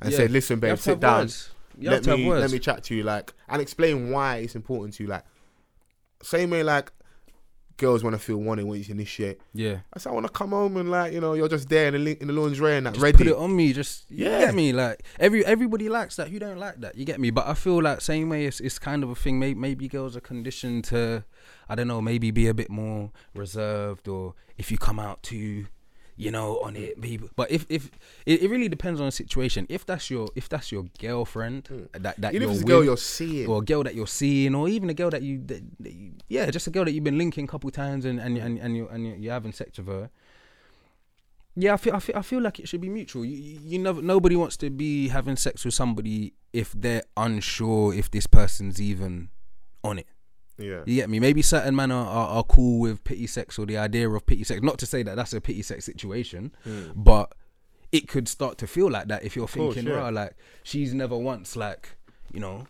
[0.00, 0.16] and Yeah.
[0.18, 1.20] said, "Listen, babe, sit down.
[1.20, 1.50] words.
[1.78, 4.94] You have Let me let me chat to you, like, and explain why it's important
[4.94, 5.08] to you.
[5.08, 5.24] Like,
[6.22, 6.92] same way, like,
[7.80, 9.40] girls want to feel wanted when you initiate.
[9.52, 9.78] yeah.
[9.92, 12.04] I said, I want to come home and like, you know, you're just there in
[12.04, 13.18] the in the lingerie and that Just ready.
[13.18, 13.72] put it on me.
[13.72, 14.38] Just you Yeah.
[14.46, 14.72] get me.
[14.72, 16.28] Like every everybody likes that.
[16.28, 16.94] Who don't like that?
[16.96, 17.30] You get me.
[17.30, 18.44] But I feel like same way.
[18.46, 19.38] It's, it's kind of a thing.
[19.40, 21.24] Maybe maybe girls are conditioned to,
[21.68, 22.00] I don't know.
[22.00, 25.66] Maybe be a bit more reserved, or if you come out too,
[26.20, 26.96] you know, on it.
[26.98, 27.02] Mm.
[27.02, 27.28] Maybe.
[27.36, 27.90] But if if
[28.26, 29.66] it, it really depends on the situation.
[29.68, 31.88] If that's your if that's your girlfriend mm.
[31.92, 33.46] that that Even you're if it's a with, girl you're seeing.
[33.48, 36.12] or a girl that you're seeing, or even a girl that you, that, that you
[36.28, 38.76] yeah, just a girl that you've been linking a couple times and and and and,
[38.76, 40.10] you, and you- you're having sex with her.
[41.56, 43.24] Yeah, I feel, I feel I feel like it should be mutual.
[43.24, 47.92] You, you, you never nobody wants to be having sex with somebody if they're unsure
[47.92, 49.30] if this person's even
[49.82, 50.06] on it.
[50.58, 50.82] Yeah.
[50.84, 51.20] You get me?
[51.20, 54.44] Maybe certain men are, are, are cool with pity sex or the idea of pity
[54.44, 54.62] sex.
[54.62, 56.90] Not to say that that's a pity sex situation, hmm.
[56.94, 57.34] but
[57.92, 60.10] it could start to feel like that if you're course, thinking, yeah.
[60.10, 61.96] like she's never once like,
[62.32, 62.66] you know,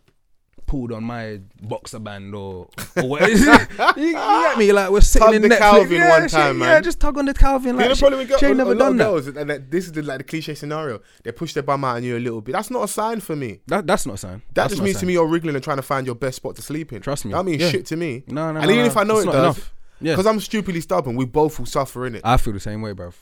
[0.66, 3.68] pulled on my boxer band or or what is it?
[3.96, 4.72] you, you get me?
[4.72, 5.58] Like we're sitting Tug in the Netflix.
[5.58, 7.74] Calvin yeah, one she- time, Yeah, just tug on the Calvin.
[7.74, 9.04] You Like know the she, problem with girls, she a, ain't never done that.
[9.04, 11.00] girls, and that, this is the, like the cliche scenario.
[11.24, 12.52] They push their bum out on you a little bit.
[12.52, 13.60] That's not a sign for me.
[13.66, 13.86] that.
[13.86, 14.42] That's not a sign.
[14.48, 16.56] That That's just means to me you're wriggling and trying to find your best spot
[16.56, 17.02] to sleep in.
[17.02, 17.32] Trust me.
[17.32, 17.70] That means Yeah.
[17.70, 18.24] shit to me.
[18.28, 19.74] No, no, and no, even no, if I know it's it not does, enough.
[20.02, 22.22] Yeah, because I'm stupidly stubborn, we both will suffer in it.
[22.24, 23.12] I feel the same way, bro.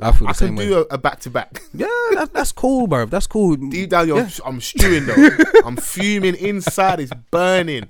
[0.00, 0.66] I feel the I same can way.
[0.68, 1.62] do a, a back to back.
[1.72, 3.06] yeah, that, that's cool, bro.
[3.06, 3.56] That's cool.
[3.56, 4.28] Deep down, you're, Yeah.
[4.44, 5.28] I'm stewing though.
[5.64, 7.00] I'm fuming inside.
[7.00, 7.88] It's burning.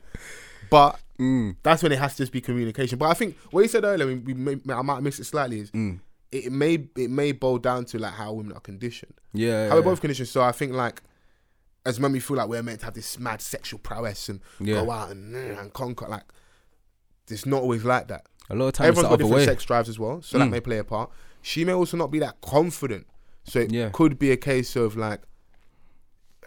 [0.71, 2.99] But Mm, that's when it has to just be communication.
[2.99, 5.25] But I think what you said earlier, we, we may, I might have missed it
[5.25, 5.99] slightly, is mm.
[6.31, 9.15] it may it may boil down to like how women are conditioned.
[9.33, 10.29] Yeah, How we're both conditioned.
[10.29, 11.03] So I think like
[11.87, 14.75] as men, we feel like we're meant to have this mad sexual prowess and Yeah.
[14.85, 16.07] go out and, and conquer.
[16.07, 16.25] Like
[17.31, 18.27] it's not always like that.
[18.51, 19.45] a lot of times it's Everyone's the got other different way.
[19.47, 20.51] sex drives as well, so that Mm.
[20.51, 21.11] may play a part.
[21.51, 23.07] She may also not be that confident
[23.45, 23.91] So it Yeah.
[23.91, 25.21] could be a case of like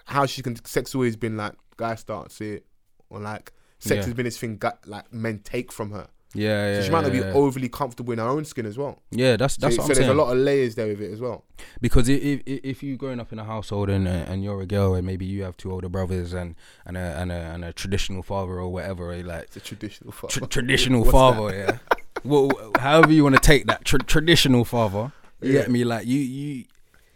[0.06, 2.66] how she can sex always been like guy starts it
[3.10, 4.06] or like sex Yeah.
[4.06, 6.08] has been this thing got like men take from her.
[6.36, 6.84] Yeah, yeah.
[6.84, 9.02] she might not be overly comfortable in her own skin as well.
[9.10, 10.10] Yeah, that's that's so what so I'm there's saying.
[10.20, 11.44] a lot of layers there with it as well.
[11.82, 14.68] because if, if if you growing up in a household and uh, and you're a
[14.68, 16.56] girl and maybe you have two older brothers and
[16.86, 20.12] and a and a, and a traditional father or whatever, eh, like It's a traditional
[20.12, 20.48] tr- father.
[20.48, 21.78] traditional What's father, yeah.
[22.24, 25.60] Well, however you want to take that tra- traditional father, you Yeah.
[25.62, 25.84] get me?
[25.84, 26.66] Like you you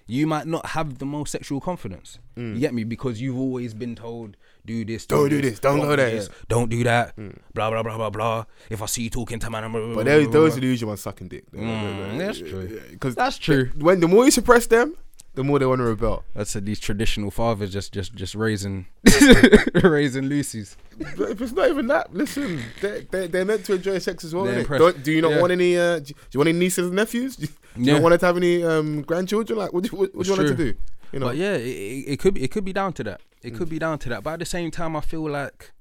[0.05, 2.19] you might not have the most sexual confidence.
[2.35, 4.35] You get me because you've always been told
[4.65, 5.07] do this, Mm.
[5.09, 7.15] Don't do this, don't go there, don't do that,
[7.53, 8.45] blah blah blah blah blah.
[8.69, 11.01] If I see you talking to man, blah, But those, those are the usual ones
[11.01, 11.43] sucking dick.
[11.51, 12.81] Mm, that's true.
[12.91, 13.71] Because That's true.
[13.77, 14.95] when the more you suppress them,
[15.35, 16.23] the more they want to rebel.
[16.35, 18.85] I said these traditional fathers just just just raising
[19.83, 20.77] raising Lucy's.
[21.17, 24.33] But if it's not even that, listen, they they they're meant to enjoy sex as
[24.35, 24.45] well.
[24.45, 24.59] They're innit?
[24.61, 24.79] impressed.
[24.81, 25.41] Don't, do you not Yeah.
[25.41, 25.77] want any?
[25.77, 27.35] Uh, do you want any nieces and nephews?
[27.35, 27.93] Do you, do you Yeah.
[27.93, 29.57] not want to have any um, grandchildren?
[29.57, 30.73] Like, what do you, what, what do you want to do?
[31.11, 33.21] You know, But yeah, it, it, it could be it could be down to that.
[33.41, 34.23] It could be down to that.
[34.23, 35.71] But at the same time, I feel like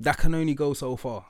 [0.00, 1.26] that can only go so far.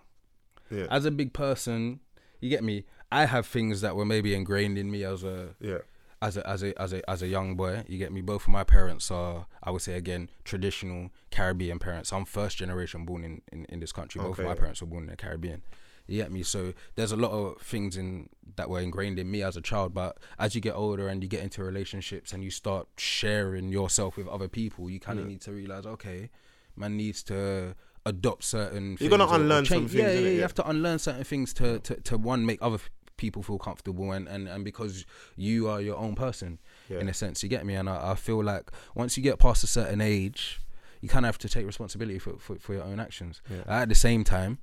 [0.71, 2.01] yeah, As a big person,
[2.41, 2.85] you get me.
[3.11, 5.79] I have things that were maybe ingrained in me as a yeah,
[6.21, 7.85] as a as a as a as a young boy.
[7.89, 8.21] You get me.
[8.21, 12.13] Both of my parents are, I would say again, traditional Caribbean parents.
[12.13, 14.21] I'm first generation born in in, in this country.
[14.21, 15.63] Both Okay, of my parents were born in the Caribbean.
[16.07, 16.43] You get me.
[16.43, 19.93] So there's a lot of things in that were ingrained in me as a child.
[19.93, 24.17] But as you get older and you get into relationships and you start sharing yourself
[24.17, 26.31] with other people, you kind of need to realize, okay,
[26.77, 27.75] man needs to
[28.07, 28.97] adopt certain.
[29.01, 30.35] You're gonna things or- or unlearn some things, Yeah, yeah, innit?
[30.37, 32.79] you have to unlearn certain things to to, to one make other
[33.19, 35.05] people feel comfortable and, and, and because
[35.37, 36.59] you are your own person
[36.89, 37.01] Yeah.
[37.01, 39.63] in a sense you get me and I, I feel like once you get past
[39.63, 40.61] a certain age
[41.03, 43.65] you kind of have to take responsibility for, for, for your own actions Yeah.
[43.83, 44.59] at the same time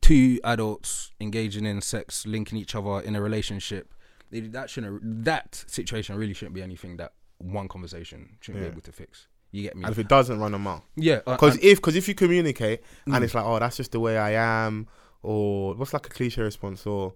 [0.00, 3.92] two adults engaging in sex linking each other in a relationship
[4.30, 8.68] that shouldn't that situation really shouldn't be anything that one conversation shouldn't Yeah.
[8.70, 11.20] be able to fix you get me and if it doesn't run them out, yeah
[11.26, 13.14] uh, because and- if because if you communicate Mm.
[13.16, 14.86] and it's like, oh, that's just the way I am,
[15.22, 17.14] or what's like a cliche response, or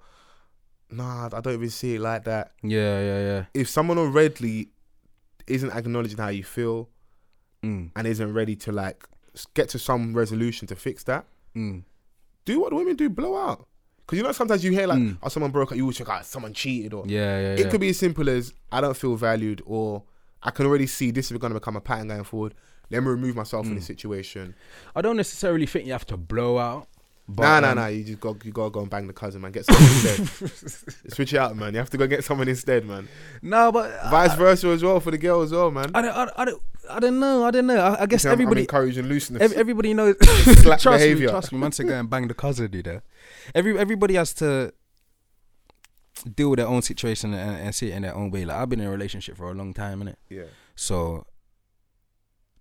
[0.90, 2.52] nah, I don't even see it like that.
[2.62, 4.68] yeah yeah yeah If someone already
[5.46, 6.88] isn't acknowledging how you feel
[7.62, 9.06] mm, and isn't ready to like
[9.54, 11.24] get to some resolution to fix that,
[11.56, 11.82] mm,
[12.44, 13.66] do what women do, blow out.
[13.98, 15.16] Because you know sometimes you hear like, Mm.
[15.22, 17.68] oh, someone broke up, you always check out someone cheated, or yeah yeah it yeah.
[17.70, 20.02] could be as simple as I don't feel valued, or
[20.42, 22.54] I can already see this is going to become a pattern going forward.
[22.90, 23.68] Let me remove myself Mm.
[23.68, 24.54] from this situation.
[24.94, 26.88] I don't necessarily think you have to blow out.
[27.34, 27.86] But, nah, nah, um, nah.
[27.86, 29.52] You just got you got to go and bang the cousin, man.
[29.52, 30.90] Get someone instead.
[31.14, 31.72] Switch it out, man.
[31.72, 33.08] You have to go get someone instead, man.
[33.42, 35.90] No, but Vice versa as well for the girl as well, man.
[35.94, 37.44] I don't, I don't, I don't, I don't know.
[37.44, 37.78] I don't know.
[37.78, 39.40] I, I guess I'm- I'm everybody, encouraging looseness.
[39.42, 40.16] ev- everybody knows.
[40.62, 41.26] Trust behaviour.
[41.26, 41.58] me, trust me.
[41.60, 43.00] Once again, and bang the cousin, you know.
[43.54, 44.72] Every everybody has to
[46.36, 48.44] deal with their own situation and, and see it in their own way.
[48.44, 50.16] Like I've been in a relationship for a long time, innit?
[50.28, 50.42] yeah,
[50.76, 51.26] So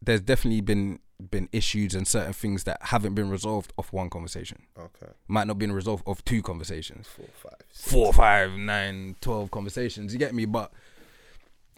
[0.02, 1.00] there's definitely been
[1.30, 4.64] been issues and certain things that haven't been resolved off one conversation.
[4.78, 5.12] okay.
[5.28, 7.08] Might not been resolved off two conversations.
[7.08, 7.92] Four, five, six.
[7.92, 10.14] four, five, nine, twelve conversations.
[10.14, 10.46] You get me?
[10.46, 10.72] But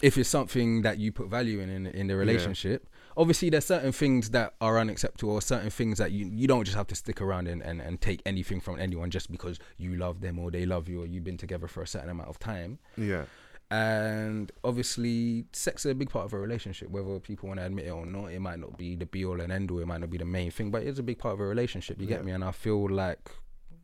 [0.02, 3.92] if it's something that you put value in in, in the relationship, obviously there's certain
[3.92, 7.22] things that are unacceptable or certain things that you you don't just have to stick
[7.22, 10.66] around and, and, and take anything from anyone just because you love them or they
[10.66, 12.80] love you or you've been together for a certain amount of time.
[12.98, 13.24] Yeah,
[13.74, 17.86] And obviously, sex is a big part of a relationship, whether people want to admit
[17.88, 18.28] it or not.
[18.28, 20.26] It might not be the be all and end all, it might not be the
[20.26, 22.00] main thing, but it's a big part of a relationship.
[22.00, 22.18] You Yeah.
[22.18, 22.32] get me?
[22.34, 23.32] And I feel like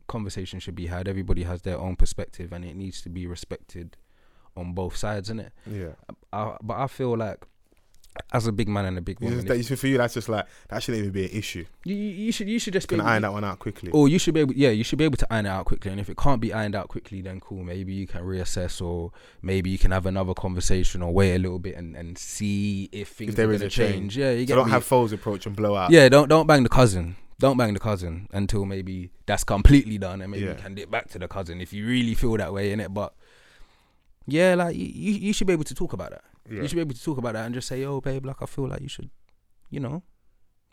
[0.06, 1.08] conversation should be had.
[1.08, 3.96] Everybody has their own perspective, and it needs to be respected
[4.56, 5.50] on both sides, innit?
[5.66, 5.94] yeah.
[6.32, 7.44] I, but I feel like,
[8.32, 10.82] as a big man and a big woman, that- for you, that's just like that
[10.82, 11.64] shouldn't even be an issue.
[11.84, 13.90] you, you should you should just be Can able- iron that one out quickly.
[13.92, 15.90] or you should be able, yeah, you should be able to iron it out quickly.
[15.92, 17.62] And if it can't be ironed out quickly, then cool.
[17.62, 19.12] Maybe you can reassess, or
[19.42, 23.08] maybe you can have another conversation, or wait a little bit and, and see if
[23.10, 24.14] things there are gonna a change.
[24.14, 24.18] change.
[24.18, 24.72] Yeah, you so don't me?
[24.72, 25.90] have foes approach and blow out.
[25.92, 27.16] yeah, don't don't bang the cousin.
[27.38, 30.50] Don't bang the cousin until maybe that's completely done, and maybe Yeah.
[30.52, 32.92] you can dip back to the cousin if you really feel that way in it.
[32.92, 33.14] But
[34.26, 36.24] yeah, like you you should be able to talk about that.
[36.50, 36.62] Yeah.
[36.62, 38.46] You should be able to talk about that and just say, "Yo, babe, like I
[38.46, 39.10] feel like you should,
[39.70, 40.02] you know,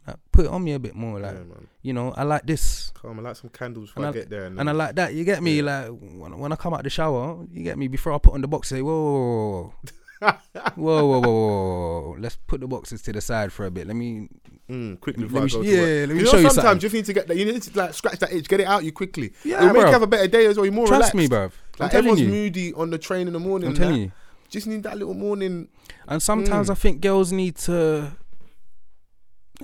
[0.08, 1.20] like, put it on me a bit more.
[1.20, 2.92] Like, yeah, you know, I like this.
[2.92, 5.14] Come, I like some candles before I, I, get there, and, and I like that.
[5.14, 5.58] You get me?
[5.58, 5.64] Yeah.
[5.64, 7.88] Like when, when, I come out the shower, you get me?
[7.88, 9.74] Before I put on the box, say, "Whoa."
[10.20, 10.36] whoa,
[10.76, 13.86] whoa, whoa, whoa, Let's put the boxes to the side for a bit.
[13.86, 14.30] Let me
[14.68, 15.28] mm, quickly.
[15.28, 17.28] Let me, sh- yeah, let me you know, show you sometimes you need to get
[17.28, 17.38] that.
[17.38, 19.34] You need to like scratch that itch, get it out you quickly.
[19.44, 20.66] Yeah, it'll make you have a better day as well.
[20.66, 21.16] You're more Trust relaxed.
[21.16, 21.52] me, bro.
[21.78, 22.30] Like everyone's you.
[22.30, 23.70] moody on the train in the morning.
[23.70, 24.12] I'm telling you.
[24.50, 25.68] Just need that little morning.
[26.08, 26.72] And sometimes Mm.
[26.72, 28.14] I think girls need to,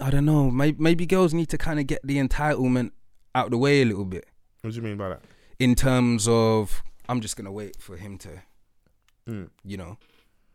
[0.02, 2.92] I don't know, maybe, maybe girls need to kind of get the entitlement
[3.36, 4.26] out the way a little bit
[4.62, 5.22] What do you mean by that?
[5.60, 8.30] in terms of, I'm just going to wait for him to
[9.26, 9.50] Mm.
[9.64, 9.98] You know,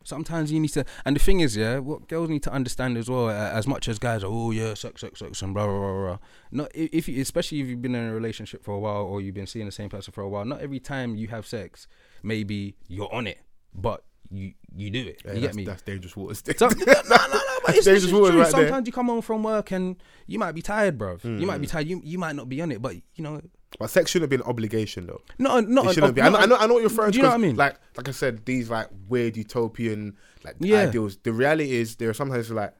[0.03, 0.85] sometimes you need to.
[1.03, 3.87] And the thing is, yeah, what girls need to understand as well, uh, as much
[3.87, 6.05] as guys are, oh yeah, sex, sex, sex, and blah blah blah.
[6.05, 6.17] blah.
[6.51, 9.33] Not if you, especially if you've been in a relationship for a while or you've
[9.33, 10.45] been seeing the same person for a while.
[10.45, 11.87] Not every time you have sex,
[12.21, 13.39] maybe you're on it,
[13.73, 15.21] but you you do it.
[15.25, 15.65] Yeah, you that's, get me?
[15.65, 16.43] That's dangerous waters.
[16.57, 18.41] Some, no, no, no, but it's, Dangerous it's waters true.
[18.41, 18.61] right there.
[18.67, 19.95] Sometimes you come home from work and
[20.27, 21.23] you might be tired, bruv.
[21.23, 21.71] You might be Mm.
[21.71, 21.87] tired.
[21.87, 23.41] You you might not be on it, but you know,
[23.79, 25.21] but sex shouldn't be an obligation though.
[25.39, 26.21] No, not It shouldn't ob- be.
[26.21, 26.55] I know, I know.
[26.57, 27.17] I know what you're referring Do to.
[27.17, 27.55] you know what I mean?
[27.55, 30.81] Like, like I said, these like weird utopian like Yeah.
[30.87, 31.17] ideals.
[31.23, 32.73] The reality is, there are sometimes like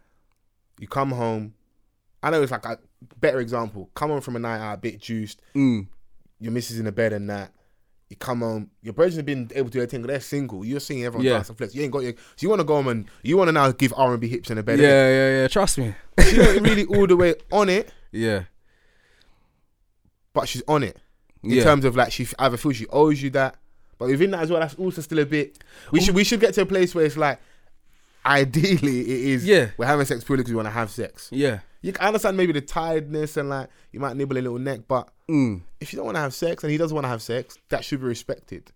[0.80, 1.54] you come home.
[2.22, 2.78] I know it's like a
[3.20, 3.90] better example.
[3.96, 5.42] Come home from a night out, a bit juiced.
[5.56, 5.88] Mm,
[6.40, 7.54] Your missus in the bed and that.
[8.10, 8.72] You come home.
[8.82, 10.02] Your brothers have been able to do everything.
[10.02, 10.66] They're single.
[10.66, 11.34] You're seeing everyone Yeah.
[11.34, 11.76] dance and flex.
[11.76, 12.14] You ain't got your.
[12.14, 14.28] So you want to go home and you want to now give R and B
[14.28, 14.80] hips in yeah, bed.
[14.80, 14.82] innit?
[14.82, 15.48] yeah, yeah.
[15.48, 15.94] Trust me.
[16.20, 18.44] She's not really all the way on it, Yeah,
[20.34, 20.98] but she's on it.
[21.44, 21.64] in yeah.
[21.64, 23.56] terms of like she either feels she owes you that,
[23.98, 25.60] but within that as well, that's also still a bit.
[25.92, 27.40] We should we should get to a place where it's like,
[28.26, 29.46] ideally, it is.
[29.46, 29.70] Yeah.
[29.78, 31.30] we're having sex purely because we want to have sex.
[31.32, 31.60] yeah.
[31.82, 35.10] You can understand maybe the tiredness and like you might nibble a little neck, but
[35.30, 35.62] Mm.
[35.80, 37.86] if you don't want to have sex and he doesn't want to have sex, that
[37.86, 38.72] should be respected.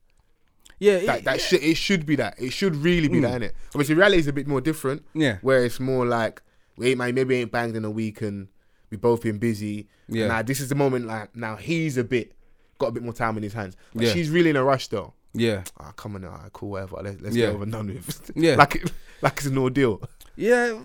[0.80, 1.45] Yeah, That it- that yeah.
[1.45, 2.35] should it should be that.
[2.39, 3.21] It should really be Mm.
[3.23, 3.55] that in it.
[3.73, 6.41] Obviously, reality is a bit more different, Yeah, where it's more like
[6.77, 8.47] we ain't maybe ain't banged in a week and
[8.89, 9.88] we both been busy.
[10.07, 10.27] Yeah.
[10.27, 12.34] Now this is the moment like now he's a bit
[12.80, 13.75] got a bit more time in his hands.
[13.93, 14.13] But Yeah.
[14.13, 15.13] she's really in a rush though.
[15.35, 16.97] yeah, Ah, come on, alright, cool, whatever.
[17.03, 17.47] Let's, let's Yeah.
[17.47, 18.31] get over and done with.
[18.35, 18.55] Yeah.
[18.57, 20.01] like it, like it's an ordeal.
[20.35, 20.80] yeah.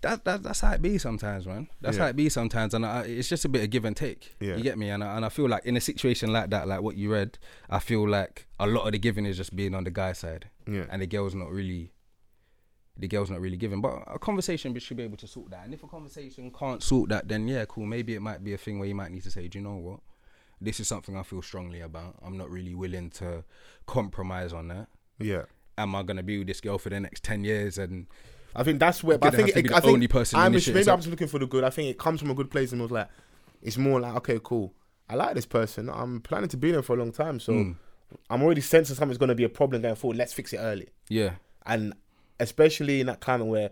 [0.00, 1.68] That, that that's how it be sometimes, man.
[1.80, 2.04] That's Yeah.
[2.04, 4.36] how it be sometimes, and I, it's just a bit of give and take.
[4.40, 4.54] Yeah.
[4.56, 6.82] You get me, and I, and I feel like in a situation like that, like
[6.82, 7.38] what you read,
[7.68, 10.50] I feel like a lot of the giving is just being on the guy side,
[10.70, 10.84] Yeah.
[10.88, 11.92] and the girl's not really.
[13.00, 15.64] The girl's not really giving, but a conversation should be able to sort that.
[15.64, 17.86] And if a conversation can't sort that, then yeah, cool.
[17.86, 19.76] Maybe it might be a thing where you might need to say, do you know
[19.76, 20.00] what?
[20.60, 22.16] This is something I feel strongly about.
[22.24, 23.44] I'm not really willing to
[23.86, 24.88] compromise on that.
[25.20, 25.44] Yeah.
[25.76, 27.78] Am I gonna be with this girl for the next ten years?
[27.78, 28.08] And
[28.56, 29.18] I think that's where.
[29.18, 31.28] But I think it, I the think only person I'm just, maybe I'm just looking
[31.28, 31.64] for the good.
[31.64, 33.08] I think it comes from a good place and it was like,
[33.62, 34.72] it's more like okay, cool.
[35.08, 35.88] I like this person.
[35.88, 37.76] I'm planning to be there for a long time, so Mm.
[38.30, 40.16] I'm already sensing something's going to be a problem going forward.
[40.16, 40.88] Let's fix it early.
[41.10, 41.32] yeah,
[41.66, 41.92] And
[42.40, 43.70] especially in that climate where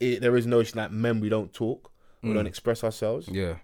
[0.00, 1.90] it, there is no that men we don't talk,
[2.22, 2.34] we Mm.
[2.34, 3.28] don't express ourselves.
[3.28, 3.56] yeah,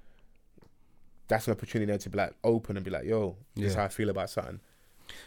[1.28, 3.84] That's an opportunity there to be like open and be like, yo, this is how
[3.84, 4.60] I feel about something.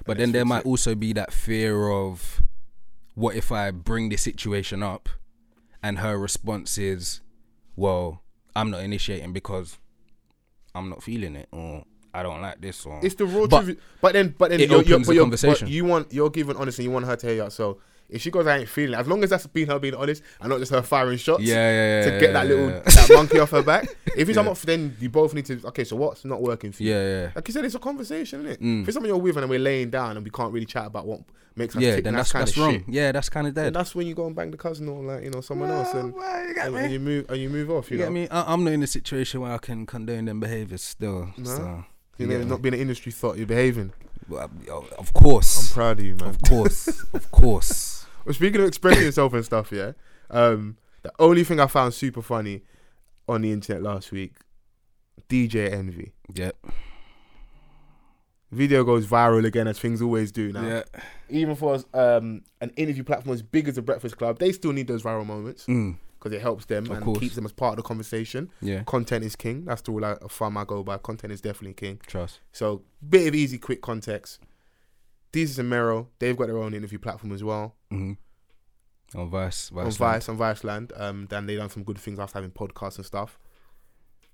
[0.06, 0.66] but And then there might it.
[0.66, 2.42] also be that fear of
[3.20, 5.10] what if I bring this situation up,
[5.84, 7.20] and her response is,
[7.76, 8.22] "Well,
[8.56, 9.78] I'm not initiating because
[10.74, 11.84] I'm not feeling it, or
[12.14, 13.82] I don't like this, or It's the raw But truth.
[14.00, 15.68] But then, but then it you're, you're, opens but the you're, conversation.
[15.68, 17.54] But you want you're giving honest and you want her to hear you out.
[17.54, 17.80] So
[18.10, 18.94] if she goes, I ain't feeling.
[18.96, 21.44] it, As long as that's being her being honest and not just her firing shots.
[21.44, 22.80] yeah, yeah, yeah, To get that little yeah.
[22.80, 23.88] that monkey off her back.
[24.18, 24.42] If it's Yeah.
[24.44, 25.60] not, then you both need to.
[25.68, 26.92] Okay, so what's not working for you?
[26.94, 28.62] yeah, yeah, Like you said, it's a conversation, isn't it?
[28.62, 28.82] Mm.
[28.84, 31.06] If it's someone you're with and we're laying down and we can't really chat about
[31.06, 31.22] what
[31.56, 31.96] makes us yeah.
[31.96, 32.72] tick, Then that's kind that's of wrong.
[32.74, 32.84] shit.
[32.90, 33.74] Yeah, that's kind of And dead.
[33.74, 36.14] that's when you go and bang the cousin or like you know someone else and,
[36.14, 37.92] Well, you and, and you move and you move off.
[37.92, 38.28] You, You know, get me?
[38.30, 41.30] I, I'm not in a situation where I can condone them behaviors still.
[41.38, 41.44] No?
[41.46, 41.86] So,
[42.18, 43.94] you know, not being an industry thought you're behaving.
[44.28, 44.50] Well,
[44.98, 46.30] of course, I'm proud of you, man.
[46.30, 47.99] of course, of course.
[48.30, 49.94] Well, speaking of expressing yourself and stuff, yeah.
[50.30, 52.62] Um, the only thing I found super funny
[53.28, 54.36] on the internet last week,
[55.28, 56.12] DJ Envy.
[56.36, 56.56] Yep.
[58.52, 60.62] Video goes viral again as things always do now.
[60.62, 60.84] Yeah.
[61.32, 64.86] Even for um, an interview platform as big as the Breakfast Club, they still need
[64.88, 65.98] those viral moments Mm.
[66.20, 67.18] because it helps them Of and course.
[67.18, 68.52] keeps them as part of the conversation.
[68.62, 68.84] Yeah.
[68.84, 69.66] Content is king.
[69.66, 71.00] That's the rule I, farm I go by.
[71.00, 72.00] Content is definitely king.
[72.06, 72.42] Trust.
[72.52, 74.40] So bit of easy, quick context.
[75.32, 77.76] Desus and Mero, they've got their own interview platform as well.
[77.90, 78.14] hmm
[79.16, 79.70] On Vice.
[79.70, 79.86] Vice.
[79.86, 81.00] on Vice, on Viceland.
[81.00, 83.38] Um, then they done some good things after having podcasts and stuff.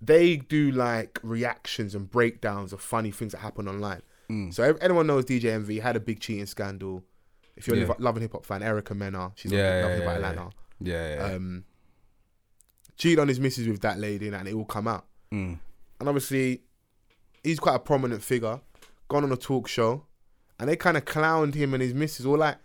[0.02, 4.02] They do like reactions and breakdowns of funny things that happen online.
[4.30, 4.54] Mm.
[4.54, 7.04] So anyone knows DJ Envy had a big cheating scandal.
[7.56, 7.94] If you're a Yeah.
[8.00, 10.20] Love and Hip Hop fan, Erica Mena, she's on Yeah, Love yeah, and Hip Hop
[10.22, 10.50] yeah, Atlanta.
[10.82, 11.16] yeah.
[11.30, 11.36] yeah.
[11.36, 11.64] Um,
[12.98, 15.06] cheated on his missus with that lady, and it all come out.
[15.34, 15.58] mm.
[16.00, 16.62] And obviously,
[17.44, 18.60] he's quite a prominent figure.
[19.08, 20.06] Gone on a talk show,
[20.60, 22.26] and they kind of clowned him and his missus.
[22.26, 22.58] Or like,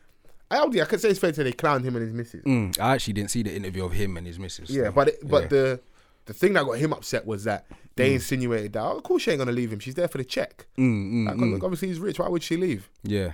[0.51, 2.43] I I could say it's fair to say they clowned him and his missus.
[2.45, 2.79] Mm.
[2.81, 4.71] I actually didn't see the interview of him and his missus.
[4.71, 5.49] Yeah, so, but it, but yeah.
[5.49, 5.81] the
[6.27, 8.15] the thing that got him upset was that they Mm.
[8.15, 9.79] insinuated that oh, of course she ain't gonna leave him.
[9.81, 10.67] She's there for the check.
[10.79, 11.53] Mm, mm, Like, mm.
[11.53, 12.19] look, obviously he's rich.
[12.19, 12.89] Why would she leave?
[13.03, 13.33] Yeah.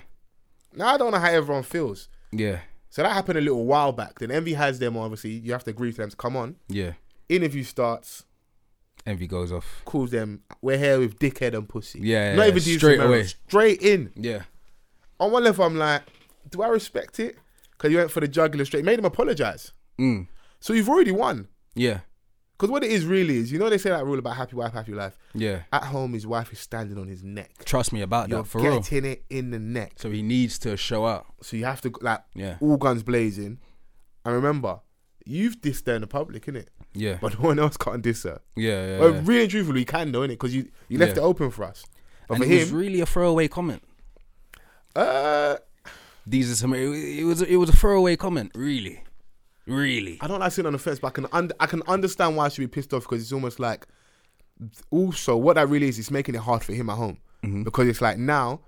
[0.73, 2.07] Now I don't know how everyone feels.
[2.31, 2.59] Yeah.
[2.89, 4.19] So that happened a little while back.
[4.19, 4.97] Then Envy has them.
[4.97, 6.55] Obviously, you have to agree to them to come on.
[6.67, 6.93] Yeah.
[7.29, 8.25] Interview starts.
[9.05, 9.81] Envy goes off.
[9.85, 10.41] Calls them.
[10.61, 11.99] We're here with dickhead and pussy.
[12.01, 12.35] Yeah.
[12.35, 13.23] Not yeah, even Desus straight away.
[13.23, 14.11] Straight in.
[14.15, 14.43] Yeah.
[15.19, 16.03] On one level, I'm like,
[16.49, 17.37] do I respect it?
[17.71, 18.83] Because you went for the jugular straight.
[18.83, 19.71] Made him apologize.
[19.99, 20.27] Mm.
[20.59, 21.47] So you've already won.
[21.75, 21.99] Yeah.
[22.57, 24.73] Because what it is really is, you know, they say that rule about happy wife,
[24.73, 25.15] happy life.
[25.35, 25.61] Yeah.
[25.71, 27.51] At home, his wife is standing on his neck.
[27.65, 28.79] Trust me about You're that for real.
[28.79, 29.93] getting it in the neck.
[29.97, 31.27] So he needs to show up.
[31.41, 32.57] So you have to like Yeah.
[32.59, 33.59] all guns blazing.
[34.25, 34.79] And remember,
[35.23, 36.67] you've dissed in the public, innit?
[36.97, 37.17] Yeah.
[37.21, 38.41] But no one else can't diss her.
[38.55, 38.85] Yeah.
[38.87, 39.21] yeah, Well, yeah.
[39.23, 40.29] really and truthfully, you can though, innit?
[40.39, 41.23] Because you, you left Yeah.
[41.23, 41.85] it open for us.
[42.27, 43.83] But and for it was really a throwaway comment.
[44.95, 45.57] uh,
[46.25, 46.73] These are some.
[46.73, 47.41] It, it was.
[47.41, 48.51] It was a throwaway comment.
[48.55, 49.03] Really.
[49.65, 50.17] Really.
[50.21, 52.49] I don't like sitting on the fence, but I can un- I can understand why
[52.49, 53.85] she'd be pissed off because it's almost like
[54.91, 57.61] also what that really is, it's making it hard for him at home Mm-hmm.
[57.63, 58.61] because it's like now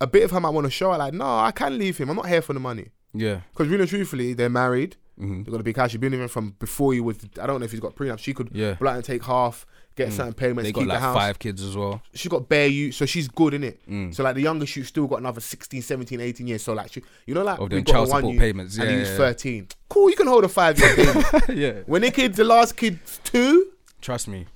[0.00, 2.10] a bit of her might want to show her like no, I can leave him.
[2.10, 3.40] I'm not here for the money Yeah.
[3.52, 4.96] because really truthfully, they're married.
[5.20, 5.44] Mhm.
[5.44, 5.90] They've got a big house.
[5.90, 7.18] She's been even from before you was.
[7.40, 8.18] I don't know if he's got prenup.
[8.18, 8.72] She could Yeah.
[8.72, 8.78] Mm.
[8.78, 9.66] blunt and take half,
[9.96, 11.16] get certain payments, They keep got like the house.
[11.16, 12.00] five kids as well.
[12.14, 13.80] She got bare you, so she's good in it.
[13.88, 14.14] Mm.
[14.14, 16.62] So like the youngest shoot still got another 16, 17, 18 years.
[16.62, 18.76] So like she, you know, like Of we got child one support you, payments.
[18.78, 19.68] and Yeah, he was yeah, thirteen.
[19.88, 21.20] Cool, you can hold a five year baby.
[21.60, 21.72] yeah.
[21.86, 24.46] when the kids, the last kid's two, Trust me.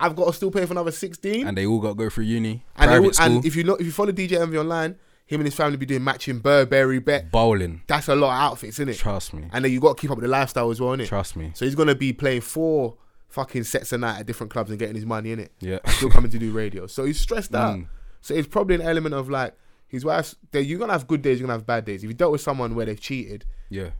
[0.00, 1.46] I've got to still pay for another sixteen.
[1.46, 3.84] And they all got to go through uni, And, school, and if you know, if
[3.84, 4.94] you follow DJ Envy online,
[5.28, 7.30] him and his family be doing matching Burberry bet.
[7.30, 7.82] bowling.
[7.86, 8.96] That's a lot of outfits, isn't it?
[8.96, 9.48] Trust me.
[9.52, 11.06] And then you got to keep up with the lifestyle as well, innit?
[11.06, 11.52] Trust me.
[11.54, 12.96] So he's gonna be playing four
[13.28, 15.52] fucking sets a night at different clubs and getting his money in it.
[15.60, 15.78] Yeah.
[15.90, 16.86] Still coming to do radio.
[16.86, 17.76] So he's stressed out.
[17.76, 17.86] Mm.
[18.22, 19.54] So it's probably an element of like
[19.86, 20.34] his wife's.
[20.52, 21.38] You're gonna have good days.
[21.38, 22.02] You're gonna have bad days.
[22.02, 23.90] If you dealt with someone where they've cheated, Yeah.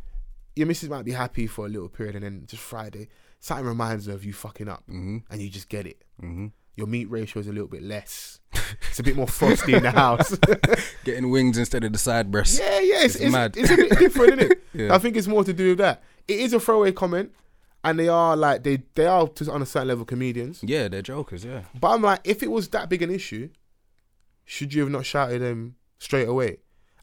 [0.56, 4.06] your missus might be happy for a little period, and then just Friday, something reminds
[4.06, 5.22] her of you fucking up, Mhm.
[5.30, 6.02] and you just get it.
[6.22, 6.52] Mhm.
[6.78, 8.38] Your meat ratio is a little bit less.
[8.88, 10.38] it's a bit more frosty in the house.
[11.04, 12.58] Getting wings instead of the side breasts.
[12.58, 13.56] yeah, yeah, it's, It's it's, mad.
[13.56, 14.62] it's a bit different, isn't it?
[14.74, 14.94] Yeah.
[14.94, 16.04] I think it's more to do with that.
[16.28, 17.32] It is a throwaway comment,
[17.82, 20.60] and they are like they they are to, on a certain level comedians.
[20.62, 21.44] Yeah, they're jokers.
[21.44, 21.62] Yeah.
[21.80, 23.48] But I'm like, if it was that big an issue,
[24.44, 26.58] should you have not shouted them straight away?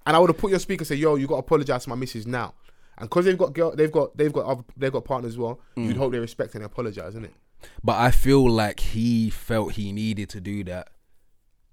[0.06, 1.89] And I would have put your speaker and say, "Yo, you got to apologize to
[1.89, 2.53] my missus now."
[2.97, 5.60] And because they've got girl, they've got they've got other, they've got partners as well.
[5.76, 5.88] Mm.
[5.88, 7.34] You'd hope they respect and apologize, isn't it?
[7.84, 10.90] But I feel like he felt he needed to do that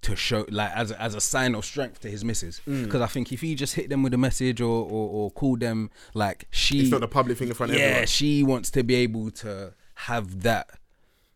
[0.01, 2.59] to show, like, as a, as a sign of strength to his missus.
[2.67, 2.83] Mm.
[2.85, 5.61] Because I think if he just hit them with a message or or, or called
[5.61, 8.07] them, like she, It's not the public thing in front of yeah, everyone.
[8.07, 10.69] she wants to be able to have that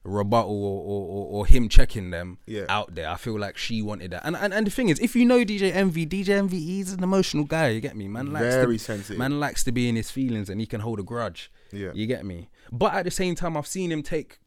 [0.03, 2.65] rebuttal or, or, or, or him checking them Yeah.
[2.69, 3.09] out there.
[3.09, 4.21] I feel like she wanted that.
[4.25, 7.03] And, and and the thing is, if you know DJ Envy, DJ Envy, he's an
[7.03, 7.69] emotional guy.
[7.69, 8.31] You get me, man.
[8.31, 9.17] Likes Very to, sensitive.
[9.17, 11.51] Man likes to be in his feelings, and he can hold a grudge.
[11.71, 11.91] Yeah.
[11.93, 12.49] You get me?
[12.71, 14.39] But at the same time, I've seen him take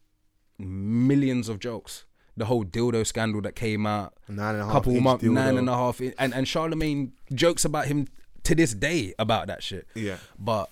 [0.61, 2.05] millions of jokes.
[2.37, 5.69] The whole dildo scandal that came out, Nine and a half couple months, nine and
[5.69, 8.07] a half, in- and and Charlemagne jokes about him
[8.45, 9.87] to this day about that shit.
[9.95, 10.17] Yeah.
[10.39, 10.71] But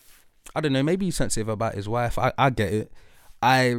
[0.55, 0.83] I don't know.
[0.83, 2.19] Maybe he's sensitive about his wife.
[2.19, 2.93] I, I get it.
[3.43, 3.77] I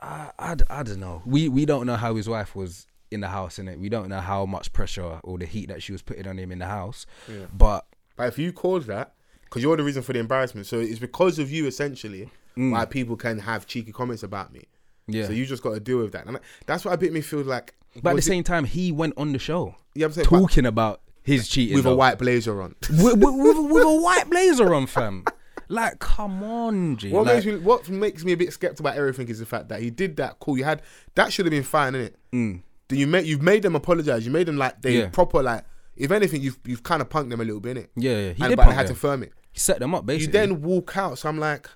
[0.00, 1.22] I I don't know.
[1.26, 3.78] We we don't know how his wife was in the house, in it.
[3.78, 6.50] We don't know how much pressure or the heat that she was putting on him
[6.52, 7.06] in the house.
[7.28, 7.46] Yeah.
[7.52, 7.86] But
[8.16, 9.14] But if you cause that,
[9.44, 12.72] because you're the reason for the embarrassment, so it's because of you essentially mm.
[12.72, 14.64] why people can have cheeky comments about me.
[15.08, 15.26] Yeah.
[15.26, 17.42] So you just got to deal with that, and that's what a bit me feel
[17.42, 17.74] like.
[17.94, 20.26] but at the was it- same time, he went on the show yeah, I'm saying,
[20.30, 22.74] but talking about his cheating with a white blazer on.
[22.90, 25.24] with, with, with, with a white blazer on, fam.
[25.68, 27.10] Like, come on, G.
[27.10, 29.68] What Like, makes me what makes me a bit skeptical about everything is the fact
[29.70, 30.38] that he did that.
[30.38, 30.82] Cool, you had
[31.16, 32.12] that should have been fine, innit?
[32.32, 34.24] mm, Then you made you've made them apologize.
[34.24, 35.08] You made them like they Yeah.
[35.08, 35.64] proper like.
[35.96, 37.88] If anything, you've you've kind of punked them a little bit, innit?
[37.96, 38.32] yeah, yeah.
[38.34, 39.32] He and did but punk had to firm it.
[39.50, 40.26] He set them up, basically.
[40.26, 41.18] You then walk out.
[41.18, 41.68] So I'm like,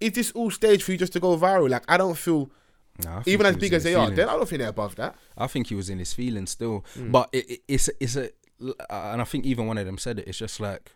[0.00, 1.68] is this all staged for you just to go viral?
[1.68, 2.50] Like I don't feel
[3.04, 4.10] Nah, even as big as they are.
[4.10, 5.14] Then I don't think they're above that.
[5.36, 6.84] I think he was in his feelings still.
[6.96, 7.12] Mm.
[7.12, 8.30] But it, it, it's it's a,
[8.90, 10.28] and I think even one of them said it.
[10.28, 10.92] It's just like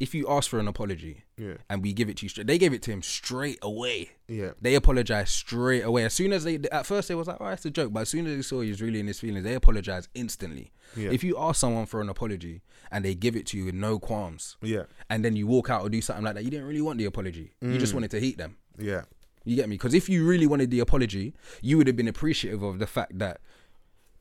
[0.00, 2.58] if you ask for an apology Yeah, and we give it to you straight, they
[2.58, 4.10] gave it to him straight away.
[4.28, 6.04] yeah, They apologized straight away.
[6.04, 8.08] As soon as they, at first they was like, "Oh, it's a joke," but as
[8.08, 10.72] soon as they saw he was really in his feelings, they apologized instantly.
[10.96, 11.10] Yeah.
[11.10, 13.98] If you ask someone for an apology and they give it to you with no
[13.98, 16.82] qualms, yeah, and then you walk out or do something like that, you didn't really
[16.82, 17.52] want the apology.
[17.60, 17.78] You Mm.
[17.78, 18.56] just wanted to heat them.
[18.78, 19.02] yeah,
[19.44, 19.76] You get me?
[19.76, 23.18] Because if you really wanted the apology, you would have been appreciative of the fact
[23.18, 23.40] that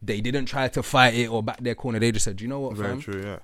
[0.01, 1.97] they didn't try to fight it or back their corner.
[1.97, 2.99] They just said, "You know what, very fam?
[3.01, 3.21] true.
[3.23, 3.39] Yeah,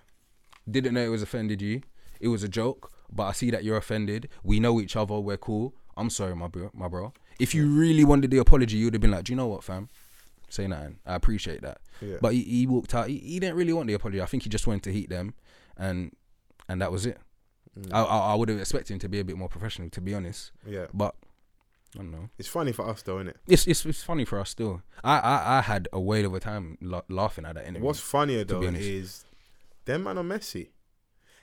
[0.70, 1.82] Didn't know it was offended you.
[2.20, 4.30] It was a joke, but I see that you're offended.
[4.44, 5.20] We know each other.
[5.20, 5.74] We're cool.
[5.96, 6.70] I'm sorry, my bro.
[6.74, 7.14] My bro.
[7.40, 9.64] If you really wanted the apology, you would have been like, "Do you know what,
[9.64, 9.90] fam?
[10.50, 11.00] Say nothing.
[11.06, 12.18] I appreciate that." Yeah.
[12.22, 13.08] But he, he walked out.
[13.08, 14.22] He, he didn't really want the apology.
[14.22, 15.34] I think he just wanted to heat them,
[15.78, 16.12] and
[16.68, 17.18] and that was it.
[17.80, 17.94] Mm.
[17.94, 20.14] I, I I would have expected him to be a bit more professional, to be
[20.14, 20.52] honest.
[20.66, 20.88] yeah.
[20.94, 21.16] But
[21.96, 22.30] I don't know.
[22.38, 23.38] It's funny for us though, isn't it?
[23.48, 24.82] It's it's, it's funny for us still.
[25.04, 27.86] I, I, I had a whale of a time la- laughing at that interview.
[27.86, 29.26] What's funnier though is
[29.86, 30.72] them man are messy.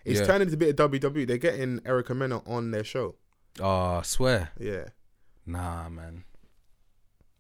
[0.06, 0.26] It's Yeah.
[0.26, 1.26] turning into a bit of WWE.
[1.26, 3.16] They're getting Erica Mena on their show.
[3.60, 4.50] Oh, I swear.
[4.58, 4.84] Yeah.
[5.44, 6.24] Nah, man.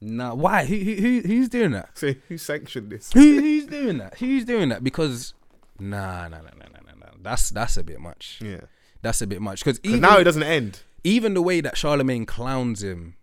[0.00, 0.64] Nah, why?
[0.66, 1.90] Who, who, who who's doing that?
[1.94, 3.12] So who sanctioned this?
[3.12, 4.18] Who, who's doing that?
[4.18, 4.84] Who's doing that?
[4.84, 5.32] Because
[5.78, 7.12] nah, nah, nah, nah, nah, nah, nah.
[7.22, 8.40] That's that's a bit much.
[8.42, 8.60] Yeah.
[9.02, 9.64] That's a bit much.
[9.64, 10.80] Because now it doesn't end.
[11.04, 13.16] even the way that Charlemagne clowns him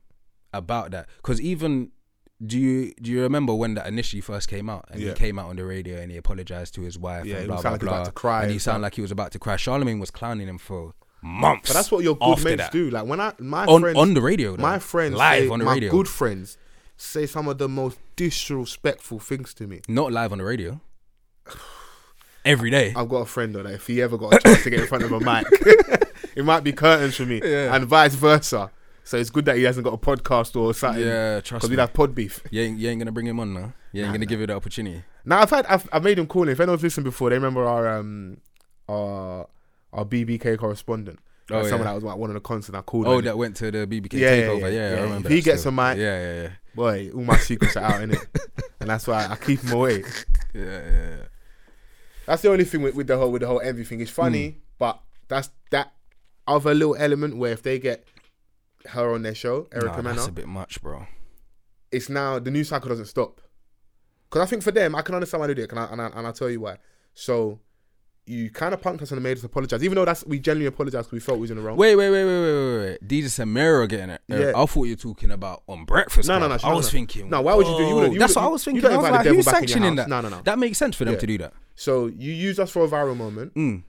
[0.53, 1.91] about that because even
[2.46, 5.10] do you do you remember when that initially first came out and Yeah.
[5.10, 7.48] he came out on the radio and he apologized to his wife Yeah, and he
[7.48, 9.02] blah sounded blah like he was blah about to cry and he sounded like he
[9.02, 9.56] was about to cry.
[9.56, 11.70] Charlemagne was clowning him for months.
[11.70, 12.72] But that's what your good mates that.
[12.72, 12.90] do.
[12.90, 14.56] Like when I my on friends on the radio.
[14.58, 14.62] Though.
[14.64, 16.58] my friends live say, on the my radio, good friends
[16.98, 19.82] say some of the most disrespectful things to me.
[19.88, 20.82] not live on the radio.
[22.46, 22.94] Every day.
[22.94, 24.88] I've got a friend though that if he ever got a chance to get in
[24.88, 25.46] front of a mic,
[26.36, 27.74] it might be curtains for me, Yeah.
[27.74, 28.70] and vice versa.
[29.06, 31.04] So it's good that he hasn't got a podcast or something.
[31.04, 31.72] yeah, because trust me.
[31.72, 32.42] we'd have pod beef.
[32.52, 33.74] You ain't, you ain't gonna bring him on now.
[33.92, 34.30] You ain't Nah, gonna nah.
[34.30, 35.04] give you the opportunity.
[35.26, 36.50] Now I've had I've, I've made him call in.
[36.50, 38.38] If anyone's listened before, they remember our um
[38.90, 39.48] our
[39.92, 41.20] our BBK correspondent.
[41.52, 43.06] Oh, Like, someone that was like one of the concerts I called.
[43.08, 44.62] Oh, that went to the BBK Yeah, yeah, takeover.
[44.62, 45.00] yeah, Yeah, yeah.
[45.00, 45.28] I remember.
[45.28, 45.70] If he gets still.
[45.70, 48.20] a mic- Yeah, yeah, yeah, boy, all my secrets are out in it,
[48.80, 50.04] and that's why I keep him away.
[50.54, 51.16] yeah, yeah, yeah.
[52.26, 53.98] That's the only thing with, with the whole with the whole everything.
[53.98, 54.02] thing.
[54.04, 54.58] It's funny, Hmm.
[54.80, 55.92] but that's that
[56.48, 58.06] other little element where if they get
[58.90, 61.06] her on their show, Erica Nah, that's a bit much, bro.
[61.92, 63.42] it's now the news cycle doesn't stop.
[64.30, 66.02] Because I think for them, I can understand why they do it, and, I, and,
[66.02, 66.78] I, and I'll tell you why.
[67.14, 67.60] So
[68.26, 71.06] you kind of punked us and made us apologize, even though that's we genuinely apologize
[71.06, 71.78] because we felt we was in the wrong.
[71.78, 73.08] Wait, wait, wait, wait, wait, wait, wait.
[73.08, 74.22] DJ Samira getting it.
[74.32, 74.52] Uh, Yeah.
[74.56, 76.28] I thought you were talking about on breakfast.
[76.30, 77.30] No, no, no, I was thinking.
[77.30, 78.82] No, why would you do- you wouldn't- That's what I was you thinking.
[78.90, 80.08] don't I was invite the like, devil who's back in your sanctioning house.
[80.08, 80.10] that?
[80.10, 80.42] No, no, no.
[80.44, 81.20] That makes sense for them Yeah.
[81.20, 81.54] to do that.
[81.76, 83.54] So you used us for a viral moment.
[83.56, 83.84] Mm.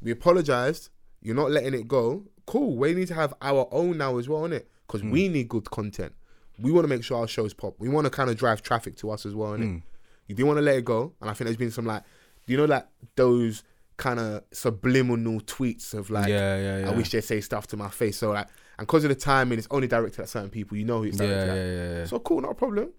[0.00, 0.88] We apologized.
[1.20, 2.24] You're not letting it go.
[2.50, 2.76] Cool.
[2.76, 4.64] We need to have our own now as well, innit?
[4.86, 6.12] Because we need good content.
[6.58, 7.74] We want to make sure our shows pop.
[7.78, 9.68] We want to kind of drive traffic to us as well, innit?
[9.70, 9.82] Mm.
[10.26, 12.02] You didn't want to let it go, and I think there's been some like,
[12.46, 12.86] you know, like
[13.16, 13.62] those
[13.96, 16.90] kind of subliminal tweets of like, yeah, yeah, yeah.
[16.90, 18.16] I wish they say stuff to my face.
[18.18, 18.48] So like,
[18.78, 20.76] and because of the timing, it's only directed at certain people.
[20.76, 21.56] You know who it's directed yeah, at.
[21.92, 22.04] yeah, yeah.
[22.06, 22.90] So cool, not a problem.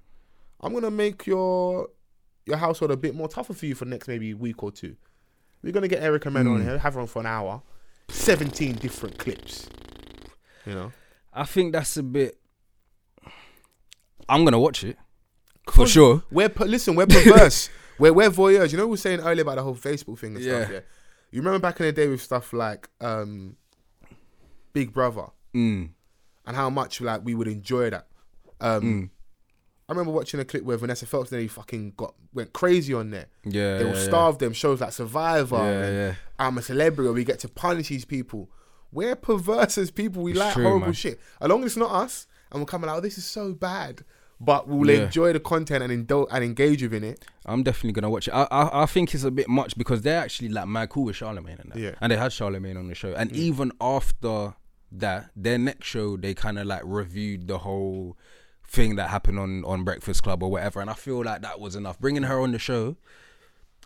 [0.61, 1.89] I'm gonna make your
[2.45, 4.95] your household a bit more tougher for you for the next maybe week or two.
[5.63, 6.63] We're gonna get Erica Mena on Mm.
[6.63, 7.61] here, have her on for an hour,
[8.11, 9.67] seventeen different clips.
[10.65, 10.91] You know,
[11.33, 12.37] I think that's a bit.
[14.29, 14.97] I'm gonna watch it
[15.69, 16.23] for sure.
[16.31, 17.69] we're per- listen, we're perverse.
[17.99, 18.71] we're we're voyeurs.
[18.71, 20.69] You know, we were saying earlier about the whole Facebook thing and stuff.
[20.69, 20.73] Yeah.
[20.75, 20.79] Yeah,
[21.31, 23.55] you remember back in the day with stuff like um,
[24.73, 25.89] Big Brother Mm.
[26.45, 28.07] and how much like we would enjoy that.
[28.61, 29.09] Um, Mm.
[29.91, 33.25] I remember watching a clip where Vanessa Feltz he fucking got went crazy on there.
[33.43, 34.03] Yeah, They will yeah, yeah.
[34.05, 35.57] starve them shows like Survivor.
[35.57, 36.15] Yeah, and yeah.
[36.39, 37.09] I'm a celebrity.
[37.09, 38.49] Or we get to punish these people.
[38.93, 40.23] We're perverse as people.
[40.23, 40.93] We It's like true, horrible man.
[40.93, 41.19] shit.
[41.41, 44.05] As long as it's not us, and we're coming out, oh, this is so bad.
[44.39, 45.03] But we'll Yeah.
[45.03, 47.25] enjoy the content and indul- and engage within it.
[47.45, 48.31] I'm definitely gonna watch it.
[48.33, 51.17] I, I I think it's a bit much because they're actually like mad cool with
[51.17, 51.77] Charlemagne and that.
[51.77, 51.95] Yeah.
[51.99, 53.13] And they had Charlemagne on the show.
[53.13, 53.35] And mm.
[53.35, 54.53] even after
[54.93, 58.17] that, their next show they kind of like reviewed the whole
[58.71, 60.79] thing that happened on on Breakfast Club or whatever.
[60.81, 61.99] And I feel like that was enough.
[61.99, 62.95] Bringing her on the show,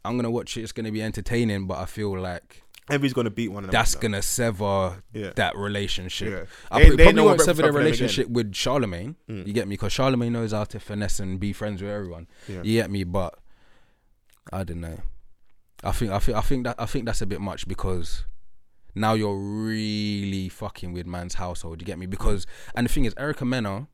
[0.03, 0.62] I'm gonna watch it.
[0.62, 3.80] It's gonna be entertaining, but I feel like Everybody's gonna beat one of them.
[3.80, 5.32] that's gonna sever Yeah.
[5.38, 6.30] that relationship.
[6.30, 6.44] Yeah.
[6.70, 9.16] I They- pro- they probably know won't sever the Club for them relationship with Charlemagne.
[9.28, 9.48] Mm.
[9.48, 9.74] You get me?
[9.74, 12.28] Because Charlemagne knows how to finesse and be friends with everyone.
[12.48, 12.62] Yeah.
[12.62, 13.03] You get me?
[13.03, 13.40] But
[14.53, 14.99] I don't know.
[15.84, 18.26] I think I think I think that I think that's a bit much because
[18.94, 21.82] now you're really fucking with man's household.
[21.82, 22.06] You get me?
[22.06, 22.45] Because
[22.76, 23.88] and the thing is, Erica Mena,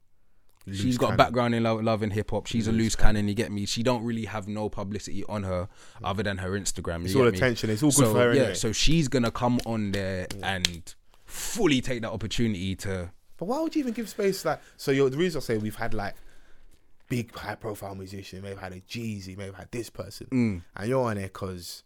[0.76, 1.18] she's Loose got a cannon.
[1.18, 2.48] background in love, love and hip hop.
[2.48, 3.28] She's a Loose loose cannon.
[3.28, 3.66] You get me?
[3.66, 5.68] She don't really have no publicity on her
[6.04, 7.06] other than her Instagram.
[7.06, 7.28] It's all me?
[7.30, 7.70] attention.
[7.70, 8.56] It's all good so for her yeah, anyway.
[8.56, 10.94] so she's gonna come on there and
[11.26, 13.12] fully take that opportunity to.
[13.38, 14.60] But why would you even give space like?
[14.78, 16.14] So you're, the reason I say we've had like
[17.10, 20.62] big high profile musician, maybe had a Jeezy, maybe had this person, Mm.
[20.78, 21.84] and you're on there because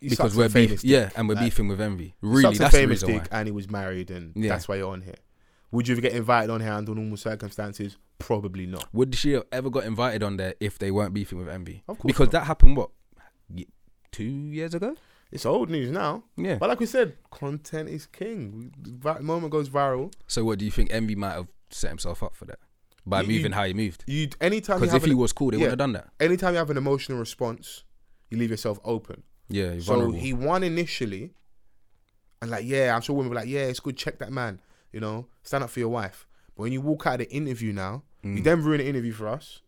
[0.00, 2.14] because we're beef, yeah, and we're Like, beefing with envy.
[2.20, 3.38] Really, that's the famous reason dick, why.
[3.38, 4.50] and he was married, and Yeah.
[4.50, 5.14] that's why you're on here.
[5.74, 7.96] Would you ever get invited on here under normal circumstances?
[8.18, 8.86] Probably not.
[8.92, 11.82] Would she have ever got invited on there if they weren't beefing with envy?
[11.88, 12.32] Of course because not.
[12.32, 12.90] that happened what
[14.12, 14.96] two years ago.
[15.32, 16.22] It's old news now.
[16.36, 16.56] Yeah.
[16.56, 18.72] But like we said, content is king.
[18.80, 20.12] The moment goes viral.
[20.28, 20.92] So what do you think?
[20.92, 22.60] Envy might have set himself up for that
[23.04, 24.04] by You- you- moving how he moved.
[24.06, 25.64] You anytime Because if he was cool, they yeah.
[25.64, 26.10] wouldn't have done that.
[26.24, 27.82] anytime you have an emotional response,
[28.30, 29.24] you leave yourself open.
[29.48, 30.18] Yeah, you're So vulnerable.
[30.18, 31.34] he won initially,
[32.40, 34.60] and like, yeah, I'm sure women were like, yeah, it's good, check that man,
[34.94, 36.26] you know, stand up for your wife.
[36.56, 38.44] But when you walk out of the interview now, you Mm.
[38.44, 39.60] then ruin the interview for us.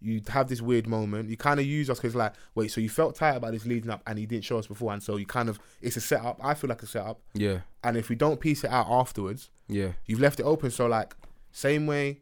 [0.00, 1.30] You have this weird moment.
[1.30, 3.88] You kind of use us because like, wait, so you felt tired about this leading
[3.90, 6.38] up, and he didn't show us before, and so you kind of, it's a setup.
[6.42, 9.92] I feel like a setup, yeah, and if we don't piece it out afterwards, yeah,
[10.04, 10.70] you've left it open.
[10.70, 11.16] So like,
[11.50, 12.20] same way,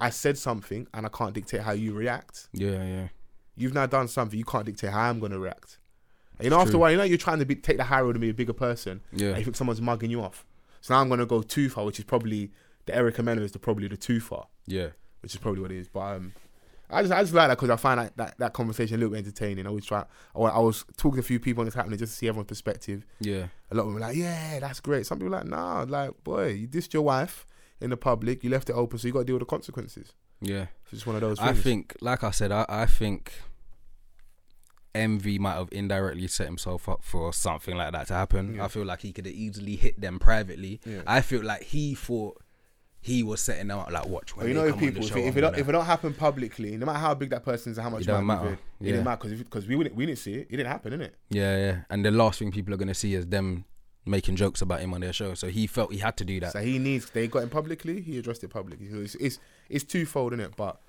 [0.00, 2.48] I said something, and I can't dictate how you react.
[2.52, 3.08] yeah, yeah.
[3.58, 4.36] You've now done something.
[4.38, 5.78] You can't dictate how I'm gonna react.
[6.38, 8.00] And you know, after a while, you know, you're trying to be, take the high
[8.00, 9.00] road and be a bigger person.
[9.12, 9.28] Yeah.
[9.28, 10.44] And you think someone's mugging you off.
[10.80, 12.50] So now I'm gonna go too far, which is probably
[12.86, 14.88] the Erica Mena is the probably the too far, Yeah.
[15.20, 15.88] which is probably what it is.
[15.88, 16.32] But um,
[16.88, 19.10] I just I just like that because I find that, that that conversation a little
[19.10, 19.66] bit entertaining.
[19.66, 20.04] I always try.
[20.36, 22.48] I, I was talking to a few people and it's happening just to see everyone's
[22.48, 23.04] perspective.
[23.20, 23.48] Yeah.
[23.70, 25.04] A lot of them were like, yeah, that's great.
[25.06, 27.44] Some people were like, nah, like boy, you dissed your wife.
[27.80, 28.42] in the public.
[28.44, 30.12] You left it open, so you got to deal with the consequences.
[30.40, 30.66] Yeah.
[30.84, 33.32] It's just one of those I think, like I said, I, I think
[34.96, 38.56] Envy might have indirectly set himself up for something like that to happen.
[38.56, 38.64] Yeah.
[38.64, 40.80] I feel like he could have easily hit them privately.
[40.84, 41.02] Yeah.
[41.06, 42.42] I feel like he thought
[43.00, 43.90] he was setting them up.
[43.90, 45.68] Like, watch when But you know, if people, the if it, if, it don't, if
[45.68, 48.06] it don't happen publicly, no matter how big that person is and how much It
[48.06, 48.52] don't money matter.
[48.54, 48.90] It Yeah.
[48.92, 50.48] didn't matter because we wouldn't we didn't see it.
[50.50, 51.14] It didn't happen, didn't it?
[51.30, 51.76] yeah, yeah.
[51.90, 53.64] And the last thing people are gonna see is them
[54.08, 55.34] making jokes about him on their show.
[55.34, 56.52] So he felt he had to do that.
[56.52, 57.10] So he needs.
[57.10, 58.00] They got him publicly.
[58.00, 58.88] He addressed it publicly.
[58.90, 60.56] So it's it's, it's twofold, isn't it?
[60.56, 60.80] But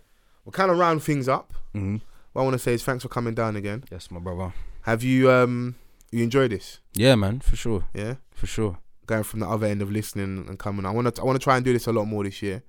[0.46, 1.54] we'll kind of round things up.
[1.74, 1.98] hmm
[2.38, 3.84] What I want to say is thanks for coming down again.
[3.92, 4.54] Yes, my brother.
[4.84, 5.74] Have you um
[6.12, 6.80] you enjoyed this?
[6.94, 8.78] Yeah, man, for sure, Yeah, for sure.
[9.08, 10.86] going from the other end of listening and coming.
[10.86, 12.62] I want to I want to try and do this a lot more this year.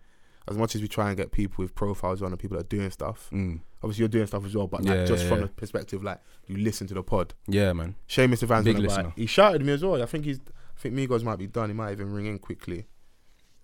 [0.49, 2.69] As much as we try and get people with profiles on and people that are
[2.69, 3.29] doing stuff.
[3.31, 3.61] Mm.
[3.83, 5.45] Obviously, you're doing stuff as well, but like Yeah, just yeah, from yeah.
[5.49, 7.35] the perspective like you listen to the pod.
[7.47, 7.95] Yeah, man.
[8.09, 9.13] Seamus Evans Big listener.
[9.17, 10.03] He shouted me as well.
[10.03, 10.39] I think he's.
[10.39, 11.69] I think Migos might be done.
[11.69, 12.87] He might even ring in quickly.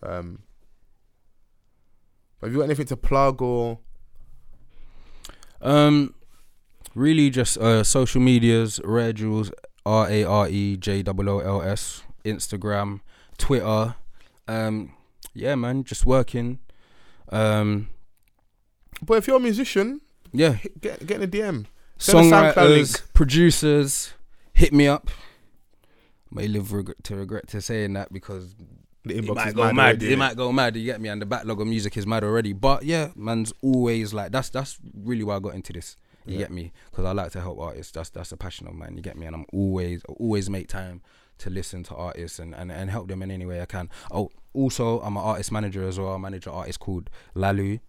[0.02, 0.40] Um.
[2.38, 3.78] But have you got anything to plug or?
[5.64, 6.14] Um,
[6.94, 9.50] really just uh social medias, Rare Jools,
[9.84, 13.00] R A R E J O O L S, Instagram,
[13.38, 13.96] Twitter.
[14.46, 14.92] Um,
[15.32, 16.58] yeah, man, just working.
[17.30, 17.88] Um,
[19.02, 20.00] But if you're a musician,
[20.32, 21.66] yeah, get get in a DM.
[21.98, 24.14] Send a songwriters, producers,
[24.52, 25.10] hit me up.
[26.30, 28.54] May live regret, to regret to saying that because
[29.04, 29.74] The it inbox might is go mad.
[29.76, 29.82] mad.
[29.86, 30.76] already, It might go mad.
[30.76, 32.52] You get me, and the backlog of music is mad already.
[32.52, 35.96] But yeah, man's always like that's that's really why I got into this.
[36.26, 36.38] You Yeah.
[36.38, 36.72] get me?
[36.90, 37.92] Because I like to help artists.
[37.92, 38.96] That's that's a passion of mine.
[38.96, 39.26] You get me?
[39.26, 41.02] And I'm always always make time
[41.36, 43.90] to listen to artists and, and, and help them in any way I can.
[44.10, 46.14] Oh, also I'm an artist manager as well.
[46.14, 47.80] I manage an artist called Laolu.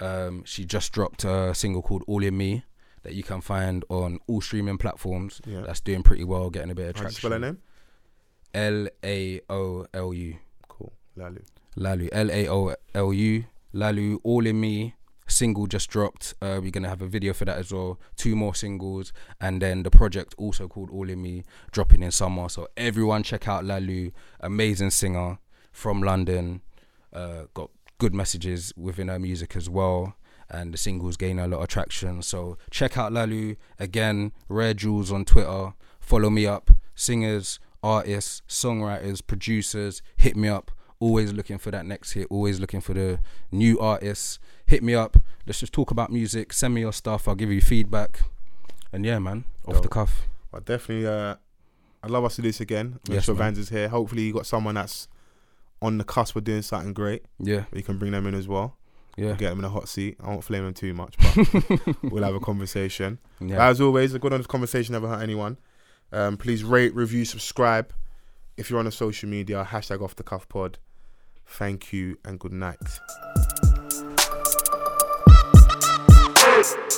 [0.00, 2.64] Um, she just dropped a single called All in Me
[3.02, 5.40] that you can find on all streaming platforms.
[5.46, 5.62] Yeah.
[5.62, 7.54] That's doing pretty well, getting a bit of How do you spell her traction.
[7.56, 7.62] name?
[8.56, 10.36] L A O L U.
[10.68, 10.92] Cool.
[11.16, 11.42] Laolu.
[11.76, 14.94] Laolu, L A O L U, Laolu, All in Me.
[15.28, 16.34] Single just dropped.
[16.40, 17.98] Uh, we're gonna have a video for that as well.
[18.16, 22.48] Two more singles, and then the project also called All in Me, dropping in summer.
[22.48, 25.38] So everyone check out Laolu, amazing singer
[25.72, 26.62] from London.
[27.12, 30.14] Uh, got good messages within her music as well,
[30.48, 32.22] and the singles gain a lot of traction.
[32.22, 34.32] So check out Laolu again.
[34.48, 35.74] Rare Jools on Twitter.
[35.98, 36.70] Follow me up.
[36.94, 40.70] Singers, artists, songwriters, producers, hit me up.
[40.98, 42.26] Always looking for that next hit.
[42.30, 43.18] Always looking for the
[43.52, 44.38] new artists.
[44.64, 45.18] Hit me up.
[45.46, 46.52] Let's just talk about music.
[46.52, 47.28] Send me your stuff.
[47.28, 48.20] I'll give you feedback.
[48.92, 50.22] And yeah, man, off the cuff.
[50.50, 51.36] But definitely, uh,
[52.02, 52.98] I'd love us to do this again.
[53.08, 53.54] Make Yes, sure man.
[53.54, 53.88] Vans is here.
[53.88, 55.06] Hopefully, you got someone that's
[55.82, 57.24] on the cusp of doing something great.
[57.38, 58.76] Yeah, We can bring them in as well.
[59.18, 60.16] yeah, Get them in a hot seat.
[60.22, 63.18] I won't flame them too much, but we'll have a conversation.
[63.40, 63.68] yeah.
[63.68, 65.58] As always, a good honest conversation never hurt anyone.
[66.12, 67.92] Um, please rate, review, subscribe.
[68.56, 70.78] If you're on a social media, hashtag off the cuff pod.
[71.46, 72.78] Thank you and good night.
[76.38, 76.96] Hey!